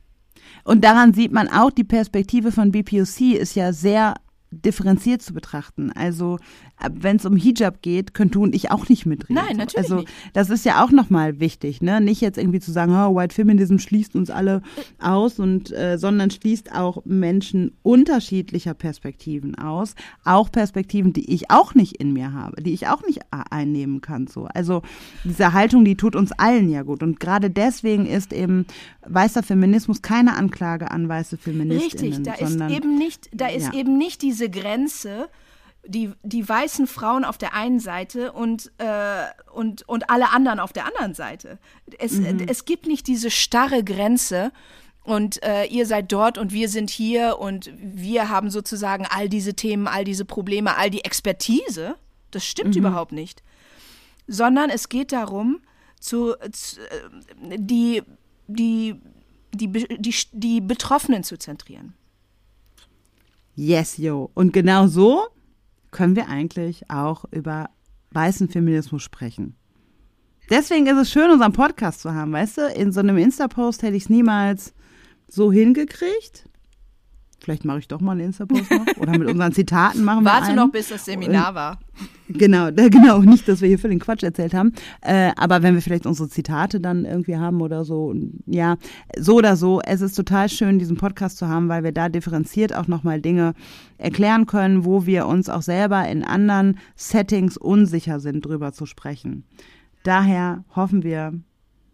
Und 0.63 0.84
daran 0.84 1.13
sieht 1.13 1.32
man 1.32 1.49
auch, 1.49 1.72
die 1.72 1.84
Perspektive 1.84 2.51
von 2.51 2.72
BPOC 2.72 3.34
ist 3.34 3.55
ja 3.55 3.74
sehr 3.74 4.15
differenziert 4.52 5.22
zu 5.22 5.34
betrachten. 5.34 5.91
Also 5.91 6.38
wenn 6.89 7.18
es 7.18 7.26
um 7.26 7.36
Hijab 7.36 7.82
geht, 7.82 8.14
können 8.14 8.32
du 8.32 8.43
und 8.43 8.56
ich 8.56 8.72
auch 8.72 8.88
nicht 8.88 9.06
mitreden. 9.06 9.36
Nein, 9.36 9.58
natürlich 9.58 9.91
Also 9.91 10.06
das 10.34 10.50
ist 10.50 10.64
ja 10.64 10.84
auch 10.84 10.91
nochmal 10.91 11.39
wichtig, 11.39 11.82
ne? 11.82 12.00
Nicht 12.00 12.22
jetzt 12.22 12.38
irgendwie 12.38 12.60
zu 12.60 12.72
sagen, 12.72 12.93
oh, 12.93 13.16
White 13.16 13.36
Feminism 13.36 13.78
schließt 13.78 14.16
uns 14.16 14.30
alle 14.30 14.62
aus 15.00 15.39
und 15.39 15.72
äh, 15.72 15.98
sondern 15.98 16.32
schließt 16.32 16.72
auch 16.74 17.04
Menschen 17.06 17.72
unterschiedlicher 17.84 18.74
Perspektiven 18.74 19.56
aus, 19.56 19.95
auch 20.24 20.52
Perspektiven, 20.52 21.14
die 21.14 21.34
ich 21.34 21.50
auch 21.50 21.74
nicht 21.74 21.98
in 21.98 22.14
mir 22.14 22.32
habe, 22.32 22.62
die 22.62 22.74
ich 22.74 22.88
auch 22.88 23.02
nicht 23.06 23.22
einnehmen 23.32 24.02
kann. 24.02 24.28
So, 24.28 24.45
also 24.54 24.82
diese 25.24 25.54
Haltung, 25.54 25.84
die 25.84 25.98
tut 25.98 26.16
uns 26.16 26.32
allen 26.32 26.70
ja 26.70 26.84
gut 26.84 27.04
und 27.04 27.20
gerade 27.20 27.50
deswegen 27.50 28.06
ist 28.06 28.32
eben 28.32 28.66
weißer 29.06 29.43
Feminismus 29.43 30.02
keine 30.02 30.36
Anklage 30.36 30.91
an 30.91 31.10
weiße 31.10 31.38
Feministinnen. 31.38 32.24
Richtig, 32.24 32.24
da 32.24 32.34
ist 32.34 32.76
eben 32.78 32.98
nicht, 32.98 33.30
da 33.34 33.48
ist 33.48 33.74
ja. 33.74 33.80
eben 33.80 33.98
nicht 33.98 34.22
diese 34.22 34.36
Grenze 34.49 35.29
die, 35.88 36.11
die 36.23 36.47
weißen 36.47 36.88
Frauen 36.88 37.23
auf 37.23 37.38
der 37.38 37.53
einen 37.53 37.79
Seite 37.79 38.31
und, 38.31 38.71
äh, 38.77 39.23
und, 39.53 39.88
und 39.88 40.09
alle 40.09 40.31
anderen 40.31 40.59
auf 40.59 40.73
der 40.73 40.85
anderen 40.85 41.13
Seite. 41.13 41.59
Es, 41.97 42.13
mhm. 42.13 42.45
es 42.47 42.65
gibt 42.65 42.88
nicht 42.88 43.07
diese 43.07 43.31
starre 43.31 43.83
Grenze 43.83 44.51
und 45.03 45.41
äh, 45.43 45.65
ihr 45.65 45.85
seid 45.85 46.11
dort 46.11 46.38
und 46.38 46.51
wir 46.51 46.69
sind 46.69 46.89
hier 46.89 47.39
und 47.39 47.71
wir 47.77 48.29
haben 48.29 48.49
sozusagen 48.49 49.05
all 49.09 49.29
diese 49.29 49.53
Themen, 49.53 49.88
all 49.88 50.03
diese 50.03 50.25
Probleme, 50.25 50.75
all 50.75 50.89
die 50.89 51.05
Expertise. 51.05 51.95
Das 52.31 52.45
stimmt 52.45 52.75
mhm. 52.75 52.81
überhaupt 52.81 53.13
nicht. 53.13 53.41
Sondern 54.27 54.69
es 54.69 54.89
geht 54.89 55.13
darum, 55.13 55.61
zu, 55.99 56.35
zu 56.51 56.81
äh, 56.81 57.57
die, 57.57 58.03
die, 58.47 58.95
die, 59.53 59.71
die, 59.71 60.15
die 60.33 60.61
Betroffenen 60.61 61.23
zu 61.23 61.38
zentrieren. 61.38 61.93
Yes, 63.60 63.97
yo. 63.97 64.30
Und 64.36 64.53
genau 64.53 64.86
so 64.86 65.26
können 65.89 66.16
wir 66.16 66.30
eigentlich 66.30 66.91
auch 66.91 67.26
über 67.32 67.72
weißen 68.12 68.49
Feminismus 68.49 69.01
sprechen. 69.01 69.55
Deswegen 70.51 70.86
ist 70.86 70.97
es 70.97 71.12
schön, 71.12 71.32
unseren 71.32 71.53
Podcast 71.53 72.01
zu 72.01 72.14
haben, 72.14 72.32
weißt 72.32 72.58
du? 72.60 72.68
In 72.68 72.91
so 72.91 72.99
einem 72.99 73.18
Insta-Post 73.18 73.82
hätte 73.82 73.97
ich 73.97 74.03
es 74.03 74.10
niemals 74.10 74.76
so 75.28 75.51
hingekriegt. 75.51 76.47
Vielleicht 77.39 77.65
mache 77.65 77.79
ich 77.79 77.88
doch 77.88 78.01
mal 78.01 78.13
einen 78.13 78.21
Insta-Post 78.21 78.71
noch. 78.71 78.97
Oder 78.97 79.17
mit 79.17 79.29
unseren 79.29 79.53
Zitaten 79.53 80.03
machen 80.03 80.23
wir 80.23 80.31
Warte 80.31 80.47
einen. 80.47 80.55
noch, 80.57 80.71
bis 80.71 80.89
das 80.89 81.05
Seminar 81.05 81.53
war. 81.55 81.79
Genau, 82.27 82.71
genau. 82.71 83.19
Nicht, 83.19 83.47
dass 83.47 83.61
wir 83.61 83.67
hier 83.67 83.79
völlig 83.79 84.01
Quatsch 84.01 84.23
erzählt 84.23 84.53
haben. 84.53 84.73
Äh, 85.01 85.31
aber 85.38 85.61
wenn 85.61 85.75
wir 85.75 85.81
vielleicht 85.81 86.05
unsere 86.05 86.29
Zitate 86.29 86.79
dann 86.81 87.05
irgendwie 87.05 87.38
haben 87.38 87.61
oder 87.61 87.85
so. 87.85 88.13
Ja, 88.47 88.77
so 89.17 89.35
oder 89.35 89.55
so. 89.55 89.81
Es 89.81 90.01
ist 90.01 90.15
total 90.15 90.49
schön, 90.49 90.79
diesen 90.79 90.97
Podcast 90.97 91.38
zu 91.38 91.47
haben, 91.47 91.69
weil 91.69 91.83
wir 91.83 91.91
da 91.91 92.09
differenziert 92.09 92.75
auch 92.75 92.88
nochmal 92.88 93.21
Dinge 93.21 93.53
erklären 93.97 94.45
können, 94.45 94.83
wo 94.83 95.05
wir 95.05 95.27
uns 95.27 95.47
auch 95.47 95.61
selber 95.61 96.07
in 96.07 96.23
anderen 96.23 96.79
Settings 96.95 97.55
unsicher 97.55 98.19
sind, 98.19 98.45
drüber 98.45 98.73
zu 98.73 98.85
sprechen. 98.85 99.45
Daher 100.03 100.63
hoffen 100.75 101.03
wir, 101.03 101.33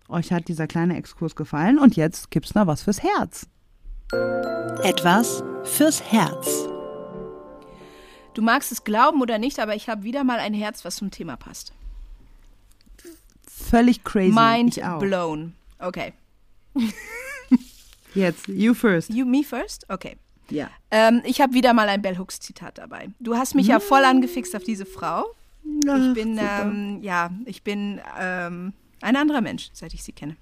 euch 0.07 0.31
hat 0.31 0.47
dieser 0.47 0.67
kleine 0.67 0.97
Exkurs 0.97 1.35
gefallen 1.35 1.79
und 1.79 1.95
jetzt 1.95 2.31
gibt's 2.31 2.55
noch 2.55 2.67
was 2.67 2.83
fürs 2.83 3.03
Herz. 3.03 3.47
Etwas 4.84 5.43
fürs 5.64 6.04
Herz. 6.12 6.68
Du 8.34 8.41
magst 8.41 8.72
es 8.72 8.84
glauben 8.84 9.22
oder 9.22 9.38
nicht, 9.38 9.60
aber 9.60 9.76
ich 9.76 9.89
habe 9.89 10.04
wieder 10.04 10.24
mal 10.24 10.39
ein 10.39 10.54
Herz, 10.54 10.84
was 10.84 10.95
zum 10.95 11.12
Thema 11.12 11.38
passt. 11.38 11.74
Völlig 13.47 14.04
crazy. 14.04 14.34
Mind 14.34 14.82
blown. 14.99 15.54
Okay. 15.80 16.14
Jetzt, 18.16 18.47
you 18.47 18.74
first. 18.74 19.10
You, 19.10 19.26
me 19.26 19.43
first? 19.43 19.89
Okay. 19.89 20.18
Ja. 20.49 20.70
Ähm, 20.91 21.22
ich 21.26 21.41
habe 21.41 21.54
wieder 21.54 21.74
mal 21.74 21.89
ein 21.89 22.01
Bell 22.01 22.18
Hooks 22.18 22.39
Zitat 22.39 22.78
dabei. 22.78 23.10
Du 23.20 23.36
hast 23.36 23.56
mich 23.56 23.68
ja 23.68 23.80
voll 23.80 24.04
angefixt 24.04 24.56
auf 24.56 24.64
diese 24.64 24.86
Frau. 24.86 25.26
Ach, 25.88 25.97
ich 25.97 26.14
bin, 26.14 26.39
ähm, 26.39 26.99
ja, 27.01 27.32
ich 27.45 27.64
bin 27.64 28.01
ähm, 28.20 28.74
ein 29.01 29.16
anderer 29.16 29.41
Mensch, 29.41 29.70
seit 29.74 29.93
ich 29.93 30.04
sie 30.04 30.12
kenne. 30.12 30.36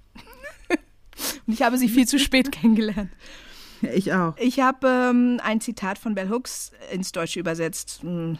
Und 1.46 1.54
ich 1.54 1.62
habe 1.62 1.78
sie 1.78 1.88
viel 1.88 2.06
zu 2.06 2.18
spät 2.18 2.52
kennengelernt. 2.52 3.10
Ich 3.94 4.12
auch. 4.12 4.36
Ich 4.36 4.60
habe 4.60 4.86
ähm, 4.86 5.40
ein 5.42 5.60
Zitat 5.60 5.98
von 5.98 6.14
Bell 6.14 6.30
Hooks 6.30 6.72
ins 6.92 7.12
Deutsche 7.12 7.40
übersetzt. 7.40 8.00
Hm, 8.02 8.38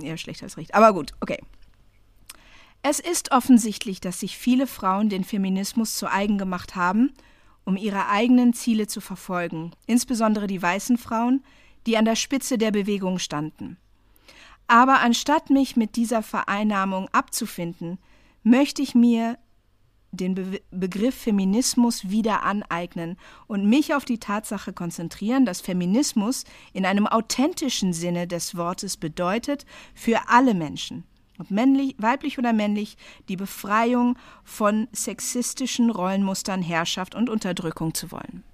eher 0.00 0.16
schlecht 0.16 0.42
als 0.42 0.56
recht. 0.56 0.74
Aber 0.74 0.92
gut, 0.92 1.12
okay. 1.20 1.38
Es 2.82 3.00
ist 3.00 3.32
offensichtlich, 3.32 4.00
dass 4.00 4.20
sich 4.20 4.36
viele 4.36 4.66
Frauen 4.66 5.08
den 5.08 5.24
Feminismus 5.24 5.96
zu 5.96 6.10
eigen 6.10 6.36
gemacht 6.36 6.76
haben, 6.76 7.14
um 7.64 7.78
ihre 7.78 8.08
eigenen 8.08 8.52
Ziele 8.52 8.86
zu 8.86 9.00
verfolgen, 9.00 9.72
insbesondere 9.86 10.46
die 10.46 10.60
weißen 10.60 10.98
Frauen, 10.98 11.42
die 11.86 11.96
an 11.96 12.04
der 12.04 12.16
Spitze 12.16 12.58
der 12.58 12.72
Bewegung 12.72 13.18
standen. 13.18 13.78
Aber 14.66 15.00
anstatt 15.00 15.48
mich 15.48 15.76
mit 15.76 15.96
dieser 15.96 16.22
Vereinnahmung 16.22 17.08
abzufinden, 17.12 17.98
möchte 18.42 18.82
ich 18.82 18.94
mir 18.94 19.38
den 20.16 20.34
Be 20.34 20.60
Begriff 20.70 21.14
Feminismus 21.14 22.10
wieder 22.10 22.42
aneignen 22.42 23.16
und 23.46 23.68
mich 23.68 23.94
auf 23.94 24.04
die 24.04 24.18
Tatsache 24.18 24.72
konzentrieren, 24.72 25.46
dass 25.46 25.60
Feminismus 25.60 26.44
in 26.72 26.86
einem 26.86 27.06
authentischen 27.06 27.92
Sinne 27.92 28.26
des 28.26 28.56
Wortes 28.56 28.96
bedeutet, 28.96 29.66
für 29.94 30.28
alle 30.28 30.54
Menschen, 30.54 31.04
ob 31.38 31.50
männlich, 31.50 31.96
weiblich 31.98 32.38
oder 32.38 32.52
männlich, 32.52 32.96
die 33.28 33.36
Befreiung 33.36 34.18
von 34.42 34.88
sexistischen 34.92 35.90
Rollenmustern, 35.90 36.62
Herrschaft 36.62 37.14
und 37.14 37.28
Unterdrückung 37.30 37.94
zu 37.94 38.10
wollen. 38.10 38.44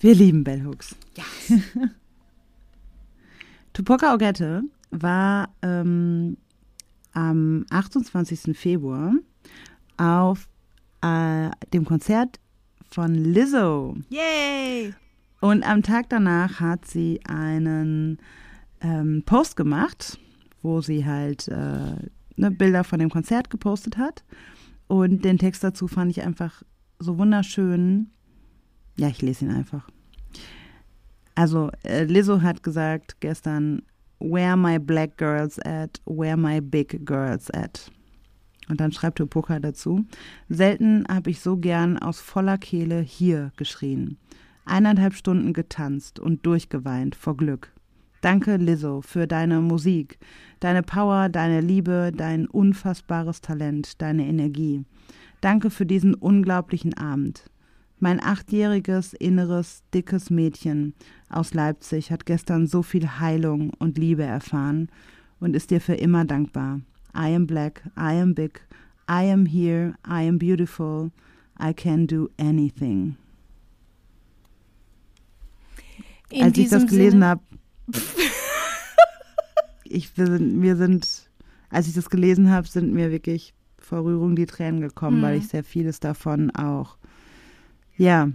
Wir 0.00 0.14
lieben 0.14 0.44
Bell 0.44 0.64
Hooks. 0.64 0.94
Ja. 1.16 1.24
Tupoka 3.72 4.14
Ogette 4.14 4.62
war 4.90 5.50
ähm, 5.62 6.36
am 7.18 7.66
28. 7.70 8.56
Februar 8.56 9.12
auf 9.96 10.48
äh, 11.02 11.50
dem 11.72 11.84
Konzert 11.84 12.38
von 12.90 13.14
Lizzo. 13.14 13.96
Yay! 14.08 14.94
Und 15.40 15.64
am 15.64 15.82
Tag 15.82 16.08
danach 16.10 16.60
hat 16.60 16.86
sie 16.86 17.20
einen 17.24 18.18
ähm, 18.80 19.24
Post 19.26 19.56
gemacht, 19.56 20.18
wo 20.62 20.80
sie 20.80 21.06
halt 21.06 21.48
äh, 21.48 21.96
ne, 22.36 22.50
Bilder 22.50 22.84
von 22.84 23.00
dem 23.00 23.10
Konzert 23.10 23.50
gepostet 23.50 23.98
hat. 23.98 24.24
Und 24.86 25.24
den 25.24 25.38
Text 25.38 25.64
dazu 25.64 25.88
fand 25.88 26.12
ich 26.12 26.22
einfach 26.22 26.62
so 27.00 27.18
wunderschön. 27.18 28.10
Ja, 28.96 29.08
ich 29.08 29.22
lese 29.22 29.44
ihn 29.44 29.50
einfach. 29.50 29.88
Also, 31.34 31.70
äh, 31.82 32.04
Lizzo 32.04 32.42
hat 32.42 32.62
gesagt 32.62 33.20
gestern, 33.20 33.82
Where 34.20 34.56
my 34.56 34.78
black 34.78 35.16
girls 35.16 35.58
at, 35.60 36.00
where 36.04 36.36
my 36.36 36.60
big 36.60 37.06
girls 37.06 37.50
at. 37.50 37.90
Und 38.68 38.80
dann 38.80 38.92
schreibt 38.92 39.18
Tupoka 39.18 39.58
dazu, 39.60 40.04
selten 40.48 41.04
habe 41.08 41.30
ich 41.30 41.40
so 41.40 41.56
gern 41.56 41.98
aus 41.98 42.20
voller 42.20 42.58
Kehle 42.58 43.00
hier 43.00 43.52
geschrien. 43.56 44.18
Eineinhalb 44.66 45.14
Stunden 45.14 45.54
getanzt 45.54 46.18
und 46.20 46.44
durchgeweint 46.44 47.14
vor 47.14 47.36
Glück. 47.36 47.72
Danke, 48.20 48.56
Lizzo, 48.56 49.00
für 49.00 49.26
deine 49.26 49.60
Musik, 49.60 50.18
deine 50.60 50.82
Power, 50.82 51.28
deine 51.28 51.60
Liebe, 51.60 52.10
dein 52.14 52.46
unfassbares 52.46 53.40
Talent, 53.40 54.02
deine 54.02 54.26
Energie. 54.26 54.84
Danke 55.40 55.70
für 55.70 55.86
diesen 55.86 56.14
unglaublichen 56.14 56.94
Abend. 56.94 57.44
Mein 58.00 58.22
achtjähriges, 58.22 59.12
inneres, 59.14 59.82
dickes 59.92 60.30
Mädchen 60.30 60.94
aus 61.28 61.52
Leipzig 61.54 62.10
hat 62.12 62.26
gestern 62.26 62.66
so 62.66 62.82
viel 62.82 63.18
Heilung 63.18 63.70
und 63.78 63.98
Liebe 63.98 64.22
erfahren 64.22 64.88
und 65.40 65.56
ist 65.56 65.70
dir 65.70 65.80
für 65.80 65.94
immer 65.94 66.24
dankbar. 66.24 66.80
I 67.16 67.34
am 67.34 67.46
black, 67.46 67.82
I 67.96 68.20
am 68.20 68.34
big, 68.34 68.60
I 69.10 69.30
am 69.32 69.46
here, 69.46 69.94
I 70.06 70.28
am 70.28 70.38
beautiful, 70.38 71.10
I 71.60 71.72
can 71.74 72.06
do 72.06 72.28
anything. 72.38 73.16
In 76.30 76.44
Als 76.44 76.58
ich 76.58 76.68
das 76.68 76.86
gelesen 76.86 77.24
habe, 77.24 77.40
ich, 79.84 80.16
wir 80.16 80.26
sind, 80.26 80.62
wir 80.62 80.76
sind, 80.76 81.30
als 81.70 81.88
ich 81.88 81.94
das 81.94 82.10
gelesen 82.10 82.50
habe, 82.50 82.68
sind 82.68 82.92
mir 82.92 83.10
wirklich 83.10 83.54
vor 83.78 84.04
Rührung 84.04 84.36
die 84.36 84.46
Tränen 84.46 84.82
gekommen, 84.82 85.18
Mhm. 85.18 85.22
weil 85.22 85.38
ich 85.38 85.48
sehr 85.48 85.64
vieles 85.64 86.00
davon 86.00 86.50
auch, 86.50 86.97
ja, 87.98 88.28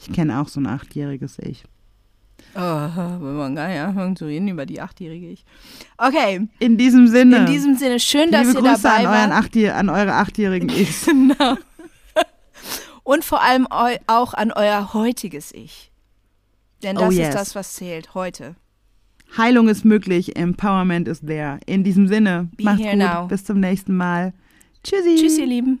ich 0.00 0.12
kenne 0.12 0.40
auch 0.40 0.48
so 0.48 0.60
ein 0.60 0.66
achtjähriges 0.66 1.38
Ich. 1.40 1.64
Oh, 2.56 2.60
wenn 2.60 3.36
man 3.36 3.54
gar 3.56 3.68
nicht 3.68 3.80
anfangen 3.80 4.14
zu 4.16 4.26
reden 4.26 4.46
über 4.48 4.64
die 4.64 4.80
achtjährige 4.80 5.28
ich. 5.28 5.44
Okay, 5.98 6.46
In 6.60 6.76
diesem 6.78 7.08
Sinne. 7.08 7.38
in 7.38 7.46
diesem 7.46 7.76
Sinne, 7.76 7.98
schön, 7.98 8.30
dass 8.30 8.46
liebe 8.46 8.60
ihr 8.60 8.70
Grüße 8.70 8.82
dabei 8.82 9.06
an, 9.08 9.30
euren. 9.30 9.32
Achtjähr 9.32 9.76
an 9.76 9.88
eure 9.88 10.14
achtjährigen 10.14 10.68
Ichs. 10.68 11.06
Genau. 11.06 11.56
Und 13.02 13.22
vor 13.24 13.42
allem 13.42 13.66
auch 13.66 14.32
an 14.34 14.50
euer 14.52 14.94
heutiges 14.94 15.52
Ich. 15.52 15.90
Denn 16.82 16.96
Oh, 16.96 17.00
das 17.00 17.14
yes. 17.16 17.28
ist 17.28 17.34
das, 17.34 17.54
was 17.54 17.72
zählt 17.74 18.14
heute. 18.14 18.54
Heilung 19.36 19.68
ist 19.68 19.84
möglich, 19.84 20.36
Empowerment 20.36 21.08
ist 21.08 21.26
there. 21.26 21.58
In 21.66 21.82
diesem 21.84 22.06
Sinne, 22.08 22.48
Be 22.56 22.64
macht's 22.64 22.82
gut, 22.82 22.96
now. 22.96 23.26
bis 23.26 23.44
zum 23.44 23.58
nächsten 23.60 23.96
Mal. 23.96 24.32
Tschüssi. 24.84 25.16
Tschüss, 25.16 25.38
ihr 25.38 25.46
Lieben. 25.46 25.80